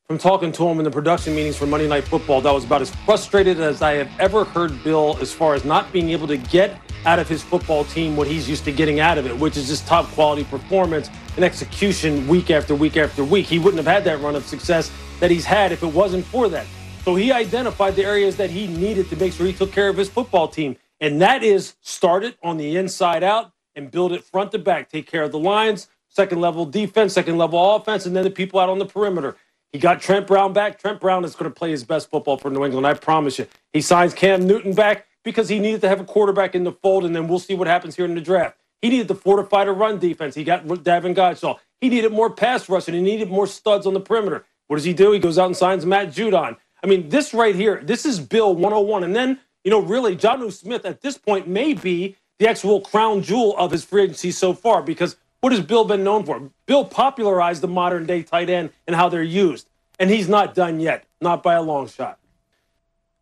from 0.08 0.18
talking 0.18 0.52
to 0.52 0.68
him 0.68 0.80
in 0.80 0.84
the 0.84 0.92
production 0.92 1.34
meetings 1.34 1.56
for 1.56 1.66
Monday 1.66 1.88
Night 1.88 2.04
Football, 2.04 2.42
that 2.42 2.52
was 2.52 2.66
about 2.66 2.82
as 2.82 2.94
frustrated 3.06 3.62
as 3.62 3.82
I 3.82 3.94
have 3.94 4.10
ever 4.20 4.44
heard 4.44 4.84
Bill 4.84 5.18
as 5.22 5.32
far 5.32 5.56
as 5.56 5.64
not 5.64 5.90
being 5.94 6.10
able 6.10 6.28
to 6.28 6.36
get 6.36 6.78
out 7.06 7.18
of 7.18 7.30
his 7.30 7.42
football 7.42 7.86
team 7.86 8.18
what 8.18 8.28
he's 8.28 8.50
used 8.50 8.66
to 8.66 8.74
getting 8.74 9.00
out 9.00 9.18
of 9.18 9.26
it, 9.26 9.38
which 9.38 9.56
is 9.56 9.70
just 9.70 9.88
top 9.88 10.06
quality 10.08 10.44
performance 10.44 11.10
and 11.36 11.46
execution 11.46 12.28
week 12.28 12.52
after 12.52 12.76
week 12.76 12.98
after 12.98 13.24
week. 13.24 13.46
He 13.46 13.60
wouldn't 13.60 13.84
have 13.84 13.94
had 13.94 14.04
that 14.06 14.20
run 14.22 14.36
of 14.36 14.46
success 14.46 14.92
that 15.20 15.32
he's 15.32 15.46
had 15.46 15.72
if 15.72 15.84
it 15.84 15.94
wasn't 15.94 16.26
for 16.26 16.50
that. 16.50 16.66
So 17.04 17.16
he 17.16 17.32
identified 17.32 17.96
the 17.96 18.06
areas 18.06 18.36
that 18.38 18.50
he 18.50 18.68
needed 18.68 19.10
to 19.10 19.16
make 19.16 19.34
sure 19.34 19.46
he 19.46 19.54
took 19.54 19.72
care 19.72 19.90
of 19.90 19.98
his 19.98 20.10
football 20.10 20.48
team. 20.48 20.76
And 21.00 21.22
that 21.22 21.44
is 21.44 21.76
start 21.82 22.24
it 22.24 22.38
on 22.44 22.58
the 22.58 22.78
inside 22.78 23.24
out 23.24 23.52
and 23.76 23.90
build 23.90 24.12
it 24.12 24.24
front 24.24 24.52
to 24.52 24.60
back. 24.60 24.90
Take 24.90 25.08
care 25.08 25.24
of 25.24 25.32
the 25.32 25.40
lines, 25.40 25.88
second 26.10 26.42
level 26.42 26.66
defense, 26.66 27.14
second 27.14 27.38
level 27.38 27.76
offense, 27.76 28.06
and 28.06 28.16
then 28.16 28.24
the 28.24 28.30
people 28.30 28.60
out 28.60 28.70
on 28.70 28.78
the 28.78 28.86
perimeter. 28.86 29.36
He 29.72 29.80
got 29.80 30.02
Trent 30.02 30.28
Brown 30.28 30.54
back. 30.54 30.78
Trent 30.78 31.00
Brown 31.00 31.24
is 31.24 31.34
going 31.34 31.50
to 31.50 31.56
play 31.56 31.72
his 31.72 31.84
best 31.84 32.10
football 32.10 32.38
for 32.38 32.52
New 32.52 32.66
England, 32.66 32.86
I 32.86 32.94
promise 32.94 33.40
you. 33.40 33.48
He 33.74 33.82
signs 33.82 34.14
Cam 34.14 34.46
Newton 34.46 34.74
back 34.74 35.08
because 35.24 35.48
he 35.50 35.60
needed 35.60 35.82
to 35.82 35.90
have 35.90 36.02
a 36.02 36.04
quarterback 36.04 36.56
in 36.56 36.66
the 36.66 36.72
fold, 36.72 37.06
and 37.06 37.16
then 37.16 37.28
we'll 37.28 37.40
see 37.40 37.56
what 37.56 37.68
happens 37.68 37.96
here 37.96 38.06
in 38.06 38.14
the 38.14 38.22
draft. 38.22 38.61
He 38.82 38.90
needed 38.90 39.08
to 39.10 39.16
fortify 39.16 39.66
the 39.66 39.72
run 39.72 40.00
defense. 40.00 40.36
He 40.36 40.44
got 40.44 40.68
Davon 40.84 41.14
Godchaux. 41.14 41.60
He 41.80 41.90
needed 41.90 42.12
more 42.12 42.30
pass 42.30 42.68
rushing. 42.68 42.94
He 42.94 43.02
needed 43.02 43.30
more 43.30 43.48
studs 43.48 43.86
on 43.86 43.94
the 43.94 44.00
perimeter. 44.00 44.46
What 44.68 44.78
does 44.78 44.86
he 44.86 44.94
do? 44.94 45.12
He 45.12 45.20
goes 45.20 45.38
out 45.38 45.48
and 45.48 45.58
signs 45.58 45.86
Matt 45.86 46.10
Judon. 46.10 46.58
I 46.84 46.88
mean, 46.88 47.10
this 47.10 47.34
right 47.34 47.56
here, 47.56 47.82
this 47.84 48.06
is 48.06 48.20
Bill 48.20 48.54
101. 48.54 49.04
And 49.04 49.16
then, 49.16 49.40
you 49.64 49.72
know, 49.72 49.82
really, 49.82 50.16
Jonnu 50.16 50.52
Smith 50.52 50.86
at 50.86 51.02
this 51.02 51.18
point 51.18 51.48
may 51.48 51.74
be 51.74 52.16
the 52.40 52.48
actual 52.48 52.82
crown 52.82 53.22
jewel 53.22 53.56
of 53.58 53.72
his 53.72 53.84
free 53.84 54.04
agency 54.04 54.32
so 54.32 54.54
far 54.54 54.82
because 54.82 55.16
what 55.42 55.52
has 55.52 55.62
Bill 55.62 55.86
been 55.86 56.04
known 56.04 56.24
for? 56.24 56.50
Bill 56.66 56.86
popularized 56.86 57.62
the 57.62 57.68
modern 57.68 58.06
day 58.06 58.24
tight 58.24 58.50
end 58.50 58.72
and 58.88 58.96
how 58.96 59.10
they're 59.10 59.22
used. 59.22 59.70
And 60.00 60.10
he's 60.10 60.28
not 60.28 60.56
done 60.56 60.80
yet, 60.80 61.06
not 61.20 61.44
by 61.44 61.54
a 61.54 61.62
long 61.62 61.88
shot. 61.88 62.18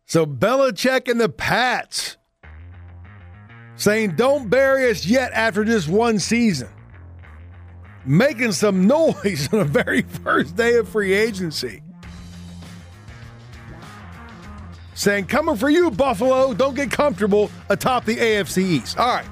So 0.06 0.24
Belichick 0.24 1.08
and 1.08 1.20
the 1.20 1.28
Pats 1.28 2.16
saying, 3.80 4.12
don't 4.14 4.48
bury 4.50 4.90
us 4.90 5.06
yet 5.06 5.32
after 5.32 5.64
just 5.64 5.88
one 5.88 6.18
season. 6.18 6.68
Making 8.04 8.52
some 8.52 8.86
noise 8.86 9.52
on 9.52 9.60
the 9.60 9.64
very 9.64 10.02
first 10.02 10.54
day 10.54 10.76
of 10.76 10.88
free 10.88 11.12
agency. 11.14 11.82
saying, 14.94 15.26
Coming 15.26 15.56
for 15.56 15.70
you, 15.70 15.90
Buffalo. 15.90 16.52
Don't 16.52 16.74
get 16.74 16.90
comfortable 16.90 17.50
atop 17.70 18.04
the 18.04 18.16
AFC 18.16 18.58
East. 18.58 18.98
All 18.98 19.08
right. 19.08 19.26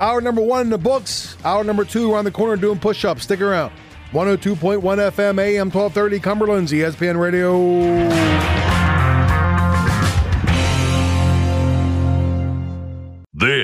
Hour 0.00 0.20
number 0.20 0.42
one 0.42 0.62
in 0.62 0.70
the 0.70 0.78
books. 0.78 1.36
Hour 1.44 1.64
number 1.64 1.84
two 1.84 2.12
around 2.12 2.24
the 2.24 2.30
corner 2.30 2.56
doing 2.56 2.78
push 2.78 3.04
ups. 3.04 3.22
Stick 3.22 3.40
around. 3.40 3.72
102.1 4.12 4.82
FM, 4.82 5.38
AM 5.40 5.70
1230, 5.70 6.20
Cumberland's 6.20 6.72
ESPN 6.72 7.18
Radio. 7.18 8.81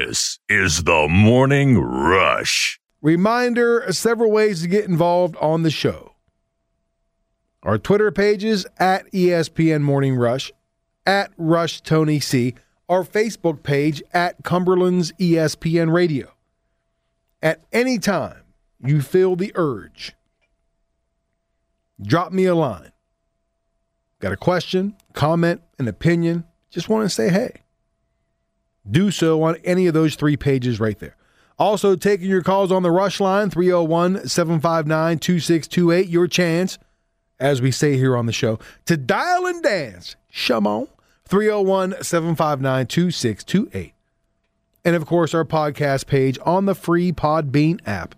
This 0.08 0.38
is 0.48 0.84
the 0.84 1.06
Morning 1.06 1.76
Rush. 1.76 2.80
Reminder 3.02 3.84
several 3.90 4.30
ways 4.30 4.62
to 4.62 4.66
get 4.66 4.86
involved 4.86 5.36
on 5.36 5.64
the 5.64 5.70
show. 5.70 6.14
Our 7.62 7.76
Twitter 7.76 8.10
pages 8.10 8.64
at 8.78 9.12
ESPN 9.12 9.82
Morning 9.82 10.16
Rush 10.16 10.50
at 11.04 11.30
Rush 11.36 11.82
Tony 11.82 12.20
C, 12.20 12.54
our 12.88 13.04
Facebook 13.04 13.62
page 13.62 14.02
at 14.14 14.42
Cumberland's 14.44 15.12
ESPN 15.20 15.92
Radio. 15.92 16.32
At 17.42 17.66
any 17.70 17.98
time 17.98 18.44
you 18.82 19.02
feel 19.02 19.36
the 19.36 19.52
urge, 19.56 20.14
drop 22.00 22.32
me 22.32 22.46
a 22.46 22.54
line. 22.54 22.92
Got 24.20 24.32
a 24.32 24.38
question, 24.38 24.96
comment, 25.12 25.60
an 25.78 25.86
opinion, 25.86 26.44
just 26.70 26.88
want 26.88 27.04
to 27.04 27.14
say 27.14 27.28
hey. 27.28 27.60
Do 28.90 29.10
so 29.10 29.42
on 29.42 29.56
any 29.64 29.86
of 29.86 29.94
those 29.94 30.14
three 30.14 30.36
pages 30.36 30.80
right 30.80 30.98
there. 30.98 31.16
Also, 31.58 31.96
taking 31.96 32.28
your 32.28 32.42
calls 32.42 32.70
on 32.70 32.82
the 32.82 32.90
rush 32.90 33.20
line 33.20 33.50
301 33.50 34.28
759 34.28 35.18
2628. 35.18 36.08
Your 36.08 36.28
chance, 36.28 36.78
as 37.40 37.60
we 37.60 37.70
say 37.70 37.96
here 37.96 38.16
on 38.16 38.26
the 38.26 38.32
show, 38.32 38.58
to 38.86 38.96
dial 38.96 39.46
and 39.46 39.62
dance. 39.62 40.16
Shimon 40.30 40.88
301 41.26 42.02
759 42.02 42.86
2628. 42.86 43.94
And 44.84 44.96
of 44.96 45.04
course, 45.04 45.34
our 45.34 45.44
podcast 45.44 46.06
page 46.06 46.38
on 46.46 46.66
the 46.66 46.74
free 46.74 47.12
Podbean 47.12 47.80
app. 47.86 48.14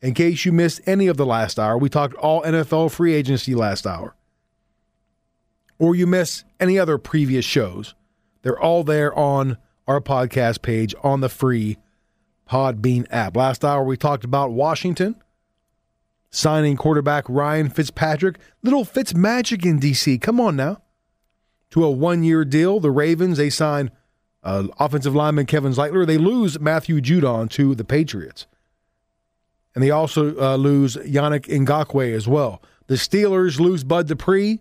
In 0.00 0.14
case 0.14 0.44
you 0.44 0.52
missed 0.52 0.80
any 0.86 1.08
of 1.08 1.16
the 1.16 1.26
last 1.26 1.58
hour, 1.58 1.76
we 1.76 1.88
talked 1.88 2.14
all 2.14 2.42
NFL 2.42 2.90
free 2.90 3.14
agency 3.14 3.54
last 3.54 3.86
hour. 3.86 4.14
Or 5.78 5.94
you 5.94 6.06
miss 6.06 6.44
any 6.58 6.78
other 6.78 6.98
previous 6.98 7.44
shows, 7.44 7.94
they're 8.42 8.58
all 8.58 8.82
there 8.82 9.16
on 9.16 9.58
our 9.88 10.00
podcast 10.00 10.62
page 10.62 10.94
on 11.02 11.20
the 11.20 11.28
free 11.28 11.78
Podbean 12.48 13.06
app. 13.10 13.36
Last 13.36 13.64
hour, 13.64 13.82
we 13.82 13.96
talked 13.96 14.24
about 14.24 14.52
Washington 14.52 15.16
signing 16.30 16.76
quarterback 16.76 17.24
Ryan 17.28 17.70
Fitzpatrick. 17.70 18.38
Little 18.62 18.84
Fitz 18.84 19.14
magic 19.14 19.64
in 19.64 19.78
D.C. 19.78 20.18
Come 20.18 20.40
on 20.40 20.56
now. 20.56 20.82
To 21.70 21.84
a 21.84 21.90
one 21.90 22.22
year 22.22 22.44
deal. 22.44 22.80
The 22.80 22.90
Ravens, 22.90 23.38
they 23.38 23.50
sign 23.50 23.90
uh, 24.42 24.68
offensive 24.78 25.14
lineman 25.14 25.46
Kevin 25.46 25.72
Zeitler. 25.72 26.06
They 26.06 26.18
lose 26.18 26.58
Matthew 26.60 27.00
Judon 27.00 27.50
to 27.50 27.74
the 27.74 27.84
Patriots. 27.84 28.46
And 29.74 29.84
they 29.84 29.90
also 29.90 30.38
uh, 30.40 30.56
lose 30.56 30.96
Yannick 30.96 31.46
Ngakoue 31.46 32.14
as 32.14 32.26
well. 32.26 32.62
The 32.86 32.94
Steelers 32.94 33.60
lose 33.60 33.84
Bud 33.84 34.08
Dupree, 34.08 34.60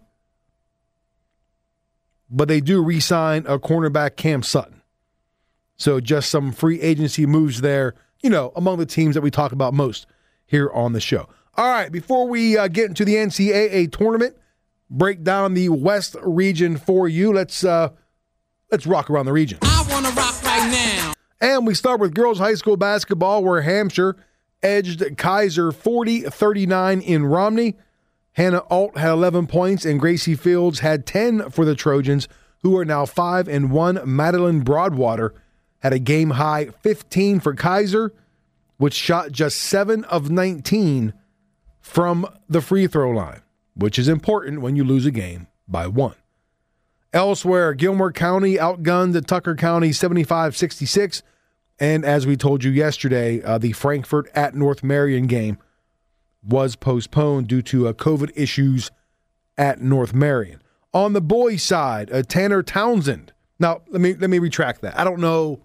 but 2.29 2.49
they 2.49 2.59
do 2.59 2.83
re 2.83 2.99
sign 2.99 3.45
a 3.47 3.57
cornerback 3.57 4.17
Cam 4.17 4.43
Sutton. 4.43 4.76
So 5.77 5.99
just 5.99 6.29
some 6.29 6.51
free 6.51 6.81
agency 6.81 7.25
moves 7.25 7.61
there, 7.61 7.93
you 8.21 8.29
know, 8.29 8.51
among 8.55 8.79
the 8.79 8.85
teams 8.85 9.15
that 9.15 9.21
we 9.21 9.31
talk 9.31 9.51
about 9.51 9.73
most 9.73 10.07
here 10.45 10.69
on 10.71 10.93
the 10.93 10.99
show. 10.99 11.29
All 11.55 11.71
right, 11.71 11.91
before 11.91 12.27
we 12.27 12.57
uh, 12.57 12.67
get 12.67 12.89
into 12.89 13.05
the 13.05 13.15
NCAA 13.15 13.91
tournament, 13.91 14.35
break 14.89 15.23
down 15.23 15.53
the 15.53 15.69
West 15.69 16.15
region 16.21 16.77
for 16.77 17.07
you. 17.07 17.31
Let's 17.33 17.63
uh, 17.63 17.89
let's 18.71 18.85
rock 18.87 19.09
around 19.09 19.25
the 19.25 19.33
region. 19.33 19.59
I 19.61 19.85
want 19.89 20.05
to 20.05 20.11
rock 20.13 20.43
right 20.43 20.69
now. 20.71 21.13
And 21.39 21.67
we 21.67 21.73
start 21.73 21.99
with 21.99 22.13
girls 22.13 22.39
high 22.39 22.55
school 22.55 22.77
basketball, 22.77 23.43
where 23.43 23.61
Hampshire 23.61 24.15
edged 24.63 24.99
Keyser 24.99 25.73
40 25.73 26.21
39 26.21 27.01
in 27.01 27.25
Romney. 27.25 27.75
Hannah 28.33 28.63
Alt 28.69 28.97
had 28.97 29.11
11 29.11 29.47
points, 29.47 29.83
and 29.83 29.99
Gracie 29.99 30.35
Fields 30.35 30.79
had 30.79 31.07
10 31.07 31.49
for 31.49 31.65
the 31.65 31.73
Trojans, 31.73 32.27
who 32.61 32.77
are 32.77 32.85
now 32.85 33.05
5 33.05 33.47
and 33.47 33.71
1. 33.71 34.01
Madeline 34.05 34.61
Broadwater 34.61 35.33
had 35.79 35.93
a 35.93 35.99
game 35.99 36.31
high 36.31 36.67
15 36.81 37.39
for 37.39 37.55
Keyser, 37.55 38.11
which 38.77 38.93
shot 38.93 39.31
just 39.31 39.57
7 39.59 40.03
of 40.05 40.29
19 40.29 41.13
from 41.81 42.27
the 42.49 42.61
free 42.61 42.87
throw 42.87 43.11
line, 43.11 43.41
which 43.75 43.97
is 43.97 44.07
important 44.07 44.61
when 44.61 44.75
you 44.75 44.83
lose 44.83 45.05
a 45.05 45.11
game 45.11 45.47
by 45.67 45.87
one. 45.87 46.15
Elsewhere, 47.13 47.73
Gilmer 47.73 48.11
County 48.11 48.55
outgunned 48.55 49.13
the 49.13 49.21
Tucker 49.21 49.55
County 49.55 49.91
75 49.91 50.57
66. 50.57 51.23
And 51.79 52.03
as 52.03 52.25
we 52.27 52.35
told 52.35 52.63
you 52.63 52.71
yesterday, 52.71 53.41
uh, 53.41 53.57
the 53.57 53.71
Frankfort 53.71 54.29
at 54.35 54.55
North 54.55 54.83
Marion 54.83 55.27
game 55.27 55.57
was 56.43 56.75
postponed 56.75 57.47
due 57.47 57.61
to 57.61 57.87
uh, 57.87 57.93
COVID 57.93 58.31
issues 58.35 58.91
at 59.57 59.81
North 59.81 60.13
Marion. 60.13 60.61
On 60.93 61.13
the 61.13 61.21
boys' 61.21 61.63
side, 61.63 62.11
uh, 62.11 62.23
Tanner 62.23 62.63
Townsend. 62.63 63.33
Now, 63.59 63.81
let 63.89 64.01
me 64.01 64.13
let 64.13 64.29
me 64.29 64.39
retract 64.39 64.81
that. 64.81 64.97
I 64.97 65.03
don't 65.03 65.19
know 65.19 65.61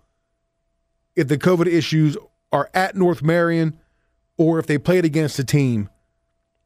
if 1.16 1.28
the 1.28 1.38
COVID 1.38 1.66
issues 1.66 2.16
are 2.52 2.70
at 2.74 2.96
North 2.96 3.22
Marion 3.22 3.78
or 4.36 4.58
if 4.58 4.66
they 4.66 4.78
played 4.78 5.04
against 5.04 5.38
a 5.38 5.44
team 5.44 5.88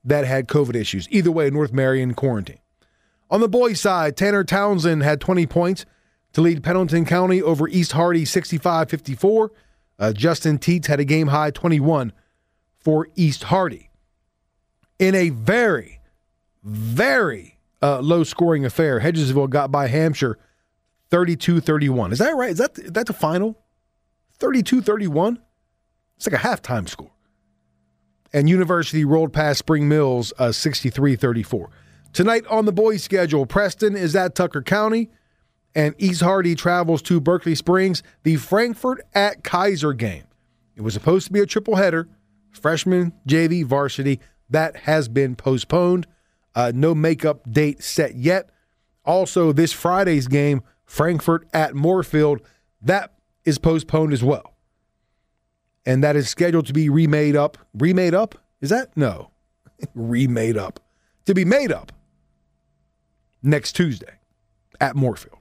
that 0.05 0.25
had 0.25 0.47
COVID 0.47 0.75
issues. 0.75 1.09
Either 1.11 1.31
way, 1.31 1.51
North 1.51 1.73
Marion 1.73 2.15
quarantine. 2.15 2.59
On 3.29 3.41
the 3.41 3.49
boys' 3.49 3.81
side, 3.81 4.17
Tanner 4.17 4.45
Townsend 4.45 5.03
had 5.03 5.21
20 5.21 5.47
points 5.47 5.85
to 6.33 6.41
lead 6.41 6.63
Pendleton 6.63 7.05
County 7.05 7.43
over 7.43 7.69
East 7.69 7.93
Hardy 7.93 8.25
65 8.25 8.89
54. 8.89 9.53
Uh, 9.99 10.13
Justin 10.13 10.59
Teets 10.59 10.87
had 10.87 11.01
a 11.01 11.05
game 11.05 11.29
high 11.29 11.51
21 11.51 12.13
for 12.79 13.09
East 13.17 13.45
Hardy. 13.45 13.91
In 14.99 15.15
a 15.15 15.31
very, 15.31 16.01
very 16.63 17.59
uh, 17.83 18.01
low 18.01 18.23
scoring 18.23 18.65
affair, 18.65 19.01
Hedgesville 19.01 19.51
got 19.51 19.73
by 19.73 19.89
Hampshire 19.89 20.39
32 21.11 21.61
31. 21.61 22.13
Is 22.13 22.19
that 22.19 22.37
right? 22.37 22.51
Is 22.51 22.59
that, 22.59 22.79
is 22.79 22.93
that 22.93 23.07
the 23.07 23.13
final? 23.13 23.59
32 24.39 24.83
31? 24.83 25.41
It's 26.17 26.27
like 26.27 26.43
a 26.43 26.47
halftime 26.47 26.89
score. 26.89 27.11
And 28.33 28.49
University 28.49 29.05
rolled 29.05 29.33
past 29.33 29.59
Spring 29.59 29.89
Mills 29.89 30.33
63 30.51 31.15
uh, 31.15 31.17
34. 31.17 31.71
Tonight 32.13 32.47
on 32.49 32.65
the 32.65 32.73
boys' 32.73 33.03
schedule, 33.03 33.47
Preston 33.47 33.95
is 33.95 34.17
at 34.17 34.35
Tucker 34.35 34.63
County, 34.63 35.11
and 35.75 35.95
East 35.99 36.23
Hardy 36.23 36.55
travels 36.55 37.03
to 37.03 37.21
Berkeley 37.21 37.55
Springs. 37.55 38.03
The 38.23 38.37
Frankfort 38.37 39.03
at 39.15 39.43
Keyser 39.43 39.97
game. 39.97 40.25
It 40.75 40.81
was 40.83 40.95
supposed 40.95 41.27
to 41.27 41.33
be 41.33 41.41
a 41.41 41.47
triple 41.47 41.77
header, 41.77 42.09
freshman, 42.51 43.13
JV, 43.29 43.65
varsity. 43.65 44.21
That 44.49 44.77
has 44.77 45.09
been 45.09 45.37
postponed. 45.37 46.07
Uh, 46.55 46.73
no 46.75 46.95
makeup 46.95 47.51
date 47.51 47.83
set 47.83 48.15
yet. 48.15 48.51
Also, 49.05 49.53
this 49.53 49.73
Friday's 49.73 50.27
game, 50.27 50.63
Frankfort 50.85 51.47
at 51.53 51.75
Moorefield, 51.75 52.41
that 52.81 53.13
is 53.47 53.59
postponed 53.59 54.13
as 54.13 54.23
well. 54.23 54.53
And 55.87 56.03
that 56.03 56.17
is 56.17 56.29
scheduled 56.29 56.67
to 56.67 56.73
be 56.73 56.91
remade 56.91 57.37
up. 57.37 57.57
Remade 57.73 58.13
up? 58.13 58.35
Is 58.61 58.71
that? 58.71 58.95
No. 58.97 59.31
remade 59.95 60.59
up. 60.59 60.81
To 61.27 61.35
be 61.35 61.45
made 61.45 61.73
up 61.73 61.93
next 63.43 63.73
Tuesday 63.73 64.19
at 64.81 64.97
Moorefield. 64.97 65.39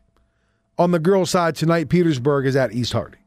On 0.78 0.92
the 0.92 1.00
girls' 1.00 1.32
side 1.32 1.56
tonight, 1.56 1.90
Petersburg 1.90 2.46
is 2.46 2.56
at 2.56 2.74
East 2.74 2.94
Hardy. 2.94 3.18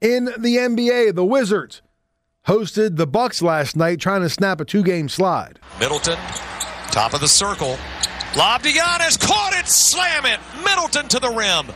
In 0.00 0.24
the 0.24 0.56
NBA, 0.56 1.14
the 1.14 1.24
Wizards 1.24 1.82
hosted 2.46 2.96
the 2.96 3.06
Bucks 3.06 3.42
last 3.42 3.76
night, 3.76 4.00
trying 4.00 4.22
to 4.22 4.28
snap 4.28 4.60
a 4.60 4.64
two-game 4.64 5.08
slide. 5.08 5.58
Middleton, 5.78 6.18
top 6.90 7.14
of 7.14 7.20
the 7.20 7.28
circle. 7.28 7.76
Lob 8.36 8.62
to 8.62 8.68
Giannis, 8.68 9.20
caught 9.20 9.52
it, 9.54 9.66
slam 9.66 10.26
it. 10.26 10.40
Middleton 10.64 11.08
to 11.08 11.18
the 11.18 11.28
rim. 11.28 11.66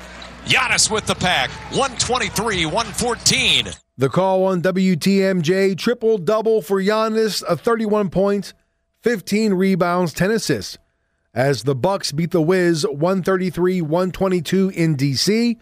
Giannis 0.46 0.90
with 0.90 1.06
the 1.06 1.14
pack, 1.14 1.50
123, 1.70 2.66
114. 2.66 3.68
The 3.98 4.08
call 4.08 4.44
on 4.44 4.62
WTMJ 4.62 5.76
triple 5.76 6.18
double 6.18 6.62
for 6.62 6.80
Giannis, 6.80 7.42
a 7.48 7.56
31 7.56 8.10
points, 8.10 8.54
15 9.02 9.54
rebounds, 9.54 10.12
10 10.12 10.30
assists 10.30 10.78
as 11.36 11.64
the 11.64 11.74
Bucks 11.74 12.12
beat 12.12 12.30
the 12.30 12.40
Wiz 12.40 12.84
133-122 12.84 14.72
in 14.72 14.96
DC. 14.96 15.56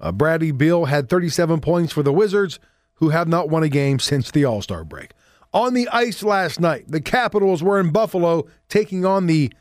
Uh, 0.00 0.12
Bradley 0.12 0.50
Beal 0.50 0.86
had 0.86 1.10
37 1.10 1.60
points 1.60 1.92
for 1.92 2.02
the 2.02 2.12
Wizards, 2.12 2.58
who 2.94 3.10
have 3.10 3.28
not 3.28 3.50
won 3.50 3.62
a 3.62 3.68
game 3.68 3.98
since 3.98 4.30
the 4.30 4.46
All-Star 4.46 4.82
break. 4.82 5.12
On 5.52 5.74
the 5.74 5.88
ice 5.88 6.22
last 6.22 6.58
night, 6.58 6.84
the 6.88 7.00
Capitals 7.00 7.62
were 7.62 7.78
in 7.78 7.90
Buffalo 7.90 8.46
taking 8.68 9.04
on 9.04 9.26
the 9.26 9.52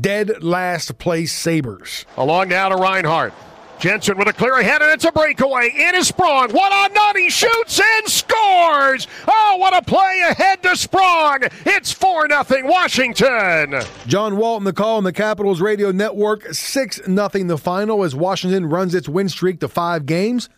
dead 0.00 0.42
last 0.42 0.98
place 0.98 1.32
Sabres. 1.32 2.04
Along 2.16 2.48
now 2.50 2.68
to 2.68 2.76
Reinhart. 2.76 3.32
Jensen 3.78 4.18
with 4.18 4.26
a 4.26 4.32
clear 4.32 4.54
ahead, 4.54 4.82
and 4.82 4.90
it's 4.90 5.04
a 5.04 5.12
breakaway. 5.12 5.70
In 5.72 5.94
is 5.94 6.08
Sprong. 6.08 6.52
One 6.52 6.72
on 6.72 6.92
none. 6.92 7.16
He 7.16 7.30
shoots 7.30 7.80
and 7.80 8.08
scores. 8.08 9.06
Oh, 9.28 9.56
what 9.58 9.76
a 9.76 9.82
play 9.82 10.20
ahead 10.28 10.62
to 10.64 10.76
Sprong. 10.76 11.44
It's 11.64 11.92
4 11.92 12.28
0 12.28 12.68
Washington. 12.68 13.80
John 14.08 14.36
Walton, 14.36 14.64
the 14.64 14.72
call 14.72 14.96
on 14.96 15.04
the 15.04 15.12
Capitals 15.12 15.60
Radio 15.60 15.92
Network. 15.92 16.52
6 16.52 17.02
0 17.04 17.28
the 17.28 17.58
final 17.58 18.02
as 18.02 18.16
Washington 18.16 18.66
runs 18.66 18.96
its 18.96 19.08
win 19.08 19.28
streak 19.28 19.60
to 19.60 19.68
five 19.68 20.06
games. 20.06 20.48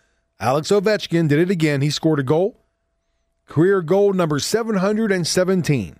Alex 0.41 0.71
Ovechkin 0.71 1.29
did 1.29 1.39
it 1.39 1.51
again. 1.51 1.83
He 1.83 1.91
scored 1.91 2.21
a 2.21 2.23
goal. 2.23 2.57
Career 3.47 3.83
goal 3.83 4.15
number 4.15 4.39
717, 4.39 5.97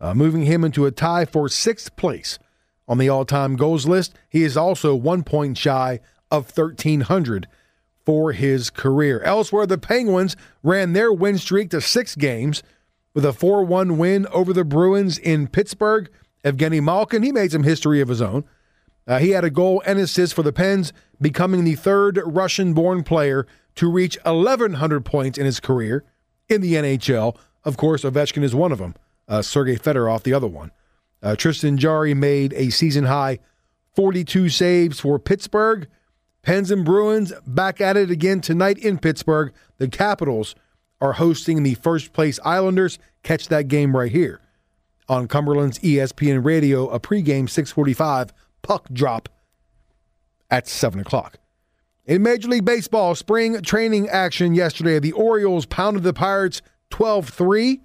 uh, 0.00 0.14
moving 0.14 0.44
him 0.44 0.64
into 0.64 0.86
a 0.86 0.90
tie 0.90 1.26
for 1.26 1.48
sixth 1.48 1.96
place 1.96 2.38
on 2.88 2.96
the 2.96 3.08
all 3.08 3.24
time 3.26 3.56
goals 3.56 3.86
list. 3.86 4.14
He 4.30 4.42
is 4.42 4.56
also 4.56 4.94
one 4.94 5.22
point 5.22 5.58
shy 5.58 6.00
of 6.32 6.50
1,300 6.56 7.46
for 8.04 8.32
his 8.32 8.70
career. 8.70 9.20
Elsewhere, 9.20 9.66
the 9.66 9.78
Penguins 9.78 10.34
ran 10.62 10.94
their 10.94 11.12
win 11.12 11.38
streak 11.38 11.70
to 11.70 11.80
six 11.80 12.16
games 12.16 12.62
with 13.14 13.24
a 13.24 13.32
4 13.32 13.62
1 13.62 13.98
win 13.98 14.26
over 14.28 14.52
the 14.52 14.64
Bruins 14.64 15.18
in 15.18 15.46
Pittsburgh. 15.46 16.10
Evgeny 16.42 16.82
Malkin, 16.82 17.22
he 17.22 17.30
made 17.30 17.52
some 17.52 17.62
history 17.62 18.00
of 18.00 18.08
his 18.08 18.22
own. 18.22 18.44
Uh, 19.06 19.18
he 19.18 19.30
had 19.30 19.44
a 19.44 19.50
goal 19.50 19.82
and 19.86 19.98
assist 19.98 20.34
for 20.34 20.42
the 20.42 20.52
Pens, 20.52 20.92
becoming 21.20 21.64
the 21.64 21.74
third 21.74 22.20
Russian 22.24 22.72
born 22.72 23.04
player 23.04 23.46
to 23.74 23.90
reach 23.90 24.18
1,100 24.24 25.04
points 25.04 25.38
in 25.38 25.44
his 25.44 25.60
career 25.60 26.04
in 26.48 26.60
the 26.60 26.74
NHL. 26.74 27.36
Of 27.64 27.76
course, 27.76 28.02
Ovechkin 28.02 28.42
is 28.42 28.54
one 28.54 28.72
of 28.72 28.78
them, 28.78 28.94
uh, 29.28 29.42
Sergei 29.42 29.76
Fedorov, 29.76 30.22
the 30.22 30.34
other 30.34 30.48
one. 30.48 30.72
Uh, 31.22 31.36
Tristan 31.36 31.76
Jarry 31.78 32.14
made 32.14 32.52
a 32.54 32.70
season 32.70 33.04
high 33.04 33.38
42 33.94 34.48
saves 34.48 34.98
for 34.98 35.18
Pittsburgh. 35.18 35.86
Pens 36.42 36.72
and 36.72 36.84
Bruins 36.84 37.32
back 37.46 37.80
at 37.80 37.96
it 37.96 38.10
again 38.10 38.40
tonight 38.40 38.78
in 38.78 38.98
Pittsburgh. 38.98 39.52
The 39.78 39.88
Capitals 39.88 40.56
are 41.00 41.12
hosting 41.12 41.62
the 41.62 41.74
first 41.74 42.12
place 42.12 42.40
Islanders. 42.44 42.98
Catch 43.22 43.48
that 43.48 43.68
game 43.68 43.96
right 43.96 44.10
here 44.10 44.40
on 45.08 45.28
Cumberland's 45.28 45.78
ESPN 45.80 46.44
Radio, 46.44 46.88
a 46.88 46.98
pregame 46.98 47.48
645 47.48 48.32
puck 48.62 48.88
drop 48.92 49.28
at 50.50 50.66
7 50.66 51.00
o'clock. 51.00 51.38
In 52.06 52.22
Major 52.22 52.48
League 52.48 52.64
Baseball, 52.64 53.14
spring 53.14 53.62
training 53.62 54.08
action 54.08 54.54
yesterday, 54.54 54.98
the 54.98 55.12
Orioles 55.12 55.66
pounded 55.66 56.02
the 56.02 56.12
Pirates 56.12 56.60
12 56.90 57.28
3. 57.28 57.80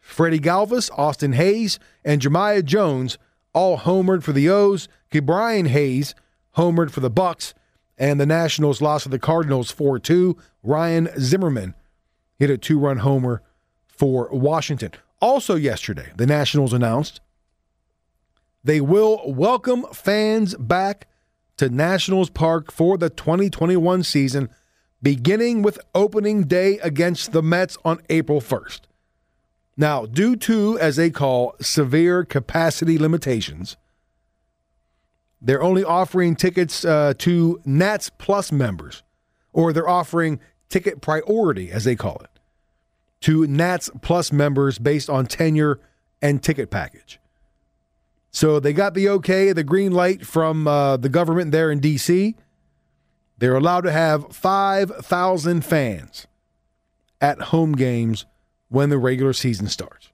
Freddie 0.00 0.40
Galvis, 0.40 0.90
Austin 0.98 1.32
Hays, 1.32 1.78
and 2.04 2.20
Jahmai 2.20 2.62
Jones 2.62 3.16
all 3.54 3.78
homered 3.78 4.22
for 4.22 4.32
the 4.32 4.48
O's. 4.48 4.88
Ke'Bryan 5.10 5.68
Hayes 5.68 6.14
homered 6.56 6.90
for 6.90 7.00
the 7.00 7.10
Bucs, 7.10 7.54
and 7.96 8.20
the 8.20 8.26
Nationals 8.26 8.82
lost 8.82 9.04
to 9.04 9.08
the 9.08 9.18
Cardinals 9.18 9.70
4 9.70 9.98
2. 9.98 10.36
Ryan 10.62 11.08
Zimmerman 11.18 11.74
hit 12.38 12.50
a 12.50 12.58
two 12.58 12.78
run 12.78 12.98
homer 12.98 13.42
for 13.86 14.28
Washington. 14.30 14.92
Also, 15.20 15.54
yesterday, 15.54 16.10
the 16.16 16.26
Nationals 16.26 16.72
announced 16.72 17.20
they 18.62 18.80
will 18.80 19.22
welcome 19.26 19.84
fans 19.92 20.54
back 20.56 21.06
to 21.56 21.68
Nationals 21.68 22.30
Park 22.30 22.72
for 22.72 22.98
the 22.98 23.10
2021 23.10 24.02
season, 24.02 24.48
beginning 25.02 25.62
with 25.62 25.78
opening 25.94 26.44
day 26.44 26.78
against 26.78 27.32
the 27.32 27.42
Mets 27.42 27.78
on 27.84 28.00
April 28.08 28.40
1st. 28.40 28.80
Now, 29.76 30.06
due 30.06 30.36
to, 30.36 30.78
as 30.78 30.96
they 30.96 31.10
call, 31.10 31.54
severe 31.60 32.24
capacity 32.24 32.98
limitations, 32.98 33.76
they're 35.40 35.62
only 35.62 35.84
offering 35.84 36.36
tickets 36.36 36.84
uh, 36.84 37.14
to 37.18 37.60
Nats 37.64 38.10
Plus 38.10 38.50
members, 38.50 39.02
or 39.52 39.72
they're 39.72 39.88
offering 39.88 40.40
ticket 40.68 41.00
priority, 41.00 41.70
as 41.70 41.84
they 41.84 41.96
call 41.96 42.20
it, 42.22 42.40
to 43.20 43.46
Nats 43.46 43.90
Plus 44.00 44.32
members 44.32 44.78
based 44.78 45.10
on 45.10 45.26
tenure 45.26 45.80
and 46.22 46.42
ticket 46.42 46.70
package. 46.70 47.18
So 48.30 48.58
they 48.58 48.72
got 48.72 48.94
the 48.94 49.08
okay, 49.10 49.52
the 49.52 49.62
green 49.62 49.92
light 49.92 50.26
from 50.26 50.66
uh, 50.66 50.96
the 50.96 51.08
government 51.08 51.52
there 51.52 51.70
in 51.70 51.78
D.C. 51.78 52.34
They're 53.38 53.56
allowed 53.56 53.82
to 53.82 53.92
have 53.92 54.34
5,000 54.34 55.64
fans 55.64 56.26
at 57.20 57.40
home 57.40 57.72
games 57.72 58.26
when 58.68 58.90
the 58.90 58.98
regular 58.98 59.32
season 59.32 59.68
starts. 59.68 60.10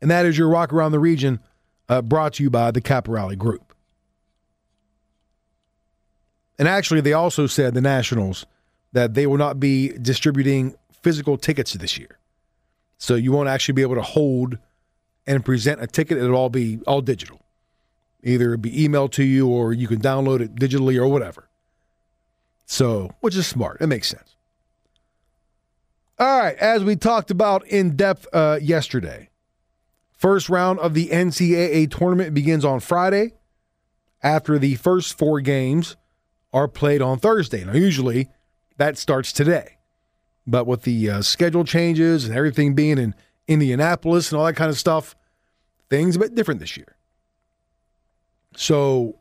And 0.00 0.10
that 0.10 0.26
is 0.26 0.38
your 0.38 0.48
walk 0.48 0.72
Around 0.72 0.92
the 0.92 0.98
Region 0.98 1.40
uh, 1.88 2.02
brought 2.02 2.34
to 2.34 2.42
you 2.42 2.50
by 2.50 2.70
the 2.70 2.80
Caporale 2.80 3.36
Group. 3.36 3.74
And 6.58 6.68
actually, 6.68 7.00
they 7.02 7.12
also 7.12 7.46
said, 7.46 7.74
the 7.74 7.80
Nationals, 7.80 8.46
that 8.92 9.14
they 9.14 9.26
will 9.26 9.36
not 9.36 9.60
be 9.60 9.88
distributing 9.98 10.74
physical 11.02 11.36
tickets 11.36 11.74
this 11.74 11.98
year. 11.98 12.18
So 12.98 13.14
you 13.14 13.30
won't 13.30 13.48
actually 13.48 13.74
be 13.74 13.82
able 13.82 13.96
to 13.96 14.02
hold 14.02 14.58
and 15.26 15.44
present 15.44 15.82
a 15.82 15.86
ticket. 15.86 16.18
It'll 16.18 16.36
all 16.36 16.48
be 16.48 16.80
all 16.86 17.02
digital. 17.02 17.40
Either 18.22 18.46
it'll 18.54 18.56
be 18.56 18.72
emailed 18.72 19.12
to 19.12 19.24
you 19.24 19.48
or 19.48 19.72
you 19.72 19.86
can 19.86 20.00
download 20.00 20.40
it 20.40 20.54
digitally 20.54 20.96
or 20.96 21.06
whatever. 21.06 21.48
So, 22.64 23.12
which 23.20 23.36
is 23.36 23.46
smart. 23.46 23.80
It 23.80 23.86
makes 23.86 24.08
sense. 24.08 24.36
All 26.18 26.40
right, 26.40 26.56
as 26.56 26.82
we 26.82 26.96
talked 26.96 27.30
about 27.30 27.66
in 27.66 27.94
depth 27.94 28.26
uh, 28.32 28.58
yesterday, 28.62 29.28
first 30.16 30.48
round 30.48 30.78
of 30.80 30.94
the 30.94 31.08
NCAA 31.08 31.90
tournament 31.90 32.34
begins 32.34 32.64
on 32.64 32.80
Friday 32.80 33.34
after 34.22 34.58
the 34.58 34.74
first 34.76 35.16
four 35.16 35.40
games 35.40 35.96
are 36.52 36.66
played 36.66 37.02
on 37.02 37.18
Thursday. 37.18 37.64
Now, 37.64 37.74
usually 37.74 38.28
that 38.78 38.98
starts 38.98 39.32
today, 39.32 39.78
but 40.46 40.66
with 40.66 40.82
the 40.82 41.10
uh, 41.10 41.22
schedule 41.22 41.64
changes 41.64 42.24
and 42.24 42.36
everything 42.36 42.74
being 42.74 42.98
in 42.98 43.14
Indianapolis 43.46 44.32
and 44.32 44.38
all 44.38 44.46
that 44.46 44.56
kind 44.56 44.70
of 44.70 44.78
stuff, 44.78 45.14
things 45.90 46.16
a 46.16 46.18
bit 46.18 46.34
different 46.34 46.60
this 46.60 46.76
year. 46.76 46.96
So, 48.56 49.18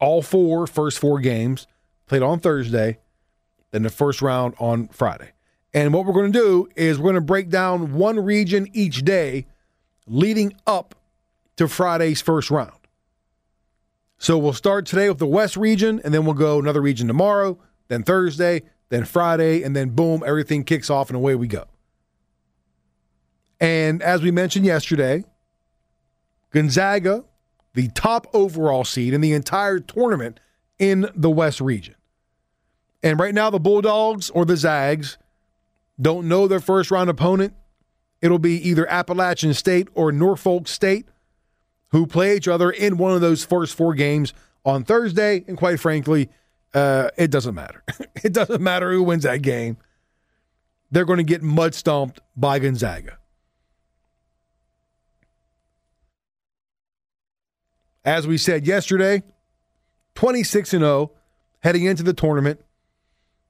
all 0.00 0.22
four 0.22 0.66
first 0.66 0.98
four 0.98 1.20
games 1.20 1.66
played 2.06 2.22
on 2.22 2.40
Thursday, 2.40 2.98
then 3.70 3.82
the 3.82 3.90
first 3.90 4.20
round 4.20 4.54
on 4.58 4.88
Friday. 4.88 5.30
And 5.72 5.94
what 5.94 6.04
we're 6.04 6.12
going 6.12 6.32
to 6.32 6.38
do 6.38 6.68
is 6.74 6.98
we're 6.98 7.04
going 7.04 7.14
to 7.14 7.20
break 7.20 7.48
down 7.48 7.92
one 7.94 8.18
region 8.18 8.66
each 8.72 9.04
day 9.04 9.46
leading 10.06 10.52
up 10.66 10.94
to 11.56 11.68
Friday's 11.68 12.20
first 12.20 12.50
round. 12.50 12.72
So 14.18 14.36
we'll 14.36 14.52
start 14.52 14.86
today 14.86 15.08
with 15.08 15.18
the 15.18 15.26
West 15.26 15.56
region, 15.56 16.00
and 16.04 16.12
then 16.12 16.24
we'll 16.24 16.34
go 16.34 16.58
another 16.58 16.82
region 16.82 17.06
tomorrow, 17.06 17.58
then 17.88 18.02
Thursday, 18.02 18.62
then 18.90 19.04
Friday, 19.04 19.62
and 19.62 19.74
then 19.74 19.90
boom, 19.90 20.22
everything 20.26 20.64
kicks 20.64 20.90
off 20.90 21.08
and 21.08 21.16
away 21.16 21.34
we 21.34 21.46
go. 21.46 21.64
And 23.60 24.02
as 24.02 24.22
we 24.22 24.30
mentioned 24.30 24.66
yesterday, 24.66 25.24
Gonzaga, 26.50 27.24
the 27.74 27.88
top 27.88 28.26
overall 28.32 28.84
seed 28.84 29.14
in 29.14 29.20
the 29.20 29.32
entire 29.32 29.78
tournament 29.78 30.40
in 30.78 31.08
the 31.14 31.30
West 31.30 31.60
region. 31.60 31.94
And 33.02 33.18
right 33.18 33.34
now, 33.34 33.50
the 33.50 33.60
Bulldogs 33.60 34.30
or 34.30 34.44
the 34.44 34.56
Zags 34.56 35.16
don't 36.00 36.28
know 36.28 36.48
their 36.48 36.60
first 36.60 36.90
round 36.90 37.08
opponent. 37.08 37.54
It'll 38.22 38.38
be 38.38 38.56
either 38.68 38.88
Appalachian 38.88 39.54
State 39.54 39.88
or 39.94 40.12
Norfolk 40.12 40.68
State 40.68 41.06
who 41.90 42.06
play 42.06 42.36
each 42.36 42.48
other 42.48 42.70
in 42.70 42.96
one 42.96 43.12
of 43.12 43.20
those 43.20 43.44
first 43.44 43.74
four 43.74 43.94
games 43.94 44.32
on 44.64 44.84
Thursday. 44.84 45.44
And 45.48 45.56
quite 45.56 45.80
frankly, 45.80 46.28
uh, 46.74 47.10
it 47.16 47.30
doesn't 47.30 47.54
matter. 47.54 47.82
it 48.22 48.32
doesn't 48.32 48.60
matter 48.60 48.92
who 48.92 49.02
wins 49.02 49.24
that 49.24 49.42
game. 49.42 49.76
They're 50.90 51.04
going 51.04 51.18
to 51.18 51.24
get 51.24 51.42
mud 51.42 51.74
stomped 51.74 52.20
by 52.36 52.58
Gonzaga. 52.58 53.18
As 58.04 58.26
we 58.26 58.38
said 58.38 58.66
yesterday, 58.66 59.22
26 60.14 60.74
and 60.74 60.82
0 60.82 61.12
heading 61.60 61.84
into 61.84 62.02
the 62.02 62.14
tournament. 62.14 62.60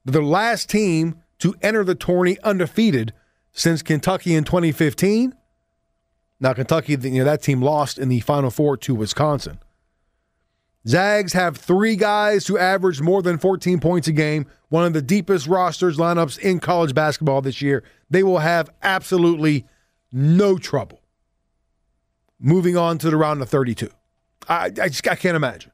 The 0.05 0.23
last 0.23 0.69
team 0.69 1.23
to 1.39 1.55
enter 1.63 1.85
the 1.85 1.95
tourney 1.95 2.39
undefeated 2.43 3.13
since 3.53 3.83
Kentucky 3.83 4.35
in 4.35 4.45
2015. 4.45 5.35
Now, 6.41 6.55
Kentucky, 6.55 6.97
you 7.01 7.11
know, 7.19 7.25
that 7.25 7.43
team 7.43 7.61
lost 7.61 7.99
in 7.99 8.09
the 8.09 8.21
Final 8.21 8.51
Four 8.51 8.77
to 8.79 8.95
Wisconsin. 8.95 9.59
Zags 10.89 11.35
have 11.35 11.59
three 11.59 11.95
guys 11.95 12.47
who 12.47 12.57
average 12.57 13.03
more 13.03 13.21
than 13.21 13.37
14 13.37 13.81
points 13.81 14.09
a 14.09 14.13
game, 14.13 14.47
one 14.71 14.87
of 14.87 14.95
the 14.95 15.03
deepest 15.03 15.47
rosters 15.47 15.99
lineups 15.99 16.39
in 16.39 16.59
college 16.59 16.95
basketball 16.95 17.43
this 17.43 17.61
year. 17.61 17.85
They 18.09 18.23
will 18.23 18.39
have 18.39 18.71
absolutely 18.83 19.67
no 20.11 20.57
trouble 20.57 21.01
moving 22.39 22.77
on 22.77 22.97
to 22.99 23.11
the 23.11 23.17
round 23.17 23.43
of 23.43 23.49
32. 23.51 23.91
I, 24.49 24.65
I 24.65 24.71
just 24.71 25.07
I 25.07 25.15
can't 25.15 25.37
imagine. 25.37 25.71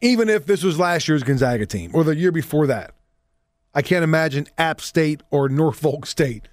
Even 0.00 0.28
if 0.28 0.46
this 0.46 0.62
was 0.62 0.78
last 0.78 1.08
year's 1.08 1.22
Gonzaga 1.22 1.66
team 1.66 1.90
or 1.92 2.04
the 2.04 2.16
year 2.16 2.32
before 2.32 2.68
that, 2.68 2.94
I 3.74 3.82
can't 3.82 4.04
imagine 4.04 4.46
App 4.58 4.80
State 4.80 5.22
or 5.30 5.48
Norfolk 5.48 6.06
State 6.06 6.48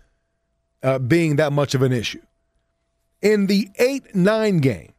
uh, 0.84 0.99
being 0.99 1.38
that 1.38 1.51
much 1.51 1.74
of 1.74 1.82
an 1.82 1.91
issue. 1.91 2.22
In 3.22 3.47
the 3.47 3.70
8 3.80 4.15
9 4.15 4.59
game, 4.59 4.93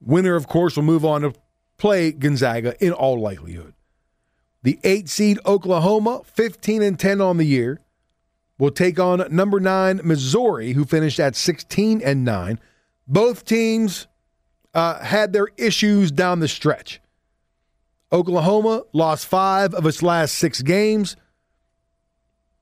winner, 0.00 0.36
of 0.36 0.46
course, 0.46 0.76
will 0.76 0.84
move 0.84 1.04
on 1.04 1.22
to 1.22 1.34
play 1.76 2.12
Gonzaga 2.12 2.74
in 2.84 2.92
all 2.92 3.18
likelihood. 3.20 3.74
The 4.62 4.78
8 4.84 5.08
seed 5.08 5.40
Oklahoma, 5.44 6.22
15 6.24 6.82
and 6.82 6.98
10 6.98 7.20
on 7.20 7.36
the 7.36 7.44
year, 7.44 7.80
will 8.58 8.70
take 8.70 9.00
on 9.00 9.26
number 9.34 9.58
9 9.58 10.02
Missouri, 10.04 10.72
who 10.72 10.84
finished 10.84 11.18
at 11.18 11.34
16 11.34 12.00
and 12.00 12.24
9. 12.24 12.60
Both 13.08 13.44
teams 13.44 14.06
uh, 14.72 15.02
had 15.02 15.32
their 15.32 15.48
issues 15.56 16.12
down 16.12 16.38
the 16.38 16.46
stretch. 16.46 17.00
Oklahoma 18.12 18.82
lost 18.92 19.26
five 19.26 19.74
of 19.74 19.86
its 19.86 20.02
last 20.02 20.34
six 20.34 20.62
games. 20.62 21.16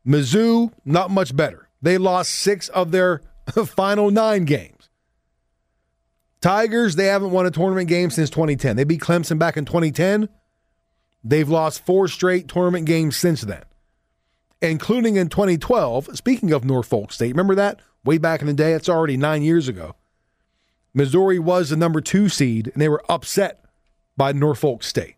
Mizzou, 0.06 0.72
not 0.84 1.10
much 1.10 1.34
better. 1.36 1.68
They 1.82 1.98
lost 1.98 2.30
six 2.32 2.68
of 2.68 2.90
their 2.92 3.22
final 3.66 4.10
nine 4.10 4.44
games. 4.44 4.88
Tigers, 6.40 6.96
they 6.96 7.06
haven't 7.06 7.32
won 7.32 7.46
a 7.46 7.50
tournament 7.50 7.88
game 7.88 8.10
since 8.10 8.30
2010. 8.30 8.76
They 8.76 8.84
beat 8.84 9.00
Clemson 9.00 9.38
back 9.38 9.56
in 9.56 9.64
2010. 9.64 10.28
They've 11.22 11.48
lost 11.48 11.84
four 11.84 12.08
straight 12.08 12.48
tournament 12.48 12.86
games 12.86 13.16
since 13.16 13.42
then. 13.42 13.64
including 14.62 15.16
in 15.16 15.28
2012. 15.28 16.16
Speaking 16.16 16.52
of 16.52 16.64
Norfolk 16.64 17.12
State, 17.12 17.32
remember 17.32 17.54
that? 17.56 17.80
Way 18.04 18.18
back 18.18 18.40
in 18.40 18.46
the 18.46 18.54
day, 18.54 18.72
it's 18.72 18.88
already 18.88 19.16
nine 19.16 19.42
years 19.42 19.68
ago. 19.68 19.96
Missouri 20.94 21.38
was 21.38 21.70
the 21.70 21.76
number 21.76 22.00
two 22.00 22.28
seed, 22.28 22.68
and 22.68 22.80
they 22.80 22.88
were 22.88 23.02
upset 23.08 23.64
by 24.16 24.32
Norfolk 24.32 24.82
State. 24.82 25.16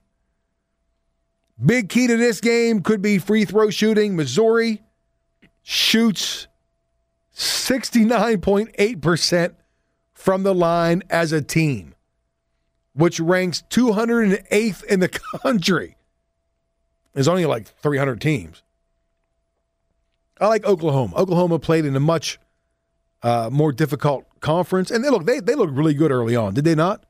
Big 1.64 1.88
key 1.88 2.06
to 2.06 2.16
this 2.16 2.40
game 2.40 2.80
could 2.80 3.02
be 3.02 3.18
free 3.18 3.44
throw 3.44 3.70
shooting. 3.70 4.16
Missouri 4.16 4.82
shoots 5.62 6.48
69.8% 7.34 9.54
from 10.12 10.42
the 10.42 10.54
line 10.54 11.02
as 11.10 11.32
a 11.32 11.42
team, 11.42 11.94
which 12.94 13.20
ranks 13.20 13.62
208th 13.70 14.84
in 14.84 15.00
the 15.00 15.08
country. 15.42 15.96
There's 17.14 17.28
only 17.28 17.46
like 17.46 17.68
300 17.80 18.20
teams. 18.20 18.62
I 20.40 20.48
like 20.48 20.64
Oklahoma. 20.64 21.14
Oklahoma 21.16 21.58
played 21.58 21.84
in 21.84 21.94
a 21.94 22.00
much 22.00 22.38
uh, 23.22 23.48
more 23.52 23.72
difficult 23.72 24.24
conference, 24.40 24.90
and 24.90 25.04
they 25.04 25.10
look 25.10 25.24
they 25.24 25.38
they 25.38 25.54
looked 25.54 25.72
really 25.72 25.94
good 25.94 26.10
early 26.10 26.34
on, 26.34 26.54
did 26.54 26.64
they 26.64 26.74
not? 26.74 27.04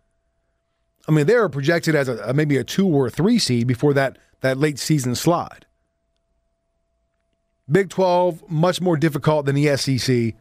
I 1.09 1.12
mean, 1.12 1.26
they 1.26 1.34
were 1.34 1.49
projected 1.49 1.95
as 1.95 2.09
a, 2.09 2.34
maybe 2.34 2.59
a 2.59 2.64
two 2.64 2.86
or 2.86 3.07
a 3.07 3.11
three 3.11 3.38
seed 3.38 3.66
before 3.66 3.95
that 3.95 4.18
that 4.43 4.59
late 4.59 4.78
season 4.78 5.14
slide. 5.14 5.66
Big 7.70 7.88
12, 7.88 8.51
much 8.51 8.80
more 8.80 8.97
difficult 8.97 9.47
than 9.47 9.55
the 9.55 9.76
SEC. 9.76 10.34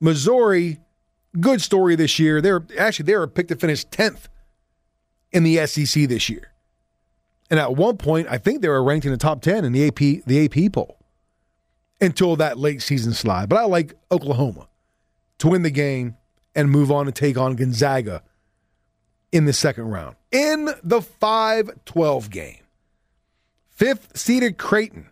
Missouri, 0.00 0.78
good 1.40 1.60
story 1.60 1.96
this 1.96 2.18
year. 2.18 2.40
They're 2.40 2.64
actually 2.78 3.06
they 3.06 3.16
were 3.16 3.26
picked 3.26 3.48
to 3.48 3.56
finish 3.56 3.84
10th 3.86 4.28
in 5.32 5.42
the 5.42 5.66
SEC 5.66 6.08
this 6.08 6.28
year. 6.28 6.52
And 7.50 7.58
at 7.58 7.74
one 7.74 7.96
point, 7.96 8.28
I 8.30 8.38
think 8.38 8.62
they 8.62 8.68
were 8.68 8.82
ranked 8.82 9.06
in 9.06 9.12
the 9.12 9.18
top 9.18 9.40
10 9.40 9.64
in 9.64 9.72
the 9.72 9.86
AP 9.88 10.24
the 10.26 10.44
AP 10.44 10.72
poll 10.72 10.98
until 12.00 12.36
that 12.36 12.58
late 12.58 12.82
season 12.82 13.12
slide. 13.12 13.48
But 13.48 13.58
I 13.58 13.64
like 13.64 13.94
Oklahoma 14.12 14.68
to 15.38 15.48
win 15.48 15.62
the 15.62 15.70
game 15.70 16.16
and 16.54 16.70
move 16.70 16.90
on 16.90 17.06
and 17.06 17.16
take 17.16 17.38
on 17.38 17.56
Gonzaga 17.56 18.22
in 19.32 19.46
the 19.46 19.52
second 19.52 19.88
round. 19.88 20.16
In 20.30 20.68
the 20.82 21.00
5 21.00 21.70
12 21.84 22.30
game, 22.30 22.57
fifth 23.78 24.18
seeded 24.18 24.58
Creighton 24.58 25.08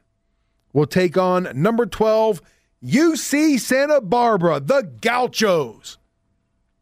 will 0.72 0.86
take 0.86 1.16
on 1.16 1.48
number 1.54 1.86
12 1.86 2.42
UC 2.84 3.60
Santa 3.60 4.00
Barbara, 4.00 4.58
the 4.58 4.82
Gauchos. 5.00 5.98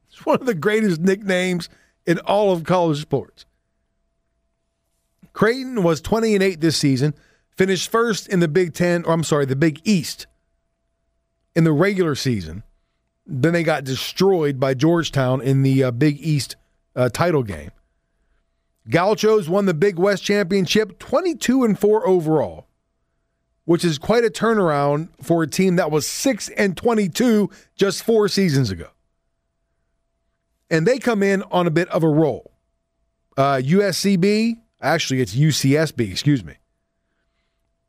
It's 0.08 0.24
one 0.24 0.40
of 0.40 0.46
the 0.46 0.54
greatest 0.54 1.00
nicknames 1.00 1.68
in 2.06 2.18
all 2.20 2.52
of 2.52 2.64
college 2.64 3.02
sports. 3.02 3.44
Creighton 5.34 5.82
was 5.82 6.00
20 6.00 6.34
and 6.34 6.42
8 6.42 6.60
this 6.60 6.76
season, 6.76 7.14
finished 7.50 7.90
first 7.90 8.28
in 8.28 8.40
the 8.40 8.48
Big 8.48 8.72
10, 8.72 9.04
or 9.04 9.12
I'm 9.12 9.24
sorry, 9.24 9.44
the 9.44 9.56
Big 9.56 9.80
East 9.84 10.26
in 11.54 11.64
the 11.64 11.72
regular 11.72 12.14
season. 12.14 12.62
Then 13.26 13.52
they 13.52 13.62
got 13.62 13.84
destroyed 13.84 14.58
by 14.58 14.74
Georgetown 14.74 15.42
in 15.42 15.62
the 15.62 15.84
uh, 15.84 15.90
Big 15.90 16.18
East 16.20 16.56
uh, 16.96 17.10
title 17.10 17.42
game. 17.42 17.72
Gauchos 18.88 19.48
won 19.48 19.66
the 19.66 19.74
Big 19.74 19.98
West 19.98 20.22
Championship 20.22 20.98
22 20.98 21.64
and 21.64 21.78
4 21.78 22.06
overall, 22.06 22.66
which 23.64 23.84
is 23.84 23.98
quite 23.98 24.24
a 24.24 24.30
turnaround 24.30 25.08
for 25.22 25.42
a 25.42 25.46
team 25.46 25.76
that 25.76 25.90
was 25.90 26.06
6 26.06 26.50
and 26.50 26.76
22 26.76 27.50
just 27.76 28.02
4 28.02 28.28
seasons 28.28 28.70
ago. 28.70 28.88
And 30.70 30.86
they 30.86 30.98
come 30.98 31.22
in 31.22 31.42
on 31.50 31.66
a 31.66 31.70
bit 31.70 31.88
of 31.88 32.02
a 32.02 32.08
roll. 32.08 32.52
Uh, 33.36 33.60
USCB, 33.64 34.60
actually 34.80 35.20
it's 35.20 35.34
UCSB, 35.34 36.10
excuse 36.10 36.44
me, 36.44 36.54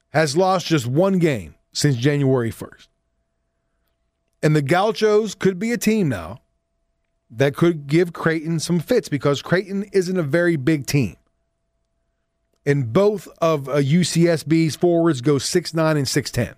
has 0.09 0.37
lost 0.37 0.67
just 0.67 0.87
one 0.87 1.19
game 1.19 1.55
since 1.73 1.97
January 1.97 2.51
1st. 2.51 2.87
And 4.41 4.55
the 4.55 4.61
Gauchos 4.61 5.35
could 5.35 5.59
be 5.59 5.71
a 5.71 5.77
team 5.77 6.07
now 6.07 6.39
that 7.29 7.55
could 7.55 7.87
give 7.87 8.13
Creighton 8.13 8.59
some 8.59 8.79
fits 8.79 9.09
because 9.09 9.41
Creighton 9.41 9.83
isn't 9.91 10.17
a 10.17 10.23
very 10.23 10.55
big 10.55 10.85
team. 10.85 11.17
And 12.65 12.91
both 12.91 13.27
of 13.39 13.69
uh, 13.69 13.75
UCSB's 13.75 14.75
forwards 14.75 15.21
go 15.21 15.35
6'9 15.35 15.97
and 15.97 16.05
6'10. 16.05 16.55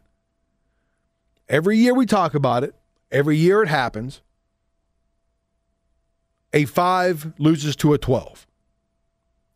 Every 1.50 1.78
year 1.78 1.94
we 1.94 2.06
talk 2.06 2.34
about 2.34 2.64
it, 2.64 2.76
every 3.12 3.38
year 3.38 3.64
it 3.64 3.68
happens. 3.68 4.22
A 6.54 6.66
five 6.66 7.34
loses 7.38 7.76
to 7.78 7.94
a 7.94 7.98
12. 7.98 8.48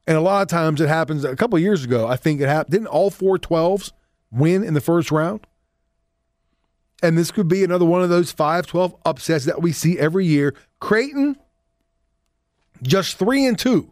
And 0.08 0.18
a 0.18 0.22
lot 0.22 0.42
of 0.42 0.48
times 0.48 0.82
it 0.82 0.90
happens. 0.90 1.24
A 1.24 1.36
couple 1.36 1.58
years 1.60 1.84
ago, 1.84 2.08
I 2.08 2.18
think 2.18 2.42
it 2.42 2.48
happened. 2.48 2.72
Didn't 2.72 2.88
all 2.88 3.10
four 3.10 3.38
12s 3.38 3.92
win 4.30 4.64
in 4.64 4.74
the 4.74 4.82
first 4.82 5.12
round? 5.12 5.46
And 7.02 7.18
this 7.18 7.32
could 7.32 7.48
be 7.48 7.64
another 7.64 7.86
one 7.86 8.04
of 8.04 8.10
those 8.10 8.32
5 8.32 8.68
12 8.68 8.96
upsets 9.06 9.46
that 9.46 9.62
we 9.62 9.72
see 9.72 9.98
every 9.98 10.26
year. 10.26 10.56
Creighton, 10.80 11.36
just 12.82 13.18
3 13.18 13.46
and 13.46 13.58
2 13.60 13.92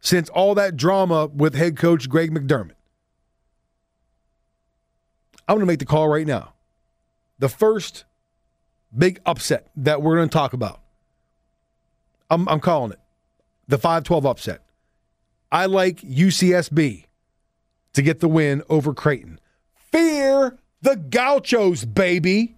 since 0.00 0.28
all 0.30 0.54
that 0.54 0.76
drama 0.76 1.26
with 1.26 1.54
head 1.54 1.76
coach 1.76 2.08
Greg 2.08 2.32
McDermott. 2.32 2.72
I'm 5.48 5.56
going 5.56 5.60
to 5.60 5.66
make 5.66 5.78
the 5.78 5.84
call 5.84 6.08
right 6.08 6.26
now. 6.26 6.54
The 7.38 7.48
first 7.48 8.04
big 8.96 9.20
upset 9.26 9.68
that 9.76 10.02
we're 10.02 10.16
going 10.16 10.28
to 10.28 10.32
talk 10.32 10.52
about. 10.52 10.80
I'm, 12.30 12.48
I'm 12.48 12.60
calling 12.60 12.92
it 12.92 13.00
the 13.68 13.78
5 13.78 14.04
12 14.04 14.26
upset. 14.26 14.62
I 15.50 15.66
like 15.66 16.00
UCSB 16.00 17.04
to 17.92 18.02
get 18.02 18.20
the 18.20 18.28
win 18.28 18.62
over 18.68 18.92
Creighton. 18.92 19.40
Fear 19.92 20.58
the 20.82 20.96
Gauchos, 20.96 21.84
baby. 21.84 22.56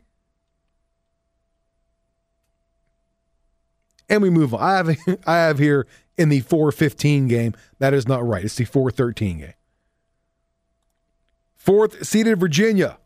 And 4.08 4.22
we 4.22 4.30
move 4.30 4.54
on. 4.54 4.60
I 4.60 4.76
have 4.76 4.88
I 5.26 5.36
have 5.36 5.58
here 5.58 5.86
in 6.16 6.28
the 6.28 6.40
415 6.40 7.28
game. 7.28 7.54
That 7.78 7.94
is 7.94 8.08
not 8.08 8.26
right. 8.26 8.44
It's 8.44 8.56
the 8.56 8.64
413 8.64 9.38
game. 9.38 9.54
Fourth 11.56 12.06
seeded 12.06 12.40
Virginia 12.40 12.98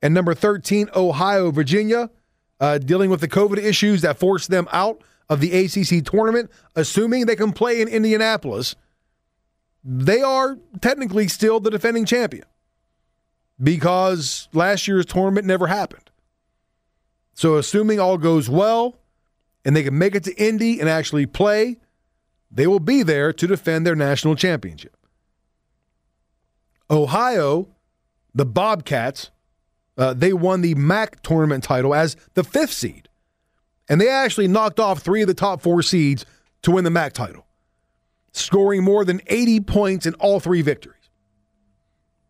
and 0.00 0.14
number 0.14 0.34
13 0.34 0.88
Ohio. 0.96 1.50
Virginia 1.50 2.10
uh, 2.60 2.78
dealing 2.78 3.10
with 3.10 3.20
the 3.20 3.28
COVID 3.28 3.58
issues 3.58 4.02
that 4.02 4.18
forced 4.18 4.50
them 4.50 4.66
out 4.72 5.02
of 5.28 5.40
the 5.40 5.52
ACC 5.52 6.04
tournament, 6.04 6.50
assuming 6.74 7.26
they 7.26 7.36
can 7.36 7.52
play 7.52 7.80
in 7.80 7.88
Indianapolis. 7.88 8.74
They 9.84 10.22
are 10.22 10.58
technically 10.80 11.28
still 11.28 11.60
the 11.60 11.70
defending 11.70 12.04
champion 12.04 12.44
because 13.62 14.48
last 14.52 14.86
year's 14.86 15.06
tournament 15.06 15.46
never 15.46 15.66
happened. 15.66 16.10
So, 17.34 17.56
assuming 17.56 18.00
all 18.00 18.18
goes 18.18 18.48
well 18.48 18.98
and 19.64 19.76
they 19.76 19.82
can 19.82 19.96
make 19.96 20.14
it 20.14 20.24
to 20.24 20.34
Indy 20.34 20.80
and 20.80 20.88
actually 20.88 21.26
play, 21.26 21.78
they 22.50 22.66
will 22.66 22.80
be 22.80 23.02
there 23.02 23.32
to 23.32 23.46
defend 23.46 23.86
their 23.86 23.94
national 23.94 24.34
championship. 24.34 24.96
Ohio, 26.90 27.68
the 28.34 28.46
Bobcats, 28.46 29.30
uh, 29.96 30.14
they 30.14 30.32
won 30.32 30.62
the 30.62 30.74
MAC 30.74 31.22
tournament 31.22 31.64
title 31.64 31.94
as 31.94 32.16
the 32.34 32.44
fifth 32.44 32.72
seed. 32.72 33.08
And 33.88 34.00
they 34.00 34.08
actually 34.08 34.48
knocked 34.48 34.80
off 34.80 35.00
three 35.00 35.22
of 35.22 35.28
the 35.28 35.34
top 35.34 35.60
four 35.60 35.82
seeds 35.82 36.24
to 36.62 36.70
win 36.70 36.84
the 36.84 36.90
MAC 36.90 37.12
title, 37.12 37.46
scoring 38.32 38.84
more 38.84 39.04
than 39.04 39.20
80 39.26 39.60
points 39.60 40.06
in 40.06 40.14
all 40.14 40.40
three 40.40 40.62
victories. 40.62 40.97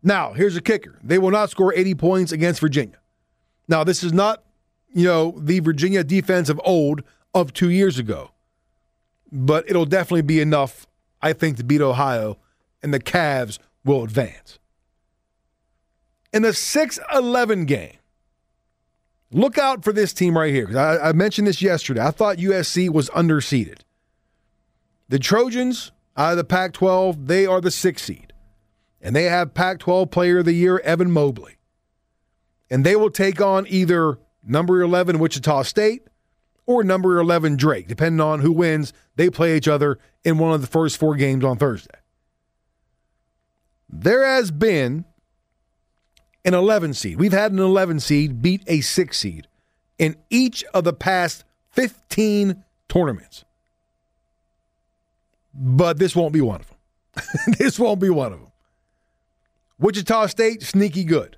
Now, 0.01 0.33
here's 0.33 0.55
a 0.55 0.61
kicker. 0.61 0.97
They 1.03 1.17
will 1.17 1.31
not 1.31 1.49
score 1.49 1.73
80 1.73 1.95
points 1.95 2.31
against 2.31 2.61
Virginia. 2.61 2.97
Now, 3.67 3.83
this 3.83 4.03
is 4.03 4.13
not, 4.13 4.43
you 4.93 5.05
know, 5.05 5.35
the 5.37 5.59
Virginia 5.59 6.03
defense 6.03 6.49
of 6.49 6.59
old 6.63 7.03
of 7.33 7.53
two 7.53 7.69
years 7.69 7.99
ago. 7.99 8.31
But 9.31 9.69
it'll 9.69 9.85
definitely 9.85 10.23
be 10.23 10.39
enough, 10.39 10.87
I 11.21 11.33
think, 11.33 11.57
to 11.57 11.63
beat 11.63 11.81
Ohio, 11.81 12.37
and 12.81 12.93
the 12.93 12.99
Cavs 12.99 13.59
will 13.83 14.03
advance. 14.03 14.57
In 16.31 16.43
the 16.43 16.53
6 16.53 16.99
11 17.13 17.65
game, 17.65 17.97
look 19.31 19.57
out 19.57 19.83
for 19.83 19.91
this 19.91 20.13
team 20.13 20.37
right 20.37 20.53
here. 20.53 20.75
I, 20.77 21.09
I 21.09 21.11
mentioned 21.11 21.47
this 21.47 21.61
yesterday. 21.61 22.01
I 22.01 22.11
thought 22.11 22.37
USC 22.37 22.89
was 22.89 23.09
underseeded. 23.11 23.79
The 25.09 25.19
Trojans 25.19 25.91
out 26.15 26.31
of 26.31 26.37
the 26.37 26.43
Pac 26.43 26.73
12, 26.73 27.27
they 27.27 27.45
are 27.45 27.61
the 27.61 27.71
sixth 27.71 28.05
seed 28.05 28.28
and 29.01 29.15
they 29.15 29.23
have 29.23 29.53
Pac 29.53 29.79
12 29.79 30.11
Player 30.11 30.39
of 30.39 30.45
the 30.45 30.53
Year, 30.53 30.79
Evan 30.79 31.11
Mobley. 31.11 31.57
And 32.69 32.85
they 32.85 32.95
will 32.95 33.09
take 33.09 33.41
on 33.41 33.65
either 33.69 34.19
number 34.43 34.81
11, 34.81 35.19
Wichita 35.19 35.63
State, 35.63 36.03
or 36.65 36.83
number 36.83 37.19
11, 37.19 37.55
Drake, 37.55 37.87
depending 37.87 38.21
on 38.21 38.41
who 38.41 38.51
wins. 38.51 38.93
They 39.15 39.29
play 39.29 39.57
each 39.57 39.67
other 39.67 39.97
in 40.23 40.37
one 40.37 40.53
of 40.53 40.61
the 40.61 40.67
first 40.67 40.97
four 40.97 41.15
games 41.15 41.43
on 41.43 41.57
Thursday. 41.57 41.97
There 43.89 44.23
has 44.23 44.51
been 44.51 45.05
an 46.45 46.53
11 46.53 46.93
seed. 46.93 47.17
We've 47.17 47.33
had 47.33 47.51
an 47.51 47.59
11 47.59 48.01
seed 48.01 48.41
beat 48.41 48.63
a 48.67 48.81
6 48.81 49.17
seed 49.17 49.47
in 49.97 50.15
each 50.29 50.63
of 50.73 50.83
the 50.83 50.93
past 50.93 51.43
15 51.71 52.63
tournaments. 52.87 53.45
But 55.53 55.97
this 55.97 56.15
won't 56.15 56.33
be 56.33 56.41
one 56.41 56.61
of 56.61 56.67
them. 56.67 57.55
this 57.57 57.79
won't 57.79 57.99
be 57.99 58.09
one 58.09 58.31
of 58.31 58.39
them. 58.39 58.48
Wichita 59.79 60.27
State, 60.27 60.61
sneaky 60.61 61.03
good. 61.03 61.37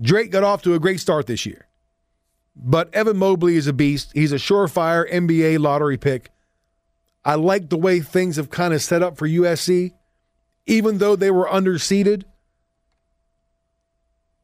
Drake 0.00 0.30
got 0.30 0.42
off 0.42 0.62
to 0.62 0.74
a 0.74 0.78
great 0.78 1.00
start 1.00 1.26
this 1.26 1.46
year. 1.46 1.66
But 2.56 2.92
Evan 2.94 3.16
Mobley 3.16 3.56
is 3.56 3.66
a 3.66 3.72
beast. 3.72 4.10
He's 4.12 4.32
a 4.32 4.36
surefire 4.36 5.10
NBA 5.10 5.60
lottery 5.60 5.96
pick. 5.96 6.30
I 7.24 7.34
like 7.36 7.68
the 7.68 7.76
way 7.76 8.00
things 8.00 8.36
have 8.36 8.50
kind 8.50 8.74
of 8.74 8.82
set 8.82 9.02
up 9.02 9.16
for 9.16 9.28
USC, 9.28 9.92
even 10.66 10.98
though 10.98 11.16
they 11.16 11.30
were 11.30 11.46
underseeded. 11.46 12.24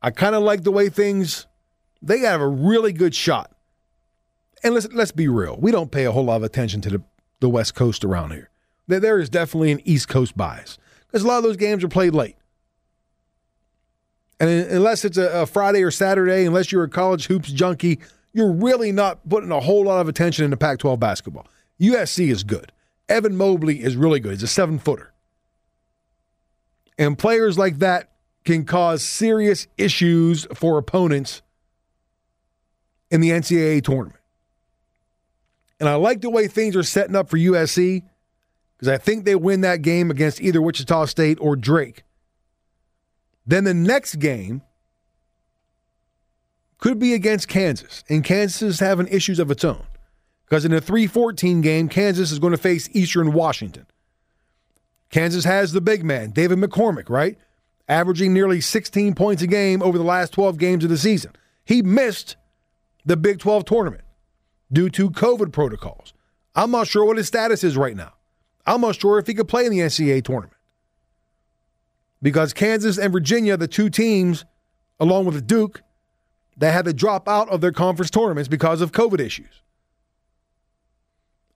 I 0.02 0.10
kind 0.10 0.34
of 0.34 0.42
like 0.42 0.62
the 0.62 0.70
way 0.70 0.88
things 0.88 1.46
they 2.02 2.20
have 2.20 2.40
a 2.40 2.48
really 2.48 2.92
good 2.92 3.14
shot. 3.14 3.50
And 4.62 4.74
let's 4.74 4.88
let's 4.92 5.10
be 5.10 5.26
real, 5.26 5.56
we 5.58 5.72
don't 5.72 5.90
pay 5.90 6.04
a 6.04 6.12
whole 6.12 6.24
lot 6.24 6.36
of 6.36 6.42
attention 6.42 6.80
to 6.82 6.90
the, 6.90 7.02
the 7.40 7.48
West 7.48 7.74
Coast 7.74 8.04
around 8.04 8.32
here. 8.32 8.50
There, 8.86 9.00
there 9.00 9.18
is 9.18 9.28
definitely 9.28 9.72
an 9.72 9.80
East 9.84 10.08
Coast 10.08 10.36
bias 10.36 10.78
because 11.16 11.24
a 11.24 11.28
lot 11.28 11.38
of 11.38 11.44
those 11.44 11.56
games 11.56 11.82
are 11.82 11.88
played 11.88 12.14
late. 12.14 12.36
And 14.38 14.50
unless 14.50 15.02
it's 15.02 15.16
a, 15.16 15.30
a 15.30 15.46
Friday 15.46 15.82
or 15.82 15.90
Saturday, 15.90 16.44
unless 16.44 16.70
you're 16.70 16.84
a 16.84 16.90
college 16.90 17.26
hoops 17.26 17.50
junkie, 17.50 18.00
you're 18.34 18.52
really 18.52 18.92
not 18.92 19.26
putting 19.26 19.50
a 19.50 19.60
whole 19.60 19.86
lot 19.86 20.02
of 20.02 20.08
attention 20.08 20.44
into 20.44 20.58
Pac 20.58 20.78
12 20.78 21.00
basketball. 21.00 21.46
USC 21.80 22.30
is 22.30 22.44
good. 22.44 22.70
Evan 23.08 23.34
Mobley 23.34 23.82
is 23.82 23.96
really 23.96 24.20
good. 24.20 24.32
He's 24.32 24.42
a 24.42 24.46
seven 24.46 24.78
footer. 24.78 25.14
And 26.98 27.16
players 27.16 27.56
like 27.56 27.78
that 27.78 28.10
can 28.44 28.66
cause 28.66 29.02
serious 29.02 29.68
issues 29.78 30.46
for 30.52 30.76
opponents 30.76 31.40
in 33.10 33.22
the 33.22 33.30
NCAA 33.30 33.82
tournament. 33.82 34.20
And 35.80 35.88
I 35.88 35.94
like 35.94 36.20
the 36.20 36.28
way 36.28 36.46
things 36.46 36.76
are 36.76 36.82
setting 36.82 37.16
up 37.16 37.30
for 37.30 37.38
USC 37.38 38.02
because 38.76 38.88
I 38.88 38.98
think 38.98 39.24
they 39.24 39.34
win 39.34 39.62
that 39.62 39.82
game 39.82 40.10
against 40.10 40.40
either 40.40 40.60
Wichita 40.60 41.06
State 41.06 41.38
or 41.40 41.56
Drake. 41.56 42.02
Then 43.46 43.64
the 43.64 43.74
next 43.74 44.16
game 44.16 44.62
could 46.78 46.98
be 46.98 47.14
against 47.14 47.48
Kansas, 47.48 48.04
and 48.08 48.24
Kansas 48.24 48.60
is 48.62 48.80
having 48.80 49.08
issues 49.08 49.38
of 49.38 49.50
its 49.50 49.64
own. 49.64 49.86
Because 50.44 50.64
in 50.64 50.72
a 50.72 50.80
314 50.80 51.60
game, 51.60 51.88
Kansas 51.88 52.30
is 52.30 52.38
going 52.38 52.52
to 52.52 52.58
face 52.58 52.88
Eastern 52.92 53.32
Washington. 53.32 53.86
Kansas 55.10 55.44
has 55.44 55.72
the 55.72 55.80
big 55.80 56.04
man, 56.04 56.30
David 56.30 56.58
McCormack, 56.58 57.08
right? 57.08 57.38
Averaging 57.88 58.32
nearly 58.32 58.60
16 58.60 59.14
points 59.14 59.42
a 59.42 59.46
game 59.46 59.82
over 59.82 59.96
the 59.96 60.04
last 60.04 60.32
12 60.32 60.58
games 60.58 60.84
of 60.84 60.90
the 60.90 60.98
season. 60.98 61.32
He 61.64 61.82
missed 61.82 62.36
the 63.04 63.16
Big 63.16 63.38
12 63.38 63.64
tournament 63.64 64.02
due 64.72 64.90
to 64.90 65.10
COVID 65.10 65.52
protocols. 65.52 66.12
I'm 66.54 66.70
not 66.70 66.88
sure 66.88 67.04
what 67.04 67.16
his 67.16 67.28
status 67.28 67.62
is 67.62 67.76
right 67.76 67.96
now. 67.96 68.12
I'm 68.66 68.80
not 68.80 68.96
sure 68.96 69.18
if 69.18 69.26
he 69.26 69.34
could 69.34 69.48
play 69.48 69.64
in 69.64 69.72
the 69.72 69.78
NCAA 69.78 70.24
tournament. 70.24 70.52
Because 72.22 72.52
Kansas 72.52 72.98
and 72.98 73.12
Virginia, 73.12 73.56
the 73.56 73.68
two 73.68 73.88
teams, 73.88 74.44
along 74.98 75.26
with 75.26 75.46
Duke, 75.46 75.82
that 76.56 76.72
had 76.72 76.86
to 76.86 76.92
drop 76.92 77.28
out 77.28 77.48
of 77.50 77.60
their 77.60 77.72
conference 77.72 78.10
tournaments 78.10 78.48
because 78.48 78.80
of 78.80 78.92
COVID 78.92 79.20
issues. 79.20 79.62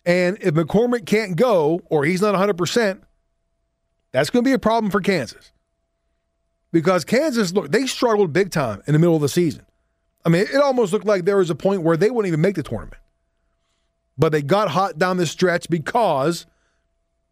And 0.05 0.39
if 0.41 0.55
McCormack 0.55 1.07
can't 1.07 1.37
go 1.37 1.81
or 1.87 2.05
he's 2.05 2.21
not 2.21 2.35
100%, 2.35 3.01
that's 4.13 4.31
going 4.31 4.45
to 4.45 4.49
be 4.49 4.55
a 4.55 4.59
problem 4.59 4.91
for 4.91 5.01
Kansas. 5.01 5.53
Because 6.73 7.05
Kansas, 7.05 7.53
look, 7.53 7.71
they 7.71 7.87
struggled 7.87 8.33
big 8.33 8.51
time 8.51 8.83
in 8.87 8.93
the 8.93 8.99
middle 8.99 9.17
of 9.17 9.23
the 9.23 9.29
season. 9.29 9.67
I 10.25 10.29
mean, 10.29 10.43
it 10.43 10.57
almost 10.57 10.93
looked 10.93 11.07
like 11.07 11.25
there 11.25 11.39
was 11.39 11.51
a 11.51 11.55
point 11.55 11.83
where 11.83 11.97
they 11.97 12.11
wouldn't 12.11 12.29
even 12.29 12.41
make 12.41 12.57
the 12.57 12.63
tournament. 12.63 13.03
But 14.19 14.33
they 14.33 14.43
got 14.43 14.69
hot 14.69 14.99
down 14.99 15.17
the 15.17 15.27
stretch 15.27 15.69
because 15.71 16.47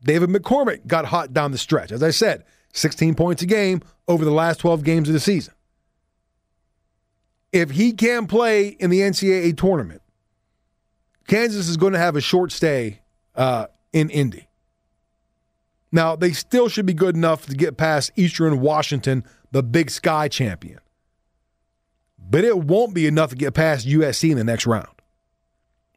David 0.02 0.30
McCormack 0.30 0.86
got 0.86 1.06
hot 1.06 1.32
down 1.32 1.52
the 1.52 1.58
stretch. 1.58 1.92
As 1.92 2.02
I 2.02 2.10
said, 2.10 2.44
16 2.72 3.14
points 3.14 3.42
a 3.42 3.46
game 3.46 3.82
over 4.06 4.24
the 4.24 4.30
last 4.30 4.60
12 4.60 4.84
games 4.84 5.08
of 5.08 5.12
the 5.12 5.20
season. 5.20 5.54
If 7.52 7.70
he 7.70 7.92
can 7.92 8.26
play 8.26 8.68
in 8.68 8.90
the 8.90 9.00
NCAA 9.00 9.56
tournament, 9.56 10.02
Kansas 11.26 11.68
is 11.68 11.76
going 11.76 11.94
to 11.94 11.98
have 11.98 12.16
a 12.16 12.20
short 12.20 12.52
stay 12.52 13.00
uh, 13.34 13.66
in 13.92 14.10
Indy. 14.10 14.48
Now, 15.90 16.16
they 16.16 16.32
still 16.32 16.68
should 16.68 16.86
be 16.86 16.94
good 16.94 17.16
enough 17.16 17.46
to 17.46 17.54
get 17.54 17.76
past 17.76 18.12
Eastern 18.16 18.60
Washington, 18.60 19.24
the 19.50 19.62
Big 19.62 19.90
Sky 19.90 20.28
champion. 20.28 20.80
But 22.18 22.44
it 22.44 22.58
won't 22.58 22.94
be 22.94 23.06
enough 23.06 23.30
to 23.30 23.36
get 23.36 23.54
past 23.54 23.86
USC 23.86 24.30
in 24.30 24.36
the 24.36 24.44
next 24.44 24.66
round. 24.66 24.88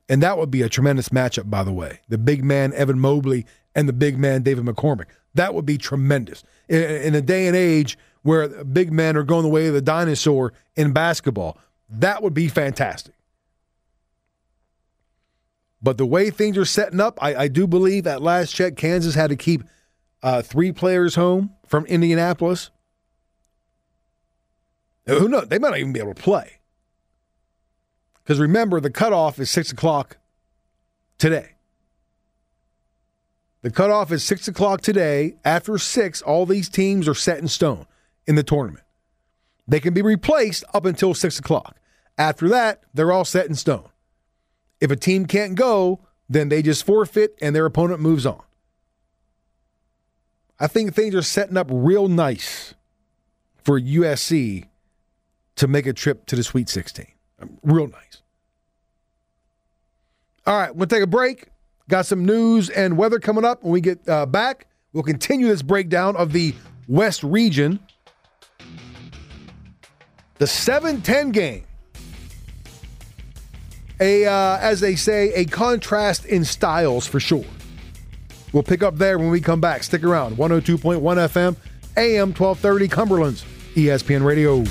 And 0.07 0.23
that 0.23 0.37
would 0.37 0.51
be 0.51 0.61
a 0.61 0.69
tremendous 0.69 1.09
matchup, 1.09 1.49
by 1.49 1.63
the 1.63 1.73
way. 1.73 1.99
The 2.09 2.17
big 2.17 2.43
man, 2.43 2.73
Evan 2.73 2.99
Mobley, 2.99 3.45
and 3.75 3.87
the 3.87 3.93
big 3.93 4.17
man, 4.17 4.43
David 4.43 4.65
McCormack. 4.65 5.07
That 5.33 5.53
would 5.53 5.65
be 5.65 5.77
tremendous. 5.77 6.43
In, 6.67 7.15
a 7.15 7.21
day 7.21 7.47
and 7.47 7.55
age 7.55 7.97
where 8.23 8.63
big 8.65 8.91
men 8.91 9.17
are 9.17 9.23
going 9.23 9.43
the 9.43 9.49
way 9.49 9.67
of 9.67 9.73
the 9.73 9.81
dinosaur 9.81 10.53
in 10.75 10.93
basketball, 10.93 11.57
that 11.89 12.21
would 12.21 12.33
be 12.33 12.47
fantastic. 12.47 13.13
But 15.81 15.97
the 15.97 16.05
way 16.05 16.29
things 16.29 16.57
are 16.57 16.65
setting 16.65 16.99
up, 16.99 17.17
I, 17.21 17.35
I 17.35 17.47
do 17.47 17.65
believe 17.65 18.05
at 18.05 18.21
last 18.21 18.53
check, 18.53 18.75
Kansas 18.75 19.15
had 19.15 19.31
to 19.31 19.35
keep 19.35 19.63
uh, 20.21 20.41
three 20.41 20.71
players 20.71 21.15
home 21.15 21.51
from 21.65 21.85
Indianapolis. 21.85 22.69
Who 25.07 25.27
knows? 25.27 25.47
They 25.47 25.57
might 25.57 25.69
not 25.69 25.79
even 25.79 25.93
be 25.93 25.99
able 25.99 26.13
to 26.13 26.21
play. 26.21 26.59
Because 28.23 28.39
remember, 28.39 28.79
the 28.79 28.91
cutoff 28.91 29.39
is 29.39 29.49
6 29.49 29.71
o'clock 29.71 30.17
today. 31.17 31.53
The 33.61 33.71
cutoff 33.71 34.11
is 34.11 34.23
6 34.23 34.47
o'clock 34.47 34.81
today. 34.81 35.35
After 35.45 35.77
6, 35.77 36.21
all 36.23 36.45
these 36.45 36.69
teams 36.69 37.07
are 37.07 37.13
set 37.13 37.39
in 37.39 37.47
stone 37.47 37.85
in 38.25 38.35
the 38.35 38.43
tournament. 38.43 38.85
They 39.67 39.79
can 39.79 39.93
be 39.93 40.01
replaced 40.01 40.63
up 40.73 40.85
until 40.85 41.13
6 41.13 41.39
o'clock. 41.39 41.77
After 42.17 42.49
that, 42.49 42.81
they're 42.93 43.11
all 43.11 43.25
set 43.25 43.47
in 43.47 43.55
stone. 43.55 43.87
If 44.79 44.89
a 44.89 44.95
team 44.95 45.27
can't 45.27 45.55
go, 45.55 46.01
then 46.27 46.49
they 46.49 46.61
just 46.61 46.85
forfeit 46.85 47.37
and 47.41 47.55
their 47.55 47.65
opponent 47.65 47.99
moves 47.99 48.25
on. 48.25 48.41
I 50.59 50.67
think 50.67 50.93
things 50.93 51.15
are 51.15 51.21
setting 51.21 51.57
up 51.57 51.67
real 51.69 52.07
nice 52.07 52.73
for 53.63 53.79
USC 53.79 54.65
to 55.55 55.67
make 55.67 55.85
a 55.85 55.93
trip 55.93 56.25
to 56.27 56.35
the 56.35 56.43
Sweet 56.43 56.69
16. 56.69 57.07
Real 57.63 57.87
nice. 57.87 58.21
All 60.45 60.57
right, 60.57 60.75
we'll 60.75 60.87
take 60.87 61.03
a 61.03 61.07
break. 61.07 61.47
Got 61.91 62.05
some 62.05 62.23
news 62.23 62.69
and 62.69 62.95
weather 62.95 63.19
coming 63.19 63.43
up. 63.43 63.63
When 63.63 63.73
we 63.73 63.81
get 63.81 64.07
uh, 64.07 64.25
back, 64.25 64.65
we'll 64.93 65.03
continue 65.03 65.49
this 65.49 65.61
breakdown 65.61 66.15
of 66.15 66.31
the 66.31 66.55
West 66.87 67.21
region. 67.21 67.81
The 70.37 70.47
7 70.47 71.01
10 71.01 71.31
game. 71.31 71.65
A, 73.99 74.25
uh, 74.25 74.57
as 74.61 74.79
they 74.79 74.95
say, 74.95 75.33
a 75.33 75.43
contrast 75.43 76.23
in 76.23 76.45
styles 76.45 77.07
for 77.07 77.19
sure. 77.19 77.43
We'll 78.53 78.63
pick 78.63 78.83
up 78.83 78.95
there 78.95 79.19
when 79.19 79.29
we 79.29 79.41
come 79.41 79.59
back. 79.59 79.83
Stick 79.83 80.05
around. 80.05 80.37
102.1 80.37 81.01
FM, 81.01 81.57
AM 81.97 82.29
1230, 82.29 82.87
Cumberland's 82.87 83.43
ESPN 83.75 84.23
Radio. 84.23 84.63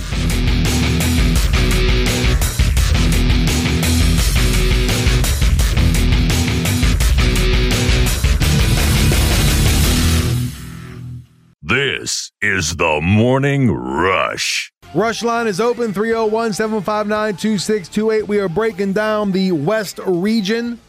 Is 12.42 12.76
the 12.76 13.00
Morning 13.02 13.70
Rush. 13.70 14.72
Rush 14.94 15.22
line 15.22 15.46
is 15.46 15.60
open 15.60 15.92
301 15.92 16.54
759 16.54 17.36
2628. 17.36 18.26
We 18.26 18.38
are 18.38 18.48
breaking 18.48 18.94
down 18.94 19.32
the 19.32 19.52
West 19.52 19.98
region 20.06 20.80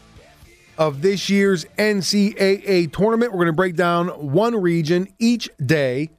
of 0.77 1.01
this 1.01 1.29
year's 1.29 1.65
NCAA 1.77 2.93
tournament. 2.93 3.33
We're 3.33 3.39
going 3.39 3.47
to 3.47 3.53
break 3.53 3.75
down 3.75 4.07
one 4.31 4.55
region 4.61 5.09
each 5.19 5.49
day 5.63 6.09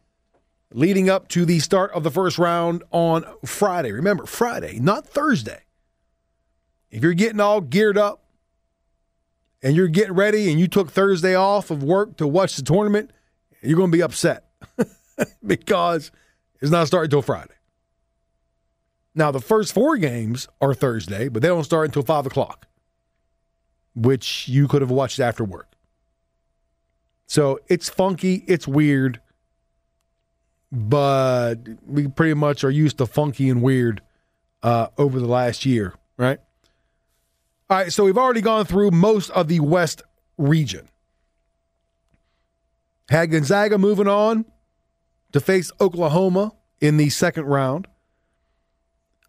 leading 0.74 1.08
up 1.08 1.28
to 1.28 1.46
the 1.46 1.60
start 1.60 1.92
of 1.92 2.02
the 2.02 2.10
first 2.10 2.38
round 2.38 2.82
on 2.90 3.24
Friday. 3.46 3.92
Remember, 3.92 4.26
Friday, 4.26 4.78
not 4.80 5.06
Thursday. 5.06 5.62
If 6.90 7.02
you're 7.02 7.14
getting 7.14 7.40
all 7.40 7.62
geared 7.62 7.96
up 7.96 8.22
and 9.62 9.74
you're 9.74 9.88
getting 9.88 10.12
ready 10.12 10.50
and 10.50 10.60
you 10.60 10.68
took 10.68 10.90
Thursday 10.90 11.34
off 11.34 11.70
of 11.70 11.82
work 11.82 12.18
to 12.18 12.26
watch 12.26 12.56
the 12.56 12.62
tournament, 12.62 13.10
you're 13.62 13.78
going 13.78 13.90
to 13.90 13.96
be 13.96 14.02
upset 14.02 14.44
because 15.46 16.10
it's 16.60 16.70
not 16.70 16.86
starting 16.86 17.06
until 17.06 17.22
Friday. 17.22 17.54
Now, 19.14 19.30
the 19.30 19.40
first 19.40 19.74
four 19.74 19.96
games 19.96 20.48
are 20.60 20.72
Thursday, 20.72 21.28
but 21.28 21.42
they 21.42 21.48
don't 21.48 21.64
start 21.64 21.86
until 21.86 22.02
5 22.02 22.26
o'clock, 22.26 22.66
which 23.94 24.48
you 24.48 24.68
could 24.68 24.80
have 24.80 24.90
watched 24.90 25.20
after 25.20 25.44
work. 25.44 25.68
So 27.26 27.60
it's 27.68 27.88
funky, 27.88 28.44
it's 28.46 28.66
weird, 28.66 29.20
but 30.70 31.56
we 31.86 32.08
pretty 32.08 32.34
much 32.34 32.64
are 32.64 32.70
used 32.70 32.98
to 32.98 33.06
funky 33.06 33.50
and 33.50 33.62
weird 33.62 34.02
uh, 34.62 34.88
over 34.96 35.20
the 35.20 35.26
last 35.26 35.66
year, 35.66 35.94
right? 36.16 36.38
All 37.68 37.78
right, 37.78 37.92
so 37.92 38.04
we've 38.04 38.18
already 38.18 38.40
gone 38.40 38.64
through 38.64 38.90
most 38.90 39.30
of 39.30 39.48
the 39.48 39.60
West 39.60 40.02
region. 40.38 40.88
Had 43.08 43.30
Gonzaga 43.30 43.78
moving 43.78 44.08
on 44.08 44.44
to 45.32 45.40
face 45.40 45.72
Oklahoma 45.80 46.52
in 46.80 46.96
the 46.96 47.08
second 47.08 47.46
round. 47.46 47.86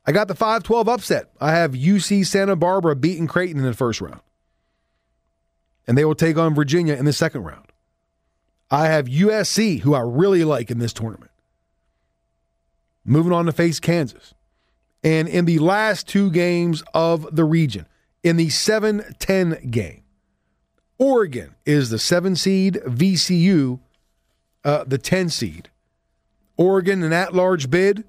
I 0.06 0.12
got 0.12 0.28
the 0.28 0.36
5 0.36 0.64
12 0.64 0.90
upset. 0.90 1.32
I 1.40 1.52
have 1.52 1.72
UC 1.72 2.26
Santa 2.26 2.56
Barbara 2.56 2.96
beating 2.96 3.28
Creighton 3.28 3.60
in 3.60 3.66
the 3.66 3.74
first 3.74 4.02
round. 4.02 4.22
And 5.88 5.98
they 5.98 6.06
will 6.06 6.16
take 6.16 6.38
on 6.38 6.56
Virginia 6.56 6.96
in 6.96 7.06
the 7.06 7.14
second 7.14 7.44
round. 7.44 7.68
I 8.72 8.88
have 8.88 9.06
USC, 9.06 9.82
who 9.82 9.94
I 9.94 10.00
really 10.00 10.44
like 10.44 10.72
in 10.72 10.80
this 10.80 10.94
tournament, 10.94 11.32
moving 13.06 13.32
on 13.32 13.46
to 13.46 13.52
face 13.52 13.80
Kansas. 13.80 14.34
And 15.04 15.28
in 15.28 15.46
the 15.46 15.60
last 15.60 16.08
two 16.08 16.32
games 16.32 16.82
of 16.94 17.28
the 17.36 17.44
region, 17.44 17.86
in 18.24 18.38
the 18.38 18.50
7 18.50 19.16
10 19.20 19.70
game, 19.70 20.04
Oregon 20.98 21.56
is 21.66 21.90
the 21.90 22.00
7 22.00 22.36
seed, 22.36 22.76
VCU, 22.86 23.80
uh, 24.64 24.86
the 24.86 24.98
10 24.98 25.30
seed. 25.30 25.70
Oregon, 26.58 27.04
an 27.04 27.14
at 27.14 27.34
large 27.34 27.70
bid. 27.70 28.04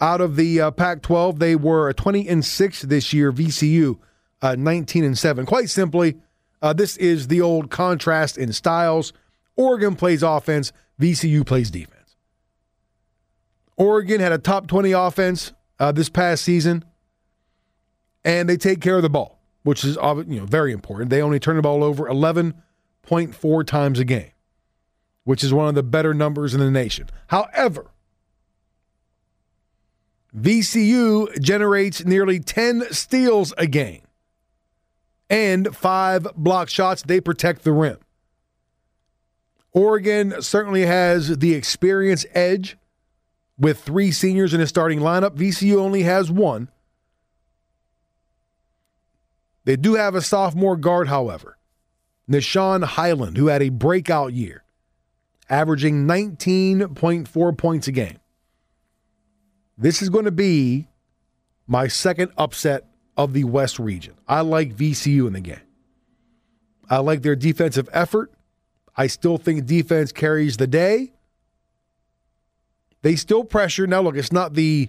Out 0.00 0.20
of 0.20 0.34
the 0.34 0.60
uh, 0.60 0.70
Pac 0.72 1.00
12, 1.02 1.38
they 1.38 1.54
were 1.54 1.92
20 1.92 2.28
and 2.28 2.44
6 2.44 2.82
this 2.82 3.12
year, 3.12 3.32
VCU, 3.32 3.98
uh, 4.40 4.56
19 4.58 5.04
and 5.04 5.16
7. 5.16 5.46
Quite 5.46 5.70
simply, 5.70 6.16
uh, 6.60 6.72
this 6.72 6.96
is 6.96 7.28
the 7.28 7.40
old 7.40 7.70
contrast 7.70 8.36
in 8.36 8.52
styles. 8.52 9.12
Oregon 9.54 9.94
plays 9.94 10.24
offense, 10.24 10.72
VCU 11.00 11.46
plays 11.46 11.70
defense. 11.70 12.16
Oregon 13.76 14.20
had 14.20 14.32
a 14.32 14.38
top 14.38 14.66
20 14.66 14.92
offense 14.92 15.52
uh, 15.78 15.92
this 15.92 16.08
past 16.08 16.44
season, 16.44 16.84
and 18.24 18.48
they 18.48 18.56
take 18.56 18.80
care 18.80 18.96
of 18.96 19.02
the 19.02 19.10
ball, 19.10 19.38
which 19.62 19.84
is 19.84 19.96
you 19.96 20.40
know 20.40 20.46
very 20.46 20.72
important. 20.72 21.10
They 21.10 21.22
only 21.22 21.40
turn 21.40 21.56
the 21.56 21.62
ball 21.62 21.82
over 21.82 22.04
11.4 22.08 23.66
times 23.66 23.98
a 23.98 24.04
game, 24.04 24.31
which 25.24 25.44
is 25.44 25.52
one 25.52 25.68
of 25.68 25.74
the 25.74 25.82
better 25.82 26.14
numbers 26.14 26.54
in 26.54 26.60
the 26.60 26.70
nation. 26.70 27.08
However, 27.28 27.90
VCU 30.36 31.40
generates 31.40 32.04
nearly 32.04 32.40
10 32.40 32.92
steals 32.92 33.52
a 33.58 33.66
game 33.66 34.02
and 35.28 35.74
five 35.76 36.26
block 36.36 36.68
shots. 36.68 37.02
They 37.02 37.20
protect 37.20 37.64
the 37.64 37.72
rim. 37.72 37.98
Oregon 39.72 40.42
certainly 40.42 40.84
has 40.86 41.38
the 41.38 41.54
experience 41.54 42.26
edge 42.34 42.76
with 43.58 43.80
three 43.80 44.10
seniors 44.10 44.52
in 44.52 44.60
his 44.60 44.68
starting 44.68 45.00
lineup. 45.00 45.36
VCU 45.36 45.76
only 45.76 46.02
has 46.02 46.30
one. 46.30 46.68
They 49.64 49.76
do 49.76 49.94
have 49.94 50.14
a 50.14 50.20
sophomore 50.20 50.76
guard, 50.76 51.08
however, 51.08 51.56
Nah'Shon 52.28 52.84
Hyland, 52.84 53.36
who 53.36 53.46
had 53.46 53.62
a 53.62 53.68
breakout 53.68 54.32
year, 54.32 54.64
averaging 55.52 56.06
19.4 56.06 57.58
points 57.58 57.86
a 57.86 57.92
game. 57.92 58.18
This 59.76 60.00
is 60.00 60.08
going 60.08 60.24
to 60.24 60.32
be 60.32 60.88
my 61.66 61.88
second 61.88 62.32
upset 62.38 62.86
of 63.18 63.34
the 63.34 63.44
West 63.44 63.78
region. 63.78 64.14
I 64.26 64.40
like 64.40 64.74
VCU 64.74 65.26
in 65.26 65.34
the 65.34 65.40
game. 65.40 65.60
I 66.88 66.98
like 66.98 67.20
their 67.20 67.36
defensive 67.36 67.88
effort. 67.92 68.32
I 68.96 69.06
still 69.06 69.36
think 69.36 69.66
defense 69.66 70.10
carries 70.10 70.56
the 70.56 70.66
day. 70.66 71.12
They 73.02 73.16
still 73.16 73.44
pressure. 73.44 73.86
Now, 73.86 74.00
look, 74.00 74.16
it's 74.16 74.32
not 74.32 74.54
the 74.54 74.88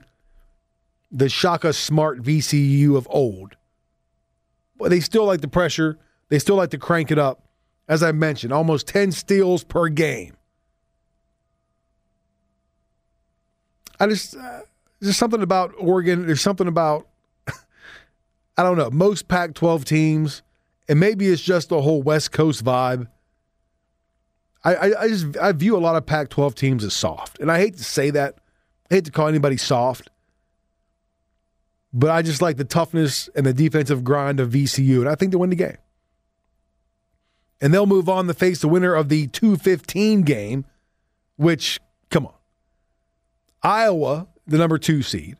the 1.11 1.29
Shaka 1.29 1.73
Smart 1.73 2.23
VCU 2.23 2.95
of 2.95 3.07
old, 3.09 3.55
but 4.77 4.89
they 4.89 4.99
still 4.99 5.25
like 5.25 5.41
the 5.41 5.47
pressure. 5.47 5.99
They 6.29 6.39
still 6.39 6.55
like 6.55 6.71
to 6.71 6.77
crank 6.77 7.11
it 7.11 7.19
up. 7.19 7.47
As 7.87 8.01
I 8.01 8.13
mentioned, 8.13 8.53
almost 8.53 8.87
10 8.87 9.11
steals 9.11 9.63
per 9.63 9.89
game. 9.89 10.35
I 14.03 14.07
just, 14.07 14.35
uh, 14.35 14.61
there's 14.99 15.17
something 15.17 15.41
about 15.41 15.73
Oregon. 15.77 16.25
There's 16.25 16.41
something 16.41 16.67
about, 16.67 17.07
I 18.57 18.63
don't 18.63 18.77
know, 18.77 18.89
most 18.89 19.27
Pac 19.27 19.53
12 19.53 19.85
teams, 19.85 20.41
and 20.87 20.99
maybe 20.99 21.27
it's 21.27 21.41
just 21.41 21.69
the 21.69 21.81
whole 21.81 22.01
West 22.01 22.31
Coast 22.31 22.63
vibe. 22.63 23.07
I, 24.63 24.75
I, 24.75 25.01
I 25.01 25.07
just 25.07 25.37
I 25.37 25.51
view 25.51 25.75
a 25.75 25.79
lot 25.79 25.95
of 25.95 26.05
Pac-12 26.05 26.55
teams 26.55 26.83
as 26.83 26.93
soft, 26.93 27.39
and 27.39 27.51
I 27.51 27.59
hate 27.59 27.77
to 27.77 27.83
say 27.83 28.09
that. 28.11 28.37
I 28.89 28.95
hate 28.95 29.05
to 29.05 29.11
call 29.11 29.27
anybody 29.27 29.57
soft, 29.57 30.09
but 31.91 32.09
I 32.09 32.21
just 32.21 32.41
like 32.41 32.57
the 32.57 32.63
toughness 32.63 33.29
and 33.35 33.45
the 33.45 33.53
defensive 33.53 34.03
grind 34.03 34.39
of 34.39 34.51
VCU, 34.51 34.99
and 34.99 35.09
I 35.09 35.15
think 35.15 35.31
they 35.31 35.37
win 35.37 35.49
the 35.49 35.55
game. 35.55 35.77
And 37.59 37.73
they'll 37.73 37.85
move 37.85 38.09
on 38.09 38.27
to 38.27 38.33
face 38.33 38.59
the 38.59 38.67
winner 38.67 38.93
of 38.93 39.07
the 39.07 39.27
215 39.27 40.23
game, 40.23 40.65
which, 41.37 41.79
come 42.09 42.25
on. 42.25 42.33
Iowa, 43.63 44.27
the 44.45 44.57
number 44.57 44.77
two 44.77 45.01
seed, 45.01 45.37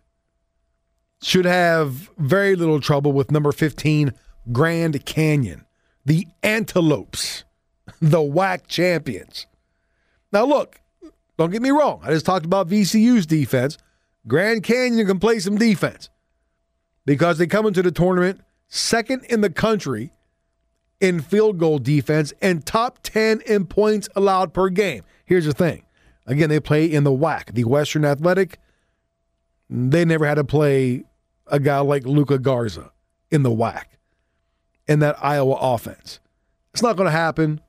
should 1.22 1.46
have 1.46 2.10
very 2.18 2.56
little 2.56 2.80
trouble 2.80 3.12
with 3.12 3.32
number 3.32 3.52
15, 3.52 4.14
Grand 4.52 5.06
Canyon, 5.06 5.66
the 6.06 6.28
Antelopes 6.42 7.44
the 8.02 8.20
WAC 8.20 8.68
champions. 8.68 9.48
Now, 10.32 10.46
look, 10.46 10.80
don't 11.38 11.52
get 11.52 11.62
me 11.62 11.72
wrong. 11.72 12.02
I 12.04 12.12
just 12.12 12.26
talked 12.26 12.46
about 12.46 12.70
VCU's 12.70 13.26
defense. 13.26 13.78
Grand 14.28 14.64
Canyon 14.64 15.06
can 15.08 15.20
play 15.20 15.40
some 15.40 15.58
defense 15.58 16.10
because 17.06 17.38
they 17.38 17.48
come 17.48 17.66
into 17.66 17.82
the 17.82 17.92
tournament 17.92 18.42
second 18.68 19.26
in 19.26 19.42
the 19.42 19.50
country 19.50 20.12
in 21.02 21.20
field 21.22 21.58
goal 21.58 21.80
defense 21.80 22.34
and 22.42 22.66
top 22.66 23.00
10 23.04 23.42
in 23.46 23.66
points 23.66 24.08
allowed 24.16 24.54
per 24.54 24.70
game. 24.70 25.04
Here's 25.26 25.46
the 25.46 25.54
thing 25.54 25.84
again, 26.26 26.50
they 26.50 26.60
play 26.60 26.86
in 26.86 27.04
the 27.04 27.12
WAC, 27.12 27.54
the 27.54 27.64
Western 27.64 28.06
Athletic. 28.06 28.60
They 29.70 30.06
never 30.06 30.26
had 30.26 30.36
to 30.36 30.44
play 30.44 31.04
a 31.48 31.60
guy 31.60 31.80
like 31.80 32.06
Luka 32.06 32.38
Garza 32.40 32.92
in 33.32 33.44
the 33.44 33.50
WAC 33.50 33.84
in 34.88 35.00
that 35.00 35.16
Iowa 35.24 35.58
offense. 35.60 36.20
It's 36.74 36.84
not 36.84 36.96
going 36.96 37.08
to 37.08 37.12
happen 37.12 37.62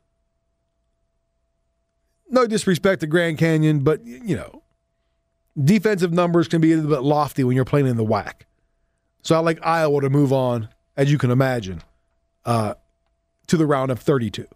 no 2.34 2.46
disrespect 2.46 3.00
to 3.00 3.06
Grand 3.06 3.38
Canyon, 3.38 3.80
but 3.80 4.04
you 4.04 4.36
know, 4.36 4.62
defensive 5.62 6.12
numbers 6.12 6.48
can 6.48 6.60
be 6.60 6.72
a 6.72 6.76
little 6.76 6.90
bit 6.90 7.02
lofty 7.02 7.44
when 7.44 7.56
you're 7.56 7.64
playing 7.64 7.86
in 7.86 7.96
the 7.96 8.04
WAC. 8.04 8.42
So 9.22 9.34
I 9.34 9.38
like 9.38 9.64
Iowa 9.64 10.02
to 10.02 10.10
move 10.10 10.32
on, 10.32 10.68
as 10.96 11.10
you 11.10 11.16
can 11.16 11.30
imagine, 11.30 11.82
uh, 12.44 12.74
to 13.46 13.56
the 13.56 13.66
round 13.66 13.90
of 13.90 14.00
32. 14.00 14.46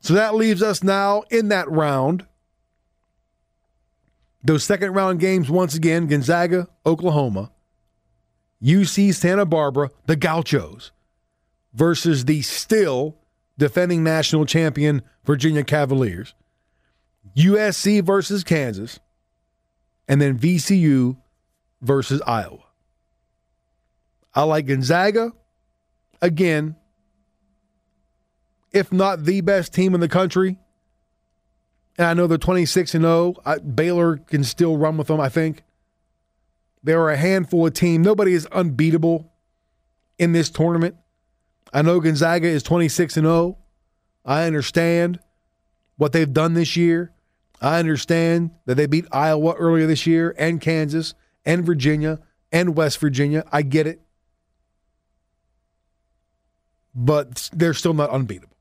So 0.00 0.14
that 0.14 0.34
leaves 0.34 0.62
us 0.62 0.82
now 0.82 1.22
in 1.30 1.48
that 1.48 1.70
round. 1.70 2.26
Those 4.46 4.62
second 4.62 4.92
round 4.92 5.18
games, 5.18 5.50
once 5.50 5.74
again, 5.74 6.06
Gonzaga, 6.06 6.68
Oklahoma, 6.86 7.50
UC 8.62 9.12
Santa 9.12 9.44
Barbara, 9.44 9.90
the 10.06 10.14
Gauchos, 10.14 10.92
versus 11.74 12.26
the 12.26 12.42
still 12.42 13.18
defending 13.58 14.04
national 14.04 14.46
champion 14.46 15.02
Virginia 15.24 15.64
Cavaliers, 15.64 16.34
USC 17.36 18.04
versus 18.04 18.44
Kansas, 18.44 19.00
and 20.06 20.20
then 20.20 20.38
VCU 20.38 21.16
versus 21.82 22.22
Iowa. 22.24 22.62
I 24.32 24.44
like 24.44 24.66
Gonzaga. 24.66 25.32
Again, 26.22 26.76
if 28.72 28.92
not 28.92 29.24
the 29.24 29.40
best 29.40 29.74
team 29.74 29.92
in 29.92 30.00
the 30.00 30.08
country, 30.08 30.56
and 31.98 32.06
I 32.06 32.14
know 32.14 32.26
they're 32.26 32.38
26 32.38 32.94
and 32.94 33.04
0, 33.04 33.34
Baylor 33.74 34.18
can 34.18 34.44
still 34.44 34.76
run 34.76 34.96
with 34.96 35.06
them, 35.06 35.20
I 35.20 35.28
think. 35.28 35.62
There 36.82 37.00
are 37.02 37.10
a 37.10 37.16
handful 37.16 37.66
of 37.66 37.74
teams. 37.74 38.04
Nobody 38.04 38.32
is 38.32 38.46
unbeatable 38.46 39.32
in 40.18 40.32
this 40.32 40.50
tournament. 40.50 40.96
I 41.72 41.82
know 41.82 42.00
Gonzaga 42.00 42.46
is 42.46 42.62
26 42.62 43.16
and 43.16 43.26
0. 43.26 43.58
I 44.24 44.44
understand 44.44 45.18
what 45.96 46.12
they've 46.12 46.32
done 46.32 46.54
this 46.54 46.76
year. 46.76 47.12
I 47.60 47.78
understand 47.78 48.50
that 48.66 48.74
they 48.74 48.86
beat 48.86 49.06
Iowa 49.10 49.54
earlier 49.54 49.86
this 49.86 50.06
year 50.06 50.34
and 50.38 50.60
Kansas 50.60 51.14
and 51.44 51.64
Virginia 51.64 52.20
and 52.52 52.76
West 52.76 52.98
Virginia. 52.98 53.44
I 53.50 53.62
get 53.62 53.86
it. 53.86 54.00
But 56.94 57.50
they're 57.52 57.74
still 57.74 57.94
not 57.94 58.10
unbeatable. 58.10 58.55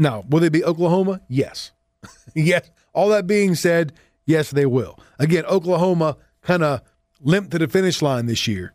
Now, 0.00 0.24
will 0.28 0.40
they 0.40 0.48
be 0.48 0.64
Oklahoma? 0.64 1.20
Yes. 1.28 1.72
yes. 2.34 2.70
All 2.92 3.10
that 3.10 3.26
being 3.26 3.54
said, 3.54 3.92
yes, 4.26 4.50
they 4.50 4.66
will. 4.66 4.98
Again, 5.18 5.44
Oklahoma 5.46 6.16
kind 6.42 6.64
of 6.64 6.82
limped 7.20 7.52
to 7.52 7.58
the 7.58 7.68
finish 7.68 8.02
line 8.02 8.26
this 8.26 8.48
year, 8.48 8.74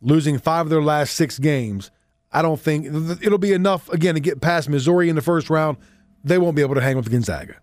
losing 0.00 0.38
five 0.38 0.66
of 0.66 0.70
their 0.70 0.82
last 0.82 1.14
six 1.16 1.38
games 1.38 1.90
I 2.32 2.42
don't 2.42 2.58
think 2.58 2.86
it'll 3.22 3.38
be 3.38 3.52
enough 3.52 3.88
again 3.90 4.14
to 4.14 4.20
get 4.20 4.40
past 4.40 4.68
Missouri 4.68 5.08
in 5.08 5.16
the 5.16 5.22
first 5.22 5.50
round. 5.50 5.76
They 6.24 6.38
won't 6.38 6.56
be 6.56 6.62
able 6.62 6.76
to 6.76 6.80
hang 6.80 6.96
with 6.96 7.10
Gonzaga. 7.10 7.56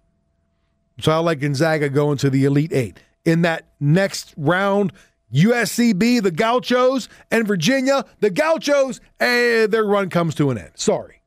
So 1.00 1.12
I 1.12 1.18
like 1.18 1.40
Gonzaga 1.40 1.90
going 1.90 2.18
to 2.20 2.30
the 2.30 2.46
Elite 2.46 2.74
Eight. 2.74 3.00
In 3.26 3.42
that 3.42 3.68
next 3.80 4.34
round, 4.38 4.94
USCB, 5.34 6.22
the 6.22 6.32
Gauchos, 6.32 7.10
and 7.32 7.48
Virginia, 7.48 8.06
the 8.20 8.30
Gauchos, 8.30 9.00
and 9.20 9.72
their 9.72 9.86
run 9.86 10.10
comes 10.10 10.36
to 10.36 10.52
an 10.52 10.58
end. 10.58 10.72
Sorry. 10.76 11.19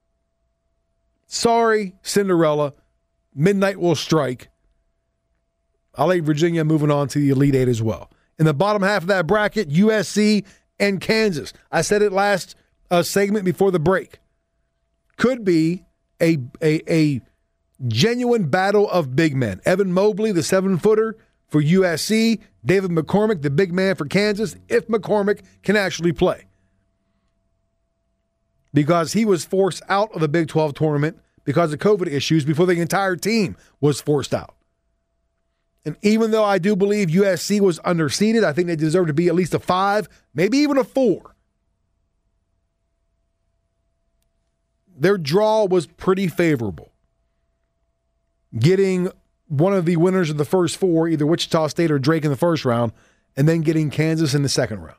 Sorry, 1.32 1.94
Cinderella. 2.02 2.74
Midnight 3.34 3.80
will 3.80 3.94
strike. 3.94 4.50
I 5.94 6.04
like 6.04 6.24
Virginia 6.24 6.62
moving 6.62 6.90
on 6.90 7.08
to 7.08 7.18
the 7.18 7.30
Elite 7.30 7.54
Eight 7.54 7.68
as 7.68 7.80
well. 7.80 8.10
In 8.38 8.44
the 8.44 8.52
bottom 8.52 8.82
half 8.82 9.00
of 9.00 9.08
that 9.08 9.26
bracket, 9.26 9.70
USC 9.70 10.44
and 10.78 11.00
Kansas. 11.00 11.54
I 11.70 11.80
said 11.80 12.02
it 12.02 12.12
last 12.12 12.54
uh, 12.90 13.02
segment 13.02 13.46
before 13.46 13.70
the 13.70 13.78
break. 13.78 14.18
Could 15.16 15.42
be 15.42 15.86
a, 16.20 16.36
a, 16.60 16.82
a 16.92 17.22
genuine 17.88 18.50
battle 18.50 18.90
of 18.90 19.16
big 19.16 19.34
men. 19.34 19.62
Evan 19.64 19.90
Mobley, 19.90 20.32
the 20.32 20.42
seven 20.42 20.76
footer 20.76 21.16
for 21.48 21.62
USC, 21.62 22.40
David 22.62 22.90
McCormack, 22.90 23.40
the 23.40 23.48
big 23.48 23.72
man 23.72 23.94
for 23.94 24.04
Kansas, 24.04 24.54
if 24.68 24.86
McCormack 24.86 25.40
can 25.62 25.76
actually 25.76 26.12
play. 26.12 26.44
Because 28.74 29.12
he 29.12 29.24
was 29.24 29.44
forced 29.44 29.82
out 29.88 30.12
of 30.14 30.20
the 30.20 30.28
Big 30.28 30.48
12 30.48 30.74
tournament 30.74 31.18
because 31.44 31.72
of 31.72 31.78
COVID 31.78 32.06
issues 32.06 32.44
before 32.44 32.66
the 32.66 32.80
entire 32.80 33.16
team 33.16 33.56
was 33.80 34.00
forced 34.00 34.32
out. 34.34 34.54
And 35.84 35.96
even 36.02 36.30
though 36.30 36.44
I 36.44 36.58
do 36.58 36.76
believe 36.76 37.08
USC 37.08 37.60
was 37.60 37.80
underseeded, 37.80 38.44
I 38.44 38.52
think 38.52 38.68
they 38.68 38.76
deserve 38.76 39.08
to 39.08 39.12
be 39.12 39.28
at 39.28 39.34
least 39.34 39.54
a 39.54 39.58
five, 39.58 40.08
maybe 40.32 40.58
even 40.58 40.78
a 40.78 40.84
four. 40.84 41.34
Their 44.96 45.18
draw 45.18 45.64
was 45.64 45.86
pretty 45.86 46.28
favorable. 46.28 46.92
Getting 48.56 49.10
one 49.48 49.74
of 49.74 49.84
the 49.84 49.96
winners 49.96 50.30
of 50.30 50.36
the 50.36 50.44
first 50.44 50.76
four, 50.76 51.08
either 51.08 51.26
Wichita 51.26 51.66
State 51.68 51.90
or 51.90 51.98
Drake 51.98 52.24
in 52.24 52.30
the 52.30 52.36
first 52.36 52.64
round, 52.64 52.92
and 53.36 53.48
then 53.48 53.62
getting 53.62 53.90
Kansas 53.90 54.34
in 54.34 54.42
the 54.42 54.48
second 54.48 54.80
round. 54.80 54.98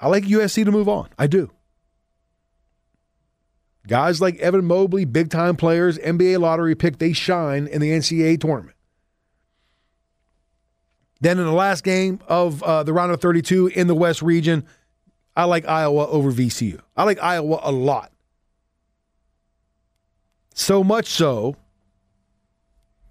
I 0.00 0.08
like 0.08 0.24
USC 0.24 0.64
to 0.64 0.72
move 0.72 0.88
on. 0.88 1.10
I 1.18 1.26
do. 1.26 1.50
Guys 3.90 4.20
like 4.20 4.36
Evan 4.36 4.64
Mobley, 4.66 5.04
big 5.04 5.30
time 5.30 5.56
players, 5.56 5.98
NBA 5.98 6.38
lottery 6.38 6.76
pick, 6.76 6.98
they 6.98 7.12
shine 7.12 7.66
in 7.66 7.80
the 7.80 7.90
NCAA 7.90 8.40
tournament. 8.40 8.76
Then 11.20 11.40
in 11.40 11.44
the 11.44 11.52
last 11.52 11.82
game 11.82 12.20
of 12.28 12.62
uh, 12.62 12.84
the 12.84 12.92
round 12.92 13.10
of 13.10 13.20
32 13.20 13.66
in 13.66 13.88
the 13.88 13.94
West 13.96 14.22
region, 14.22 14.64
I 15.34 15.42
like 15.42 15.66
Iowa 15.66 16.06
over 16.06 16.30
VCU. 16.30 16.80
I 16.96 17.02
like 17.02 17.20
Iowa 17.20 17.58
a 17.64 17.72
lot. 17.72 18.12
So 20.54 20.84
much 20.84 21.06
so 21.06 21.56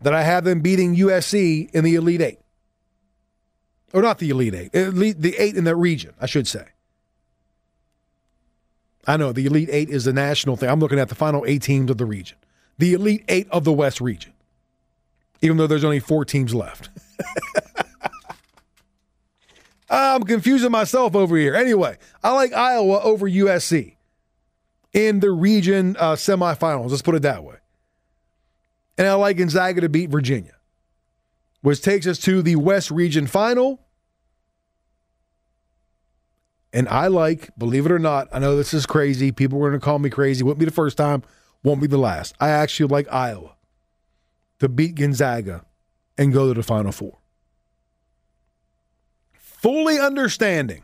that 0.02 0.14
I 0.14 0.24
have 0.24 0.46
them 0.46 0.62
beating 0.62 0.96
USC 0.96 1.70
in 1.72 1.84
the 1.84 1.96
Elite 1.96 2.22
Eight. 2.22 2.40
Or 3.92 4.02
not 4.02 4.20
the 4.20 4.30
Elite 4.30 4.56
Eight, 4.56 4.72
the 4.72 5.36
eight 5.38 5.58
in 5.58 5.66
that 5.66 5.76
region, 5.76 6.14
I 6.22 6.26
should 6.26 6.48
say. 6.48 6.68
I 9.08 9.18
know 9.18 9.32
the 9.32 9.46
Elite 9.46 9.70
Eight 9.72 9.90
is 9.90 10.06
the 10.06 10.14
national 10.14 10.56
thing. 10.56 10.70
I'm 10.70 10.80
looking 10.80 11.00
at 11.00 11.10
the 11.10 11.16
final 11.16 11.44
eight 11.48 11.62
teams 11.62 11.90
of 11.90 11.98
the 11.98 12.06
region, 12.06 12.38
the 12.78 12.94
Elite 12.94 13.24
Eight 13.28 13.48
of 13.50 13.64
the 13.64 13.74
West 13.74 14.02
region, 14.02 14.34
even 15.42 15.58
though 15.58 15.68
there's 15.68 15.84
only 15.84 16.00
four 16.00 16.26
teams 16.26 16.54
left. 16.54 16.90
I'm 19.90 20.24
confusing 20.24 20.72
myself 20.72 21.16
over 21.16 21.36
here. 21.36 21.56
Anyway, 21.56 21.98
I 22.24 22.32
like 22.34 22.54
Iowa 22.54 23.02
over 23.02 23.28
USC 23.28 23.96
in 24.94 25.20
the 25.20 25.32
region 25.32 25.96
uh, 26.00 26.14
semifinals. 26.14 26.90
Let's 26.92 27.02
put 27.02 27.16
it 27.16 27.24
that 27.24 27.44
way. 27.44 27.56
And 28.98 29.08
I 29.08 29.14
like 29.14 29.38
Gonzaga 29.38 29.82
to 29.82 29.90
beat 29.90 30.10
Virginia, 30.10 30.56
which 31.62 31.82
takes 31.82 32.06
us 32.06 32.20
to 32.20 32.42
the 32.42 32.58
West 32.58 32.92
region 32.92 33.28
final. 33.28 33.80
And 36.72 36.88
I 36.88 37.08
like, 37.08 37.50
believe 37.58 37.86
it 37.86 37.92
or 37.92 38.00
not, 38.00 38.28
I 38.32 38.40
know 38.40 38.56
this 38.56 38.74
is 38.74 38.86
crazy. 38.86 39.32
People 39.32 39.58
were 39.58 39.70
going 39.70 39.80
to 39.80 39.84
call 39.84 40.00
me 40.00 40.10
crazy. 40.10 40.44
Won't 40.44 40.60
be 40.60 40.66
the 40.66 40.72
first 40.72 40.98
time, 40.98 41.24
won't 41.64 41.82
be 41.82 41.88
the 41.88 41.98
last. 41.98 42.36
I 42.40 42.50
actually 42.50 42.88
like 42.88 43.12
Iowa 43.12 43.56
to 44.60 44.70
beat 44.70 44.96
Gonzaga 44.96 45.66
and 46.18 46.32
go 46.32 46.48
to 46.48 46.54
the 46.54 46.64
Final 46.64 46.92
Four 46.92 47.20
fully 49.62 50.00
understanding 50.00 50.84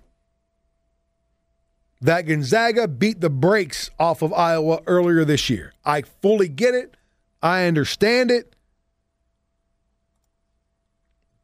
that 2.01 2.23
Gonzaga 2.23 2.87
beat 2.87 3.21
the 3.21 3.29
brakes 3.29 3.89
off 3.97 4.21
of 4.21 4.33
Iowa 4.33 4.81
earlier 4.85 5.23
this 5.23 5.49
year. 5.49 5.73
I 5.85 6.01
fully 6.01 6.49
get 6.49 6.75
it. 6.75 6.97
I 7.41 7.67
understand 7.67 8.31
it. 8.31 8.55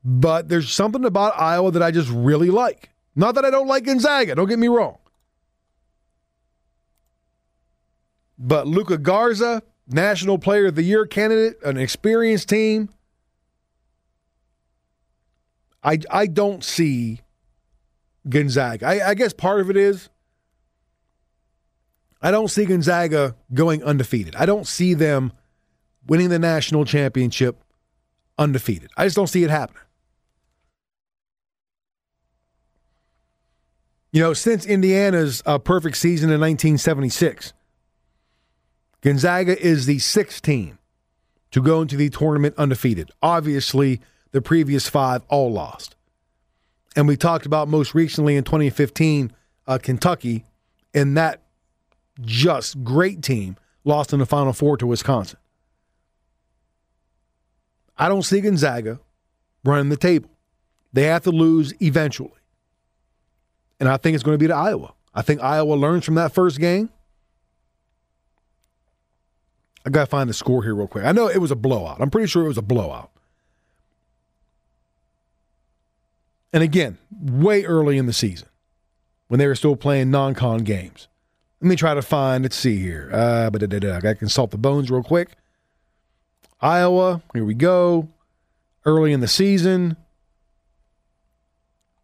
But 0.04 0.50
there's 0.50 0.72
something 0.72 1.06
about 1.06 1.39
Iowa 1.39 1.72
that 1.72 1.82
I 1.82 1.92
just 1.92 2.10
really 2.10 2.50
like. 2.50 2.89
Not 3.16 3.36
that 3.36 3.45
I 3.45 3.49
don't 3.49 3.68
like 3.68 3.86
Gonzaga, 3.86 4.36
don't 4.36 4.47
get 4.47 4.59
me 4.59 4.68
wrong. 4.68 4.97
But 8.38 8.68
Luka 8.68 8.97
Garza, 8.97 9.62
National 9.88 10.38
Player 10.38 10.68
of 10.68 10.76
the 10.76 10.84
Year 10.84 11.05
candidate, 11.05 11.62
an 11.64 11.78
experienced 11.78 12.49
team. 12.49 12.89
I 15.84 15.99
I 16.09 16.28
don't 16.28 16.64
see 16.64 17.22
Gonzaga. 18.28 18.88
I, 18.88 19.09
I 19.09 19.14
guess 19.14 19.34
part 19.34 19.62
of 19.62 19.70
it 19.70 19.78
is 19.78 20.09
I 22.22 22.32
don't 22.32 22.49
see 22.49 22.66
Gonzaga 22.66 23.36
going 23.53 23.84
undefeated. 23.84 24.36
I 24.36 24.45
don't 24.45 24.68
see 24.68 24.93
them 24.93 25.34
winning 26.07 26.30
the 26.30 26.39
national 26.39 26.86
championship 26.86 27.64
undefeated. 28.38 28.91
I 28.95 29.05
just 29.05 29.16
don't 29.16 29.28
see 29.28 29.43
it 29.43 29.49
happening. 29.49 29.82
You 34.12 34.22
know, 34.22 34.34
since 34.34 34.66
Indiana's 34.66 35.41
uh, 35.45 35.57
perfect 35.57 35.95
season 35.95 36.30
in 36.30 36.41
1976, 36.41 37.53
Gonzaga 39.01 39.59
is 39.59 39.86
the 39.86 39.99
sixth 39.99 40.41
team 40.41 40.78
to 41.51 41.62
go 41.62 41.82
into 41.82 41.95
the 41.95 42.09
tournament 42.09 42.55
undefeated. 42.57 43.12
Obviously, 43.22 44.01
the 44.32 44.41
previous 44.41 44.89
five 44.89 45.24
all 45.30 45.51
lost. 45.51 45.95
And 46.95 47.07
we 47.07 47.16
talked 47.16 47.45
about 47.45 47.70
most 47.70 47.95
recently 47.95 48.36
in 48.36 48.43
2015, 48.43 49.32
uh, 49.68 49.78
Kentucky, 49.82 50.43
and 50.93 51.16
that 51.16 51.41
just 52.20 52.84
great 52.84 53.22
team 53.22 53.55
lost 53.86 54.12
in 54.12 54.20
the 54.20 54.26
Final 54.26 54.51
Four 54.51 54.76
to 54.78 54.88
Wisconsin. 54.88 55.39
I 57.97 58.09
don't 58.09 58.24
see 58.24 58.41
Gonzaga 58.41 58.99
running 59.64 59.89
the 59.89 59.97
table. 59.97 60.30
They 60.91 61.03
have 61.03 61.24
to 61.24 61.32
lose 61.32 61.74
eventually. 61.82 62.41
And 63.82 63.90
I 63.90 63.98
think 63.98 64.14
it's 64.14 64.24
going 64.24 64.36
to 64.36 64.38
be 64.38 64.46
to 64.48 64.56
Iowa. 64.56 64.94
I 65.12 65.24
think 65.24 65.42
Iowa 65.42 65.74
learns 65.74 66.06
from 66.06 66.14
that 66.14 66.34
first 66.34 66.60
game. 66.60 66.92
I 69.84 69.90
got 69.90 70.02
to 70.02 70.06
find 70.06 70.30
the 70.30 70.36
score 70.36 70.62
here 70.62 70.76
real 70.76 70.88
quick. 70.88 71.03
I 71.03 71.12
know 71.12 71.28
it 71.28 71.40
was 71.40 71.49
a 71.49 71.56
blowout. 71.56 71.99
I'm 71.99 72.12
pretty 72.12 72.28
sure 72.28 72.45
it 72.45 72.48
was 72.48 72.60
a 72.60 72.62
blowout. 72.62 73.10
And 76.53 76.62
again, 76.62 76.99
way 77.20 77.66
early 77.66 77.98
in 77.98 78.06
the 78.06 78.14
season 78.14 78.49
when 79.30 79.40
they 79.40 79.48
were 79.48 79.56
still 79.56 79.76
playing 79.76 80.12
non 80.12 80.36
con 80.36 80.60
games. 80.60 81.08
Let 81.60 81.70
me 81.70 81.76
try 81.76 81.95
to 81.95 82.03
find, 82.03 82.44
let's 82.44 82.56
see 82.56 82.78
here. 82.78 83.10
Uh, 83.12 83.49
but 83.49 83.64
I 83.64 83.68
got 83.68 84.02
to 84.02 84.16
consult 84.16 84.52
the 84.52 84.60
bones 84.60 84.91
real 84.91 85.02
quick. 85.02 85.30
Iowa, 86.62 87.24
here 87.34 87.45
we 87.45 87.56
go. 87.56 88.10
Early 88.86 89.12
in 89.12 89.22
the 89.22 89.28
season, 89.28 89.98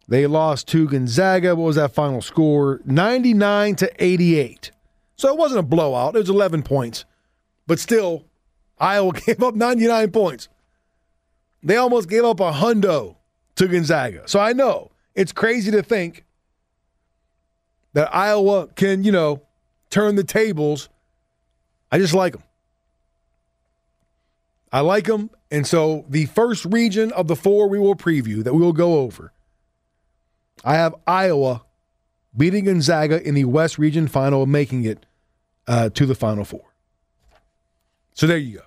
they 0.08 0.26
lost 0.26 0.66
to 0.68 0.88
Gonzaga. 0.88 1.54
What 1.54 1.66
was 1.66 1.76
that 1.76 1.94
final 1.94 2.22
score? 2.22 2.80
99 2.84 3.76
to 3.76 4.04
88. 4.04 4.70
So 5.16 5.28
it 5.28 5.36
wasn't 5.36 5.60
a 5.60 5.64
blowout, 5.64 6.16
it 6.16 6.20
was 6.20 6.30
11 6.30 6.62
points. 6.62 7.04
But 7.66 7.78
still, 7.78 8.24
Iowa 8.78 9.12
gave 9.26 9.42
up 9.42 9.54
99 9.54 10.10
points. 10.10 10.48
They 11.62 11.76
almost 11.76 12.08
gave 12.08 12.24
up 12.24 12.40
a 12.40 12.52
hundo 12.52 13.16
to 13.56 13.68
Gonzaga. 13.68 14.22
So 14.26 14.40
I 14.40 14.52
know 14.52 14.90
it's 15.14 15.32
crazy 15.32 15.70
to 15.72 15.82
think 15.82 16.24
that 17.92 18.14
Iowa 18.14 18.68
can, 18.68 19.02
you 19.02 19.12
know, 19.12 19.42
turn 19.90 20.14
the 20.14 20.24
tables. 20.24 20.88
I 21.90 21.98
just 21.98 22.14
like 22.14 22.34
them. 22.34 22.44
I 24.72 24.80
like 24.80 25.06
them. 25.06 25.30
And 25.50 25.66
so 25.66 26.04
the 26.08 26.26
first 26.26 26.64
region 26.66 27.10
of 27.12 27.26
the 27.26 27.34
four 27.34 27.68
we 27.68 27.78
will 27.78 27.96
preview 27.96 28.44
that 28.44 28.54
we 28.54 28.60
will 28.60 28.72
go 28.72 28.98
over, 28.98 29.32
I 30.64 30.74
have 30.74 30.94
Iowa 31.06 31.64
beating 32.36 32.64
Gonzaga 32.64 33.26
in 33.26 33.34
the 33.34 33.44
West 33.44 33.78
Region 33.78 34.08
final 34.08 34.42
and 34.42 34.52
making 34.52 34.84
it 34.84 35.06
uh, 35.66 35.90
to 35.90 36.06
the 36.06 36.14
Final 36.14 36.44
Four. 36.44 36.72
So 38.14 38.26
there 38.26 38.38
you 38.38 38.58
go. 38.58 38.62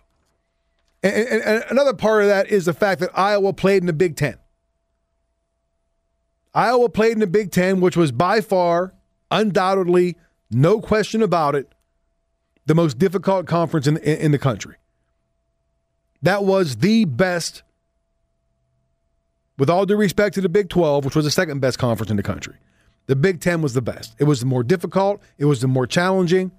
And, 1.04 1.28
and, 1.28 1.44
and 1.44 1.64
another 1.70 1.94
part 1.94 2.22
of 2.22 2.28
that 2.30 2.48
is 2.48 2.66
the 2.66 2.74
fact 2.74 3.02
that 3.02 3.10
Iowa 3.18 3.54
played 3.54 3.82
in 3.82 3.88
the 3.88 3.94
Big 3.94 4.16
Ten. 4.16 4.38
Iowa 6.54 6.90
played 6.90 7.14
in 7.14 7.20
the 7.20 7.28
Big 7.28 7.52
Ten, 7.52 7.82
which 7.82 7.98
was 7.98 8.12
by 8.12 8.42
far, 8.42 8.94
undoubtedly, 9.30 10.18
no 10.50 10.82
question 10.82 11.22
about 11.22 11.56
it, 11.56 11.72
the 12.66 12.76
most 12.76 13.00
difficult 13.00 13.48
conference 13.48 13.88
in, 13.88 13.98
in, 13.98 14.18
in 14.18 14.32
the 14.32 14.38
country. 14.38 14.76
That 16.22 16.44
was 16.44 16.78
the 16.78 17.06
best, 17.06 17.64
with 19.62 19.70
all 19.70 19.86
due 19.86 19.96
respect 19.96 20.34
to 20.34 20.42
the 20.42 20.50
Big 20.50 20.70
12, 20.70 21.06
which 21.06 21.16
was 21.16 21.24
the 21.24 21.30
second 21.30 21.60
best 21.60 21.78
conference 21.78 22.10
in 22.10 22.18
the 22.18 22.24
country. 22.24 22.56
The 23.06 23.16
Big 23.16 23.40
Ten 23.42 23.62
was 23.62 23.76
the 23.76 23.82
best. 23.82 24.16
It 24.18 24.24
was 24.24 24.40
the 24.40 24.48
more 24.48 24.64
difficult, 24.64 25.22
it 25.38 25.46
was 25.46 25.62
the 25.62 25.68
more 25.68 25.86
challenging. 25.86 26.50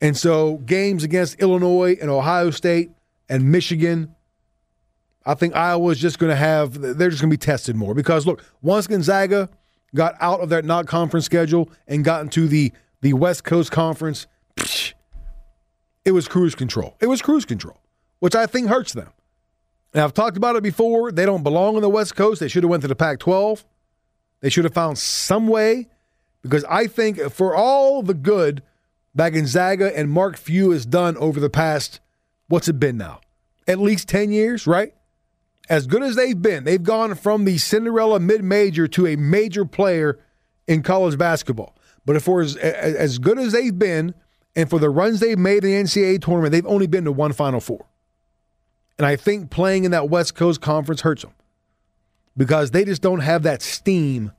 And 0.00 0.16
so 0.16 0.58
games 0.58 1.02
against 1.02 1.40
Illinois 1.40 1.98
and 2.00 2.08
Ohio 2.08 2.52
State 2.52 2.92
and 3.28 3.50
Michigan 3.50 4.14
I 5.26 5.34
think 5.34 5.56
Iowa 5.56 5.90
is 5.90 5.98
just 5.98 6.20
going 6.20 6.30
to 6.30 6.36
have, 6.36 6.80
they're 6.80 7.10
just 7.10 7.20
going 7.20 7.30
to 7.30 7.36
be 7.36 7.36
tested 7.36 7.74
more 7.74 7.94
because 7.94 8.28
look, 8.28 8.44
once 8.62 8.86
Gonzaga 8.86 9.50
got 9.92 10.14
out 10.20 10.40
of 10.40 10.50
that 10.50 10.64
not 10.64 10.86
conference 10.86 11.26
schedule 11.26 11.68
and 11.88 12.04
got 12.04 12.22
into 12.22 12.46
the, 12.46 12.72
the 13.00 13.12
West 13.14 13.42
Coast 13.42 13.72
Conference, 13.72 14.28
it 16.04 16.12
was 16.12 16.28
cruise 16.28 16.54
control. 16.54 16.96
It 17.00 17.06
was 17.06 17.20
cruise 17.20 17.44
control, 17.44 17.80
which 18.20 18.36
I 18.36 18.46
think 18.46 18.68
hurts 18.68 18.92
them. 18.92 19.12
And 19.92 20.02
I've 20.02 20.14
talked 20.14 20.36
about 20.36 20.56
it 20.56 20.62
before. 20.62 21.10
They 21.10 21.26
don't 21.26 21.42
belong 21.42 21.76
on 21.76 21.82
the 21.82 21.88
West 21.88 22.14
Coast. 22.14 22.40
They 22.40 22.48
should 22.48 22.62
have 22.62 22.70
went 22.70 22.82
to 22.82 22.88
the 22.88 22.94
Pac-12. 22.94 23.64
They 24.40 24.48
should 24.48 24.64
have 24.64 24.74
found 24.74 24.98
some 24.98 25.48
way 25.48 25.88
because 26.42 26.64
I 26.64 26.86
think 26.86 27.18
for 27.30 27.54
all 27.54 28.02
the 28.02 28.14
good 28.14 28.62
that 29.14 29.30
Gonzaga 29.30 29.96
and 29.96 30.10
Mark 30.10 30.36
Few 30.36 30.70
has 30.70 30.86
done 30.86 31.16
over 31.16 31.40
the 31.40 31.50
past, 31.50 32.00
what's 32.48 32.68
it 32.68 32.78
been 32.78 32.96
now? 32.96 33.20
At 33.66 33.78
least 33.78 34.08
10 34.08 34.32
years, 34.32 34.66
right? 34.66 34.94
As 35.68 35.86
good 35.86 36.02
as 36.02 36.16
they've 36.16 36.40
been, 36.40 36.64
they've 36.64 36.82
gone 36.82 37.14
from 37.14 37.44
the 37.44 37.58
Cinderella 37.58 38.18
mid 38.18 38.42
major 38.42 38.88
to 38.88 39.06
a 39.06 39.16
major 39.16 39.64
player 39.64 40.18
in 40.66 40.82
college 40.82 41.18
basketball. 41.18 41.76
But 42.04 42.16
if 42.16 42.22
for 42.24 42.40
as, 42.40 42.56
as 42.56 43.18
good 43.18 43.38
as 43.38 43.52
they've 43.52 43.78
been, 43.78 44.14
and 44.56 44.68
for 44.68 44.78
the 44.78 44.90
runs 44.90 45.20
they've 45.20 45.38
made 45.38 45.64
in 45.64 45.70
the 45.70 45.82
NCAA 45.82 46.22
tournament, 46.22 46.52
they've 46.52 46.66
only 46.66 46.86
been 46.86 47.04
to 47.04 47.12
one 47.12 47.32
Final 47.32 47.60
Four. 47.60 47.86
And 49.00 49.06
I 49.06 49.16
think 49.16 49.48
playing 49.48 49.84
in 49.84 49.92
that 49.92 50.10
West 50.10 50.34
Coast 50.34 50.60
Conference 50.60 51.00
hurts 51.00 51.22
them 51.22 51.32
because 52.36 52.72
they 52.72 52.84
just 52.84 53.00
don't 53.00 53.20
have 53.20 53.44
that 53.44 53.62
steam 53.62 54.30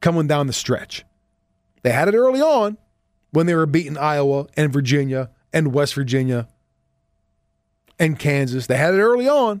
coming 0.00 0.28
down 0.28 0.46
the 0.46 0.52
stretch. 0.52 1.04
They 1.82 1.90
had 1.90 2.06
it 2.06 2.14
early 2.14 2.40
on 2.40 2.78
when 3.32 3.46
they 3.46 3.56
were 3.56 3.66
beating 3.66 3.98
Iowa 3.98 4.46
and 4.56 4.72
Virginia 4.72 5.30
and 5.52 5.74
West 5.74 5.94
Virginia 5.94 6.46
and 7.98 8.16
Kansas. 8.16 8.68
They 8.68 8.76
had 8.76 8.94
it 8.94 9.00
early 9.00 9.28
on. 9.28 9.60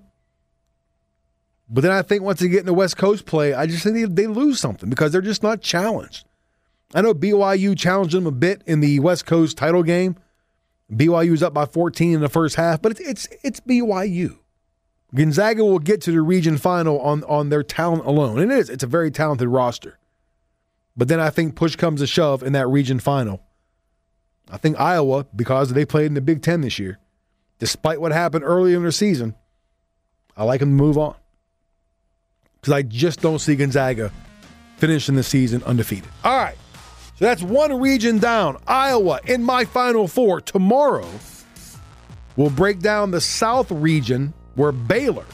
But 1.68 1.80
then 1.80 1.90
I 1.90 2.02
think 2.02 2.22
once 2.22 2.38
they 2.38 2.46
get 2.46 2.60
into 2.60 2.74
West 2.74 2.96
Coast 2.96 3.26
play, 3.26 3.54
I 3.54 3.66
just 3.66 3.82
think 3.82 3.96
they, 3.96 4.04
they 4.04 4.28
lose 4.28 4.60
something 4.60 4.88
because 4.88 5.10
they're 5.10 5.20
just 5.20 5.42
not 5.42 5.62
challenged. 5.62 6.28
I 6.94 7.00
know 7.00 7.12
BYU 7.12 7.76
challenged 7.76 8.14
them 8.14 8.28
a 8.28 8.30
bit 8.30 8.62
in 8.66 8.78
the 8.78 9.00
West 9.00 9.26
Coast 9.26 9.58
title 9.58 9.82
game. 9.82 10.14
BYU 10.92 11.32
was 11.32 11.42
up 11.42 11.52
by 11.52 11.66
14 11.66 12.14
in 12.14 12.20
the 12.20 12.28
first 12.28 12.56
half, 12.56 12.80
but 12.80 12.92
it's 12.92 13.00
it's, 13.00 13.28
it's 13.42 13.60
BYU. 13.60 14.38
Gonzaga 15.14 15.64
will 15.64 15.78
get 15.78 16.00
to 16.02 16.12
the 16.12 16.20
region 16.20 16.58
final 16.58 17.00
on 17.00 17.24
on 17.24 17.48
their 17.48 17.62
talent 17.62 18.04
alone. 18.04 18.38
And 18.38 18.52
it 18.52 18.58
is. 18.58 18.70
It's 18.70 18.84
a 18.84 18.88
very 18.88 19.10
talented 19.10 19.48
roster. 19.48 19.98
But 20.96 21.08
then 21.08 21.20
I 21.20 21.30
think 21.30 21.56
push 21.56 21.76
comes 21.76 22.00
to 22.00 22.06
shove 22.06 22.42
in 22.42 22.52
that 22.52 22.68
region 22.68 22.98
final. 22.98 23.42
I 24.50 24.58
think 24.58 24.78
Iowa, 24.78 25.26
because 25.34 25.72
they 25.72 25.84
played 25.84 26.06
in 26.06 26.14
the 26.14 26.20
Big 26.20 26.42
Ten 26.42 26.60
this 26.60 26.78
year, 26.78 26.98
despite 27.58 28.00
what 28.00 28.12
happened 28.12 28.44
early 28.44 28.74
in 28.74 28.82
their 28.82 28.92
season, 28.92 29.34
I 30.36 30.44
like 30.44 30.60
them 30.60 30.70
to 30.70 30.82
move 30.82 30.96
on. 30.96 31.16
Because 32.60 32.72
I 32.72 32.82
just 32.82 33.20
don't 33.20 33.40
see 33.40 33.56
Gonzaga 33.56 34.12
finishing 34.76 35.16
the 35.16 35.22
season 35.22 35.62
undefeated. 35.64 36.10
All 36.24 36.36
right. 36.38 36.56
So 37.16 37.24
that's 37.24 37.42
one 37.42 37.80
region 37.80 38.18
down. 38.18 38.58
Iowa 38.66 39.20
in 39.24 39.42
my 39.42 39.64
final 39.64 40.06
four. 40.06 40.42
Tomorrow, 40.42 41.08
we'll 42.36 42.50
break 42.50 42.80
down 42.80 43.10
the 43.10 43.22
South 43.22 43.70
region 43.70 44.34
where 44.54 44.70
Baylor 44.70 45.24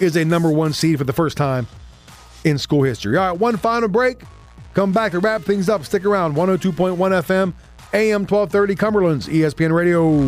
is 0.00 0.16
a 0.16 0.24
number 0.24 0.50
one 0.50 0.74
seed 0.74 0.98
for 0.98 1.04
the 1.04 1.12
first 1.14 1.38
time 1.38 1.66
in 2.44 2.58
school 2.58 2.82
history. 2.82 3.16
All 3.16 3.26
right, 3.26 3.38
one 3.38 3.56
final 3.56 3.88
break. 3.88 4.20
Come 4.74 4.92
back 4.92 5.12
to 5.12 5.18
wrap 5.18 5.42
things 5.42 5.70
up. 5.70 5.82
Stick 5.84 6.04
around. 6.04 6.36
102.1 6.36 6.96
FM, 6.96 7.54
AM 7.94 8.26
1230, 8.26 8.74
Cumberland's 8.74 9.28
ESPN 9.28 9.72
Radio. 9.72 10.26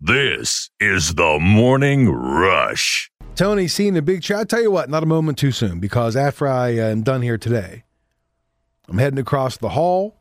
This 0.00 0.70
is 0.80 1.14
the 1.14 1.38
Morning 1.40 2.10
Rush. 2.10 3.10
Tony, 3.34 3.66
seeing 3.66 3.94
the 3.94 4.02
big 4.02 4.22
chat. 4.22 4.38
I 4.38 4.44
tell 4.44 4.62
you 4.62 4.70
what, 4.70 4.88
not 4.88 5.02
a 5.02 5.06
moment 5.06 5.38
too 5.38 5.50
soon 5.50 5.80
because 5.80 6.14
after 6.14 6.46
I 6.46 6.68
am 6.70 7.02
done 7.02 7.20
here 7.20 7.36
today, 7.36 7.82
I'm 8.88 8.98
heading 8.98 9.18
across 9.18 9.56
the 9.56 9.70
hall. 9.70 10.20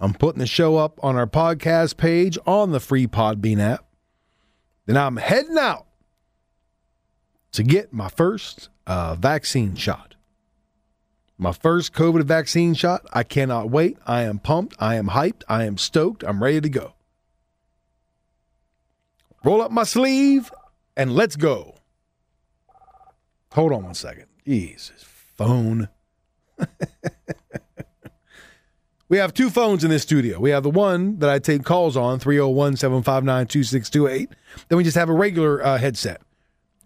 I'm 0.00 0.14
putting 0.14 0.40
the 0.40 0.46
show 0.46 0.76
up 0.76 0.98
on 1.04 1.14
our 1.14 1.28
podcast 1.28 1.96
page 1.96 2.36
on 2.44 2.72
the 2.72 2.80
free 2.80 3.06
Podbean 3.06 3.60
app. 3.60 3.86
Then 4.86 4.96
I'm 4.96 5.16
heading 5.16 5.56
out 5.56 5.86
to 7.52 7.62
get 7.62 7.92
my 7.92 8.08
first 8.08 8.68
uh, 8.86 9.14
vaccine 9.14 9.76
shot. 9.76 10.16
My 11.38 11.52
first 11.52 11.92
COVID 11.92 12.24
vaccine 12.24 12.74
shot. 12.74 13.06
I 13.12 13.22
cannot 13.22 13.70
wait. 13.70 13.96
I 14.06 14.22
am 14.22 14.40
pumped. 14.40 14.74
I 14.80 14.96
am 14.96 15.08
hyped. 15.08 15.42
I 15.48 15.64
am 15.64 15.78
stoked. 15.78 16.24
I'm 16.24 16.42
ready 16.42 16.60
to 16.60 16.68
go. 16.68 16.94
Roll 19.44 19.62
up 19.62 19.70
my 19.70 19.84
sleeve 19.84 20.50
and 20.96 21.14
let's 21.14 21.36
go. 21.36 21.76
Hold 23.54 23.72
on 23.72 23.84
one 23.84 23.94
second. 23.94 24.26
Jesus, 24.44 25.04
phone. 25.04 25.88
we 29.08 29.18
have 29.18 29.32
two 29.32 29.48
phones 29.48 29.84
in 29.84 29.90
this 29.90 30.02
studio. 30.02 30.40
We 30.40 30.50
have 30.50 30.64
the 30.64 30.70
one 30.70 31.20
that 31.20 31.30
I 31.30 31.38
take 31.38 31.62
calls 31.62 31.96
on, 31.96 32.18
301 32.18 32.76
759 32.76 33.46
2628. 33.46 34.30
Then 34.68 34.76
we 34.76 34.82
just 34.82 34.96
have 34.96 35.08
a 35.08 35.12
regular 35.12 35.64
uh, 35.64 35.78
headset, 35.78 36.20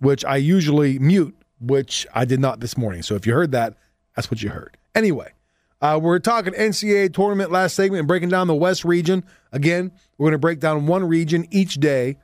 which 0.00 0.26
I 0.26 0.36
usually 0.36 0.98
mute, 0.98 1.34
which 1.58 2.06
I 2.14 2.26
did 2.26 2.38
not 2.38 2.60
this 2.60 2.76
morning. 2.76 3.02
So 3.02 3.14
if 3.14 3.26
you 3.26 3.32
heard 3.32 3.52
that, 3.52 3.74
that's 4.14 4.30
what 4.30 4.42
you 4.42 4.50
heard. 4.50 4.76
Anyway, 4.94 5.32
uh, 5.80 5.98
we're 6.02 6.18
talking 6.18 6.52
NCAA 6.52 7.14
tournament 7.14 7.50
last 7.50 7.76
segment 7.76 8.00
and 8.00 8.08
breaking 8.08 8.28
down 8.28 8.46
the 8.46 8.54
West 8.54 8.84
region. 8.84 9.24
Again, 9.52 9.90
we're 10.18 10.24
going 10.24 10.32
to 10.32 10.38
break 10.38 10.60
down 10.60 10.86
one 10.86 11.08
region 11.08 11.46
each 11.50 11.76
day 11.76 12.18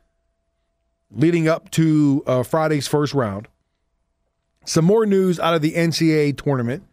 leading 1.11 1.49
up 1.49 1.71
to 1.71 2.23
uh, 2.27 2.43
Friday's 2.43 2.87
first 2.87 3.15
round. 3.15 3.49
Some 4.65 4.85
more 4.85 5.07
news 5.07 5.39
out 5.39 5.55
of 5.55 5.63
the 5.63 5.73
NCAA 5.73 6.43
tournament. 6.43 6.85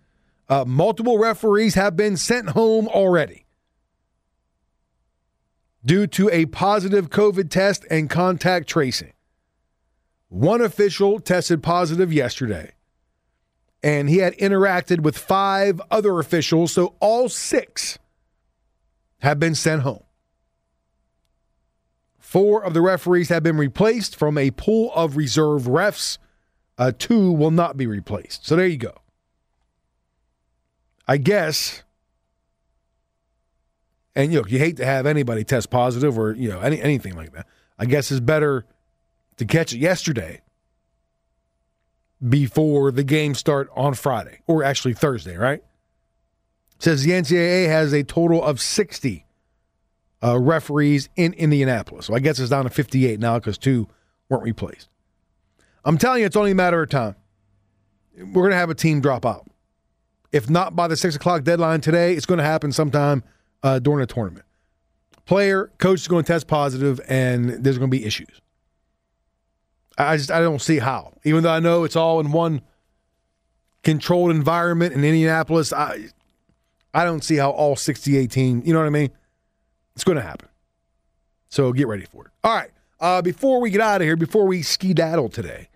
Uh, 0.50 0.66
multiple 0.66 1.18
referees 1.18 1.76
have 1.76 1.96
been 1.96 2.18
sent 2.18 2.50
home 2.50 2.88
already 2.90 3.46
due 5.84 6.06
to 6.08 6.30
a 6.30 6.46
positive 6.48 7.10
COVID 7.10 7.50
test 7.50 7.86
and 7.90 8.10
contact 8.10 8.68
tracing. 8.68 9.14
One 10.28 10.62
official 10.62 11.20
tested 11.20 11.64
positive 11.64 12.12
yesterday, 12.14 12.72
and 13.82 14.10
he 14.10 14.18
had 14.18 14.34
interacted 14.38 15.02
with 15.02 15.18
five 15.18 15.82
other 15.90 16.20
officials, 16.20 16.74
so 16.74 16.96
all 17.00 17.30
six 17.30 17.98
have 19.20 19.40
been 19.40 19.56
sent 19.56 19.82
home. 19.82 20.04
Four 22.18 22.64
of 22.64 22.74
the 22.74 22.82
referees 22.82 23.30
have 23.30 23.44
been 23.44 23.58
replaced 23.58 24.16
from 24.16 24.38
a 24.38 24.52
pool 24.52 24.92
of 24.96 25.18
reserve 25.18 25.64
refs. 25.64 26.18
Uh, 26.78 26.92
two 26.98 27.32
will 27.32 27.52
not 27.52 27.78
be 27.78 27.86
replaced. 27.86 28.46
So 28.46 28.56
there 28.56 28.66
you 28.66 28.78
go. 28.78 28.94
I 31.08 31.18
guess, 31.18 31.84
and 34.16 34.32
you 34.32 34.42
know, 34.42 34.48
you 34.48 34.60
hate 34.60 34.78
to 34.78 34.86
have 34.86 35.06
anybody 35.06 35.44
test 35.44 35.70
positive 35.70 36.18
or 36.18 36.34
you 36.34 36.50
know 36.50 36.60
any 36.60 36.82
anything 36.82 37.16
like 37.16 37.34
that. 37.34 37.48
I 37.78 37.86
guess 37.86 38.12
it's 38.12 38.20
better 38.20 38.66
to 39.38 39.46
catch 39.46 39.74
it 39.74 39.80
yesterday 39.80 40.42
before 42.28 42.92
the 42.92 43.04
game 43.04 43.36
start 43.36 43.70
on 43.76 43.94
Friday 43.94 44.42
or 44.48 44.64
actually 44.64 44.94
Thursday, 44.94 45.36
right? 45.36 45.60
It 46.76 46.84
says 46.84 47.04
the 47.04 47.12
NCAA 47.12 47.68
has 47.68 47.94
a 47.94 48.04
total 48.04 48.44
of 48.44 48.62
sixty 48.62 49.26
uh, 50.24 50.40
referees 50.40 51.10
in 51.16 51.34
Indianapolis. 51.34 52.06
So 52.06 52.14
I 52.14 52.20
guess 52.20 52.40
it's 52.40 52.50
down 52.50 52.66
to 52.66 52.70
58 52.70 53.20
now 53.20 53.40
because 53.40 53.58
two 53.58 53.88
weren't 54.30 54.44
replaced. 54.44 54.88
I'm 55.84 55.98
telling 55.98 56.22
you, 56.22 56.26
it's 56.26 56.36
only 56.36 56.52
a 56.52 56.56
matter 56.56 56.82
of 56.82 56.90
time. 56.90 57.16
We're 58.18 58.44
going 58.44 58.52
to 58.52 58.58
have 58.58 58.70
a 58.70 58.76
team 58.76 59.02
drop 59.02 59.26
out. 59.26 59.48
If 60.32 60.50
not 60.50 60.76
by 60.76 60.88
the 60.88 60.96
six 60.96 61.16
o'clock 61.16 61.44
deadline 61.44 61.82
today, 61.82 62.14
it's 62.14 62.26
going 62.26 62.38
to 62.38 62.44
happen 62.44 62.72
sometime 62.72 63.24
uh, 63.64 63.80
during 63.80 64.00
the 64.00 64.14
tournament. 64.14 64.46
Player, 65.26 65.72
coach 65.78 66.02
is 66.02 66.08
going 66.08 66.24
to 66.24 66.32
test 66.32 66.48
positive, 66.48 67.02
and 67.08 67.64
there's 67.64 67.78
going 67.78 67.92
to 67.92 67.98
be 67.98 68.06
issues. 68.06 68.42
I 69.98 70.18
just 70.18 70.32
I 70.32 70.40
don't 70.40 70.62
see 70.62 70.80
how. 70.80 71.14
Even 71.24 71.44
though 71.44 71.52
I 71.52 71.60
know 71.60 71.84
it's 71.84 71.96
all 71.96 72.20
in 72.20 72.32
one 72.32 72.62
controlled 73.84 74.32
environment 74.32 74.94
in 74.94 75.04
Indianapolis, 75.04 75.74
I 75.74 76.10
I 76.94 77.04
don't 77.04 77.24
see 77.24 77.36
how 77.36 77.52
all 77.52 77.76
68 77.76 78.30
team, 78.32 78.62
you 78.66 78.74
know 78.74 78.80
what 78.80 78.88
I 78.88 78.92
mean? 78.92 79.12
It's 79.96 80.04
going 80.04 80.18
to 80.18 80.22
happen. 80.24 80.50
So 81.50 81.72
get 81.74 81.88
ready 81.88 82.06
for 82.06 82.26
it. 82.26 82.32
All 82.44 82.56
right. 82.56 82.72
Uh, 83.00 83.22
before 83.22 83.60
we 83.60 83.70
get 83.70 83.82
out 83.82 84.02
of 84.02 84.06
here, 84.06 84.16
before 84.16 84.46
we 84.46 84.62
skedaddle 84.62 85.30
today, 85.30 85.68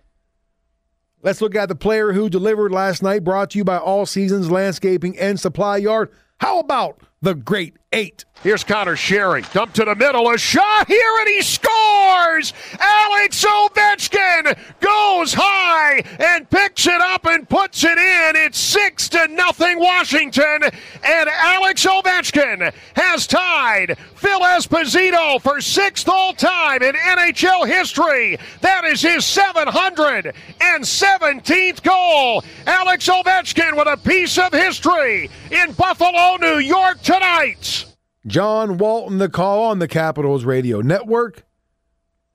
let's 1.26 1.40
look 1.40 1.56
at 1.56 1.68
the 1.68 1.74
player 1.74 2.12
who 2.12 2.30
delivered 2.30 2.70
last 2.70 3.02
night, 3.02 3.24
brought 3.24 3.50
to 3.50 3.58
you 3.58 3.64
by 3.64 3.76
All 3.76 4.06
Seasons 4.06 4.48
Landscaping 4.48 5.18
and 5.18 5.40
Supply 5.40 5.76
Yard. 5.78 6.08
How 6.38 6.60
about 6.60 7.00
the 7.20 7.34
great 7.34 7.76
eight. 7.96 8.26
Here's 8.42 8.62
Connor 8.62 8.96
Sheary. 8.96 9.50
Dump 9.52 9.72
to 9.72 9.84
the 9.84 9.96
middle. 9.96 10.30
A 10.30 10.38
shot 10.38 10.86
here, 10.86 11.16
and 11.20 11.28
he 11.28 11.42
scores! 11.42 12.52
Alex 12.78 13.44
Ovechkin 13.44 14.56
goes 14.78 15.34
high 15.34 16.04
and 16.20 16.48
picks 16.48 16.86
it 16.86 17.00
up 17.00 17.26
and 17.26 17.48
puts 17.48 17.82
it 17.82 17.98
in. 17.98 18.36
It's 18.36 18.58
six 18.58 19.08
to 19.08 19.26
nothing 19.28 19.80
Washington, 19.80 20.62
and 20.62 21.28
Alex 21.28 21.84
Ovechkin 21.86 22.72
has 22.94 23.26
tied 23.26 23.98
Phil 24.14 24.38
Esposito 24.40 25.40
for 25.40 25.60
sixth 25.60 26.08
all 26.08 26.32
time 26.34 26.82
in 26.82 26.94
NHL 26.94 27.66
history. 27.66 28.38
That 28.60 28.84
is 28.84 29.02
his 29.02 29.24
717th 29.24 31.82
goal. 31.82 32.44
Alex 32.66 33.08
Ovechkin 33.08 33.76
with 33.76 33.88
a 33.88 33.96
piece 33.96 34.38
of 34.38 34.52
history 34.52 35.28
in 35.50 35.72
Buffalo, 35.72 36.36
New 36.36 36.58
York 36.58 37.02
tonight. 37.02 37.85
John 38.26 38.76
Walton, 38.78 39.18
the 39.18 39.28
call 39.28 39.64
on 39.64 39.78
the 39.78 39.86
Capitals 39.86 40.44
Radio 40.44 40.80
Network. 40.80 41.44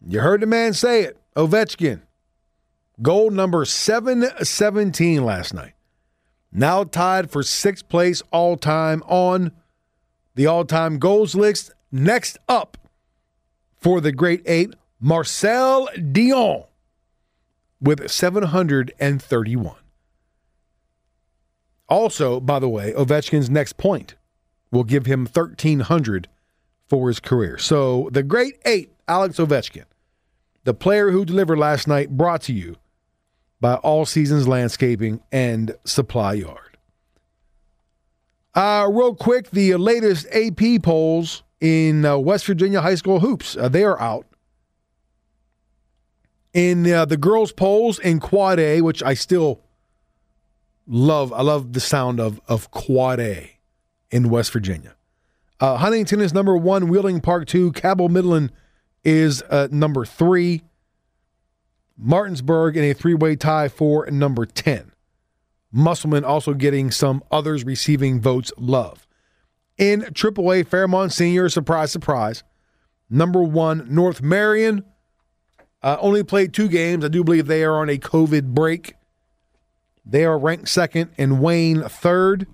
You 0.07 0.21
heard 0.21 0.41
the 0.41 0.45
man 0.45 0.73
say 0.73 1.03
it. 1.03 1.17
Ovechkin. 1.35 2.01
Goal 3.01 3.31
number 3.31 3.65
717 3.65 5.25
last 5.25 5.53
night. 5.53 5.73
Now 6.51 6.83
tied 6.83 7.31
for 7.31 7.43
sixth 7.43 7.89
place 7.89 8.21
all 8.31 8.57
time 8.57 9.03
on 9.05 9.51
the 10.35 10.47
all 10.47 10.65
time 10.65 10.99
goals 10.99 11.35
list. 11.35 11.71
Next 11.91 12.37
up 12.47 12.77
for 13.77 13.99
the 13.99 14.11
great 14.11 14.43
eight, 14.45 14.73
Marcel 14.99 15.89
Dionne 15.97 16.67
with 17.81 18.09
731. 18.09 19.75
Also, 21.89 22.39
by 22.39 22.59
the 22.59 22.69
way, 22.69 22.93
Ovechkin's 22.93 23.49
next 23.49 23.75
point 23.77 24.15
will 24.71 24.83
give 24.83 25.05
him 25.05 25.27
1,300 25.31 26.27
for 26.87 27.07
his 27.07 27.19
career. 27.19 27.57
So 27.57 28.09
the 28.11 28.23
great 28.23 28.57
eight, 28.65 28.91
Alex 29.07 29.37
Ovechkin, 29.37 29.85
the 30.63 30.73
player 30.73 31.11
who 31.11 31.25
delivered 31.25 31.57
last 31.57 31.87
night, 31.87 32.09
brought 32.11 32.41
to 32.43 32.53
you 32.53 32.77
by 33.59 33.75
All 33.75 34.05
Seasons 34.05 34.47
Landscaping 34.47 35.21
and 35.31 35.75
Supply 35.85 36.33
Yard. 36.33 36.77
Uh, 38.53 38.89
real 38.91 39.15
quick, 39.15 39.51
the 39.51 39.75
latest 39.75 40.27
AP 40.33 40.81
polls 40.83 41.43
in 41.61 42.03
uh, 42.03 42.17
West 42.17 42.45
Virginia 42.45 42.81
high 42.81 42.95
school 42.95 43.19
hoops, 43.19 43.55
uh, 43.55 43.69
they 43.69 43.83
are 43.83 43.99
out. 44.01 44.25
In 46.53 46.91
uh, 46.91 47.05
the 47.05 47.15
girls' 47.15 47.53
polls 47.53 47.97
in 47.99 48.19
Quad 48.19 48.59
A, 48.59 48.81
which 48.81 49.01
I 49.01 49.13
still 49.13 49.61
love, 50.85 51.31
I 51.31 51.41
love 51.43 51.71
the 51.71 51.79
sound 51.79 52.19
of 52.19 52.41
of 52.49 52.71
Quad 52.71 53.21
A 53.21 53.60
in 54.11 54.29
West 54.29 54.51
Virginia. 54.51 54.95
Uh, 55.59 55.77
Huntington 55.77 56.21
is 56.21 56.33
number 56.33 56.55
one, 56.57 56.87
Wheeling 56.87 57.21
Park 57.21 57.47
two, 57.47 57.71
Cabell 57.71 58.09
Midland 58.09 58.51
is 59.03 59.41
uh, 59.49 59.67
number 59.71 60.05
three, 60.05 60.63
Martinsburg 61.97 62.77
in 62.77 62.83
a 62.83 62.93
three 62.93 63.13
way 63.13 63.35
tie 63.35 63.67
for 63.67 64.09
number 64.09 64.45
10. 64.45 64.91
Musselman 65.71 66.25
also 66.25 66.53
getting 66.53 66.91
some 66.91 67.23
others 67.31 67.63
receiving 67.63 68.19
votes 68.19 68.51
love. 68.57 69.07
In 69.77 70.01
AAA, 70.01 70.67
Fairmont 70.67 71.13
Senior, 71.13 71.47
surprise, 71.49 71.91
surprise, 71.91 72.43
number 73.09 73.41
one, 73.41 73.85
North 73.93 74.21
Marion. 74.21 74.83
Uh, 75.83 75.97
only 75.99 76.23
played 76.23 76.53
two 76.53 76.67
games. 76.67 77.03
I 77.03 77.07
do 77.07 77.23
believe 77.23 77.47
they 77.47 77.63
are 77.63 77.77
on 77.77 77.89
a 77.89 77.97
COVID 77.97 78.53
break. 78.53 78.95
They 80.05 80.25
are 80.25 80.37
ranked 80.37 80.67
second 80.69 81.11
and 81.17 81.41
Wayne 81.41 81.81
third. 81.83 82.47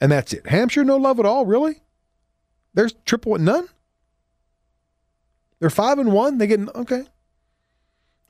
And 0.00 0.12
that's 0.12 0.32
it. 0.32 0.46
Hampshire, 0.46 0.84
no 0.84 0.96
love 0.96 1.18
at 1.18 1.26
all, 1.26 1.44
really? 1.44 1.80
There's 2.74 2.94
triple 3.04 3.36
none? 3.38 3.68
They're 5.58 5.70
five 5.70 5.98
and 5.98 6.12
one. 6.12 6.38
They 6.38 6.46
get 6.46 6.60
okay. 6.74 7.04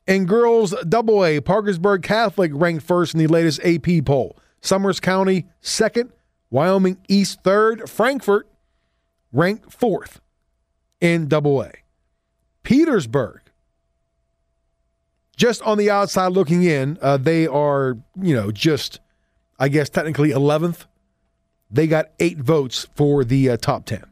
And 0.06 0.26
girls 0.26 0.74
double 0.88 1.24
A, 1.24 1.40
Parkersburg 1.40 2.02
Catholic 2.02 2.50
ranked 2.54 2.82
first 2.82 3.12
in 3.12 3.20
the 3.20 3.26
latest 3.26 3.60
AP 3.62 4.06
poll. 4.06 4.38
Summers 4.62 5.00
County 5.00 5.46
second, 5.60 6.10
Wyoming 6.50 6.96
East 7.08 7.42
third, 7.44 7.90
Frankfort 7.90 8.48
ranked 9.32 9.70
fourth 9.70 10.20
in 11.00 11.28
double 11.28 11.62
A. 11.62 11.72
Petersburg, 12.62 13.40
just 15.36 15.62
on 15.62 15.78
the 15.78 15.90
outside 15.90 16.32
looking 16.32 16.64
in, 16.64 16.98
uh, 17.00 17.16
they 17.16 17.46
are, 17.46 17.98
you 18.20 18.34
know, 18.34 18.50
just, 18.50 19.00
I 19.58 19.68
guess, 19.68 19.88
technically 19.88 20.30
11th. 20.30 20.86
They 21.70 21.86
got 21.86 22.06
eight 22.18 22.38
votes 22.38 22.86
for 22.94 23.24
the 23.24 23.50
uh, 23.50 23.56
top 23.56 23.84
10. 23.86 24.04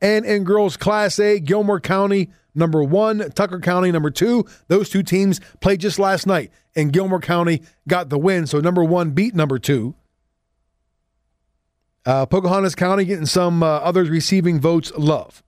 And 0.00 0.24
in 0.24 0.44
girls 0.44 0.76
Class 0.76 1.18
A, 1.18 1.40
Gilmer 1.40 1.80
County 1.80 2.30
number 2.54 2.82
one, 2.82 3.30
Tucker 3.30 3.60
County 3.60 3.90
number 3.90 4.10
two. 4.10 4.44
Those 4.68 4.88
two 4.90 5.02
teams 5.02 5.40
played 5.60 5.80
just 5.80 5.98
last 5.98 6.26
night, 6.26 6.52
and 6.76 6.92
Gilmer 6.92 7.20
County 7.20 7.62
got 7.86 8.08
the 8.08 8.18
win. 8.18 8.46
So 8.46 8.60
number 8.60 8.84
one 8.84 9.10
beat 9.10 9.34
number 9.34 9.58
two. 9.58 9.94
Uh, 12.04 12.26
Pocahontas 12.26 12.74
County 12.74 13.04
getting 13.04 13.26
some 13.26 13.62
uh, 13.62 13.66
others 13.66 14.08
receiving 14.08 14.60
votes 14.60 14.92
love. 14.96 15.42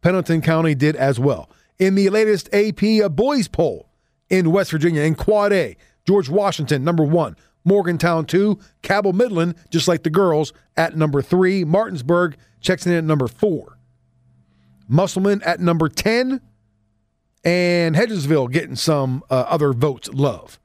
Pendleton 0.00 0.40
County 0.42 0.74
did 0.74 0.96
as 0.96 1.20
well. 1.20 1.48
In 1.78 1.94
the 1.94 2.10
latest 2.10 2.52
AP 2.52 3.10
boys 3.12 3.48
poll 3.48 3.88
in 4.28 4.50
West 4.50 4.70
Virginia, 4.70 5.02
in 5.02 5.14
Quad 5.14 5.52
A, 5.52 5.76
George 6.06 6.28
Washington, 6.28 6.82
number 6.82 7.04
one. 7.04 7.36
Morgantown, 7.64 8.26
two. 8.26 8.58
Cabell 8.82 9.12
Midland, 9.12 9.54
just 9.70 9.88
like 9.88 10.02
the 10.02 10.10
girls, 10.10 10.52
at 10.76 10.96
number 10.96 11.22
three. 11.22 11.64
Martinsburg 11.64 12.36
checks 12.60 12.86
in 12.86 12.92
at 12.92 13.04
number 13.04 13.28
four. 13.28 13.78
Musselman 14.88 15.42
at 15.42 15.60
number 15.60 15.88
10. 15.88 16.40
And 17.44 17.96
Hedgesville 17.96 18.52
getting 18.52 18.76
some 18.76 19.24
uh, 19.28 19.44
other 19.48 19.72
votes 19.72 20.08
love. 20.08 20.60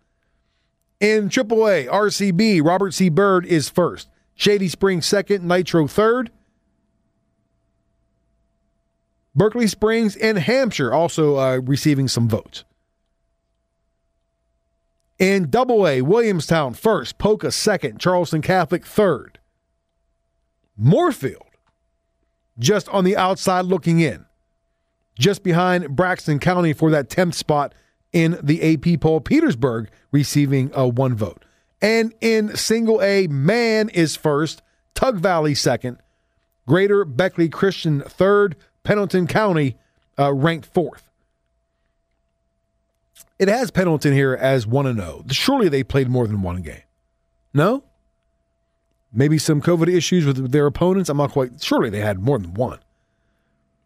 In 0.99 1.29
AAA, 1.29 1.87
RCB, 1.87 2.63
Robert 2.63 2.93
C. 2.93 3.09
Byrd 3.09 3.45
is 3.45 3.69
first. 3.69 4.09
Shady 4.35 4.67
Springs 4.67 5.05
second. 5.05 5.47
Nitro 5.47 5.87
third. 5.87 6.31
Berkeley 9.35 9.67
Springs 9.67 10.15
and 10.15 10.37
Hampshire 10.39 10.91
also 10.91 11.37
uh, 11.37 11.57
receiving 11.57 12.07
some 12.07 12.27
votes. 12.27 12.63
In 15.19 15.49
Double 15.49 15.87
A, 15.87 16.01
Williamstown 16.01 16.73
first, 16.73 17.17
Poca 17.17 17.51
second, 17.51 17.99
Charleston 17.99 18.41
Catholic 18.41 18.85
third. 18.85 19.39
Moorefield 20.79 21.47
just 22.59 22.87
on 22.89 23.03
the 23.03 23.17
outside 23.17 23.65
looking 23.65 23.99
in, 23.99 24.25
just 25.17 25.43
behind 25.43 25.95
Braxton 25.95 26.39
County 26.39 26.73
for 26.73 26.91
that 26.91 27.09
10th 27.09 27.33
spot 27.33 27.73
in 28.11 28.37
the 28.41 28.73
AP 28.73 28.99
poll. 28.99 29.19
Petersburg 29.21 29.89
receiving 30.11 30.71
a 30.73 30.87
one 30.87 31.15
vote. 31.15 31.43
And 31.81 32.13
in 32.21 32.55
single 32.55 33.01
A, 33.01 33.27
Man 33.27 33.89
is 33.89 34.15
first, 34.15 34.61
Tug 34.95 35.17
Valley 35.17 35.53
second, 35.53 35.97
Greater 36.67 37.05
Beckley 37.05 37.49
Christian 37.49 38.01
third, 38.01 38.55
Pendleton 38.83 39.27
County 39.27 39.77
uh, 40.17 40.33
ranked 40.33 40.65
fourth. 40.65 41.06
It 43.39 43.47
has 43.47 43.69
Pendleton 43.69 44.13
here 44.13 44.33
as 44.33 44.65
1 44.65 44.95
0. 44.95 45.25
Surely 45.31 45.69
they 45.69 45.83
played 45.83 46.09
more 46.09 46.27
than 46.27 46.41
one 46.41 46.61
game. 46.61 46.81
No? 47.53 47.83
Maybe 49.13 49.37
some 49.37 49.61
COVID 49.61 49.87
issues 49.87 50.25
with 50.25 50.51
their 50.51 50.65
opponents. 50.65 51.09
I'm 51.09 51.17
not 51.17 51.31
quite 51.31 51.61
surely 51.63 51.89
they 51.89 52.01
had 52.01 52.19
more 52.19 52.39
than 52.39 52.53
one. 52.53 52.79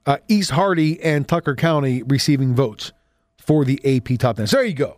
Uh, 0.05 0.17
East 0.27 0.51
Hardy 0.51 1.01
and 1.01 1.27
Tucker 1.27 1.55
County 1.55 2.01
receiving 2.03 2.55
votes 2.55 2.91
for 3.37 3.63
the 3.65 3.79
AP 3.85 4.17
top 4.19 4.37
10. 4.37 4.47
So 4.47 4.57
there 4.57 4.65
you 4.65 4.73
go. 4.73 4.97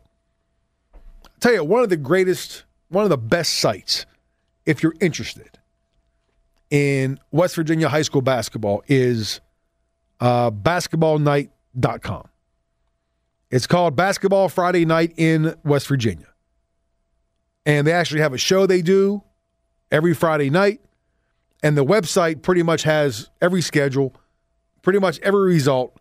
I'll 0.94 1.00
tell 1.40 1.54
you, 1.54 1.64
one 1.64 1.84
of 1.84 1.90
the 1.90 1.98
greatest, 1.98 2.64
one 2.90 3.04
of 3.04 3.10
the 3.10 3.18
best 3.18 3.60
sites, 3.60 4.06
if 4.66 4.82
you're 4.82 4.96
interested 5.02 5.60
in 6.70 7.20
West 7.32 7.56
Virginia 7.56 7.90
high 7.90 8.02
school 8.02 8.22
basketball, 8.22 8.84
is 8.88 9.42
uh, 10.20 10.52
basketballnight.com. 10.52 12.30
It's 13.54 13.68
called 13.68 13.96
Basketball 13.96 14.50
Friday 14.50 14.84
Night 14.84 15.14
in 15.16 15.54
West 15.64 15.86
Virginia. 15.86 16.26
And 17.68 17.86
they 17.86 17.92
actually 17.92 18.22
have 18.22 18.34
a 18.34 18.38
show 18.40 18.66
they 18.66 18.82
do 18.82 19.22
every 19.92 20.16
Friday 20.16 20.50
night. 20.50 20.82
And 21.62 21.78
the 21.78 21.86
website 21.86 22.42
pretty 22.42 22.64
much 22.64 22.82
has 22.82 23.30
every 23.44 23.62
schedule, 23.62 24.16
pretty 24.82 24.98
much 24.98 25.20
every 25.20 25.54
result. 25.54 25.96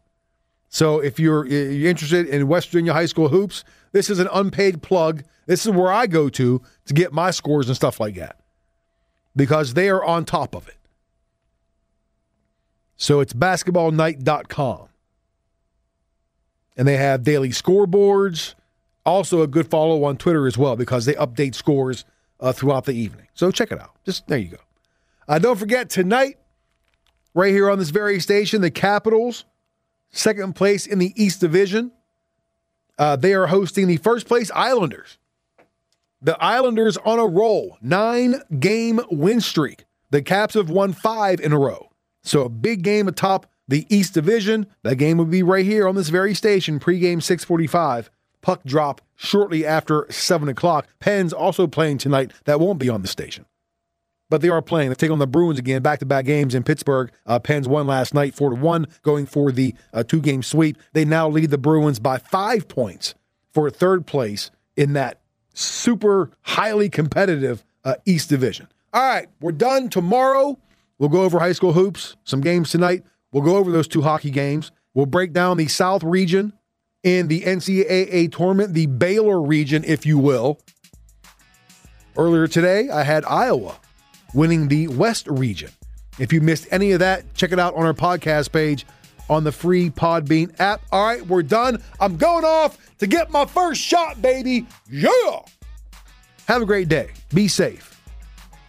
So 0.70 1.00
if 1.00 1.20
you're, 1.20 1.44
eh, 1.44 1.68
you're 1.72 1.90
interested 1.90 2.26
in 2.26 2.48
West 2.48 2.70
Virginia 2.70 2.94
high 2.94 3.04
school 3.04 3.28
hoops, 3.28 3.64
this 3.92 4.08
is 4.08 4.18
an 4.18 4.28
unpaid 4.32 4.80
plug. 4.80 5.22
This 5.44 5.66
is 5.66 5.72
where 5.72 5.92
I 5.92 6.06
go 6.06 6.30
to 6.30 6.62
to 6.86 6.94
get 6.94 7.12
my 7.12 7.30
scores 7.30 7.66
and 7.66 7.76
stuff 7.76 8.00
like 8.00 8.14
that 8.14 8.40
because 9.36 9.74
they 9.74 9.90
are 9.90 10.02
on 10.02 10.24
top 10.24 10.54
of 10.54 10.68
it. 10.68 10.78
So 12.96 13.20
it's 13.20 13.34
basketballnight.com. 13.34 14.88
And 16.76 16.88
they 16.88 16.96
have 16.96 17.22
daily 17.22 17.50
scoreboards. 17.50 18.54
Also, 19.04 19.42
a 19.42 19.46
good 19.46 19.68
follow 19.68 20.04
on 20.04 20.16
Twitter 20.16 20.46
as 20.46 20.56
well 20.56 20.76
because 20.76 21.04
they 21.04 21.14
update 21.14 21.54
scores 21.54 22.04
uh, 22.40 22.52
throughout 22.52 22.84
the 22.84 22.92
evening. 22.92 23.26
So 23.34 23.50
check 23.50 23.72
it 23.72 23.80
out. 23.80 23.96
Just 24.04 24.26
there 24.28 24.38
you 24.38 24.48
go. 24.48 24.58
Uh, 25.28 25.38
don't 25.38 25.58
forget 25.58 25.90
tonight, 25.90 26.38
right 27.34 27.52
here 27.52 27.70
on 27.70 27.78
this 27.78 27.90
very 27.90 28.20
station, 28.20 28.60
the 28.60 28.70
Capitals, 28.70 29.44
second 30.10 30.54
place 30.54 30.86
in 30.86 30.98
the 30.98 31.12
East 31.22 31.40
Division. 31.40 31.92
Uh, 32.98 33.16
they 33.16 33.34
are 33.34 33.46
hosting 33.46 33.86
the 33.86 33.96
first 33.96 34.26
place 34.26 34.50
Islanders. 34.54 35.18
The 36.20 36.40
Islanders 36.42 36.96
on 36.98 37.18
a 37.18 37.26
roll, 37.26 37.78
nine 37.80 38.42
game 38.60 39.00
win 39.10 39.40
streak. 39.40 39.84
The 40.10 40.22
Caps 40.22 40.54
have 40.54 40.70
won 40.70 40.92
five 40.92 41.40
in 41.40 41.52
a 41.52 41.58
row. 41.58 41.90
So 42.22 42.42
a 42.42 42.48
big 42.48 42.82
game 42.82 43.08
atop 43.08 43.46
the 43.72 43.86
East 43.88 44.12
Division. 44.12 44.66
That 44.82 44.96
game 44.96 45.16
will 45.16 45.24
be 45.24 45.42
right 45.42 45.64
here 45.64 45.88
on 45.88 45.94
this 45.94 46.10
very 46.10 46.34
station, 46.34 46.78
pregame 46.78 47.22
645. 47.22 48.10
Puck 48.42 48.62
drop 48.64 49.00
shortly 49.16 49.64
after 49.64 50.06
7 50.10 50.46
o'clock. 50.50 50.86
Pens 51.00 51.32
also 51.32 51.66
playing 51.66 51.96
tonight. 51.96 52.32
That 52.44 52.60
won't 52.60 52.78
be 52.78 52.90
on 52.90 53.00
the 53.00 53.08
station. 53.08 53.46
But 54.28 54.42
they 54.42 54.50
are 54.50 54.60
playing. 54.60 54.90
They 54.90 54.94
take 54.94 55.10
on 55.10 55.20
the 55.20 55.26
Bruins 55.26 55.58
again, 55.58 55.80
back 55.80 56.00
to 56.00 56.06
back 56.06 56.26
games 56.26 56.54
in 56.54 56.64
Pittsburgh. 56.64 57.10
Uh, 57.24 57.38
Pens 57.38 57.66
won 57.66 57.86
last 57.86 58.12
night, 58.12 58.34
4 58.34 58.50
to 58.50 58.56
1, 58.56 58.86
going 59.00 59.24
for 59.24 59.50
the 59.50 59.74
uh, 59.94 60.02
two 60.02 60.20
game 60.20 60.42
sweep. 60.42 60.76
They 60.92 61.06
now 61.06 61.30
lead 61.30 61.48
the 61.48 61.56
Bruins 61.56 61.98
by 61.98 62.18
five 62.18 62.68
points 62.68 63.14
for 63.54 63.70
third 63.70 64.06
place 64.06 64.50
in 64.76 64.92
that 64.92 65.20
super 65.54 66.30
highly 66.42 66.90
competitive 66.90 67.64
uh, 67.84 67.94
East 68.04 68.28
Division. 68.28 68.68
All 68.92 69.02
right, 69.02 69.28
we're 69.40 69.52
done 69.52 69.88
tomorrow. 69.88 70.58
We'll 70.98 71.08
go 71.08 71.22
over 71.22 71.38
high 71.38 71.52
school 71.52 71.72
hoops, 71.72 72.16
some 72.24 72.42
games 72.42 72.70
tonight. 72.70 73.04
We'll 73.32 73.42
go 73.42 73.56
over 73.56 73.72
those 73.72 73.88
two 73.88 74.02
hockey 74.02 74.30
games. 74.30 74.70
We'll 74.94 75.06
break 75.06 75.32
down 75.32 75.56
the 75.56 75.68
South 75.68 76.02
region 76.02 76.52
in 77.02 77.28
the 77.28 77.40
NCAA 77.40 78.30
tournament, 78.30 78.74
the 78.74 78.86
Baylor 78.86 79.40
region, 79.40 79.82
if 79.84 80.06
you 80.06 80.18
will. 80.18 80.60
Earlier 82.16 82.46
today, 82.46 82.90
I 82.90 83.02
had 83.02 83.24
Iowa 83.24 83.76
winning 84.34 84.68
the 84.68 84.88
West 84.88 85.26
region. 85.28 85.70
If 86.18 86.32
you 86.32 86.42
missed 86.42 86.68
any 86.70 86.92
of 86.92 87.00
that, 87.00 87.34
check 87.34 87.52
it 87.52 87.58
out 87.58 87.74
on 87.74 87.84
our 87.84 87.94
podcast 87.94 88.52
page 88.52 88.86
on 89.30 89.44
the 89.44 89.52
free 89.52 89.88
Podbean 89.88 90.54
app. 90.60 90.82
All 90.92 91.06
right, 91.06 91.26
we're 91.26 91.42
done. 91.42 91.82
I'm 92.00 92.18
going 92.18 92.44
off 92.44 92.76
to 92.98 93.06
get 93.06 93.30
my 93.30 93.46
first 93.46 93.80
shot, 93.80 94.20
baby. 94.20 94.66
Yeah. 94.90 95.40
Have 96.48 96.60
a 96.60 96.66
great 96.66 96.88
day. 96.88 97.10
Be 97.32 97.48
safe. 97.48 98.00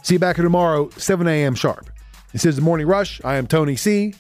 See 0.04 0.16
you 0.16 0.20
back 0.20 0.38
here 0.38 0.44
tomorrow, 0.44 0.90
7 0.92 1.28
a.m. 1.28 1.56
sharp. 1.56 1.90
This 2.32 2.46
is 2.46 2.56
the 2.56 2.62
Morning 2.62 2.88
Rush. 2.88 3.22
I 3.26 3.36
am 3.36 3.46
Tony 3.46 3.76
C, 3.76 4.14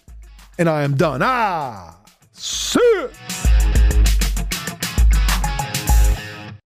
and 0.57 0.69
I 0.69 0.83
am 0.83 0.95
done. 0.95 1.21
Ah, 1.23 1.95
see. 2.33 3.52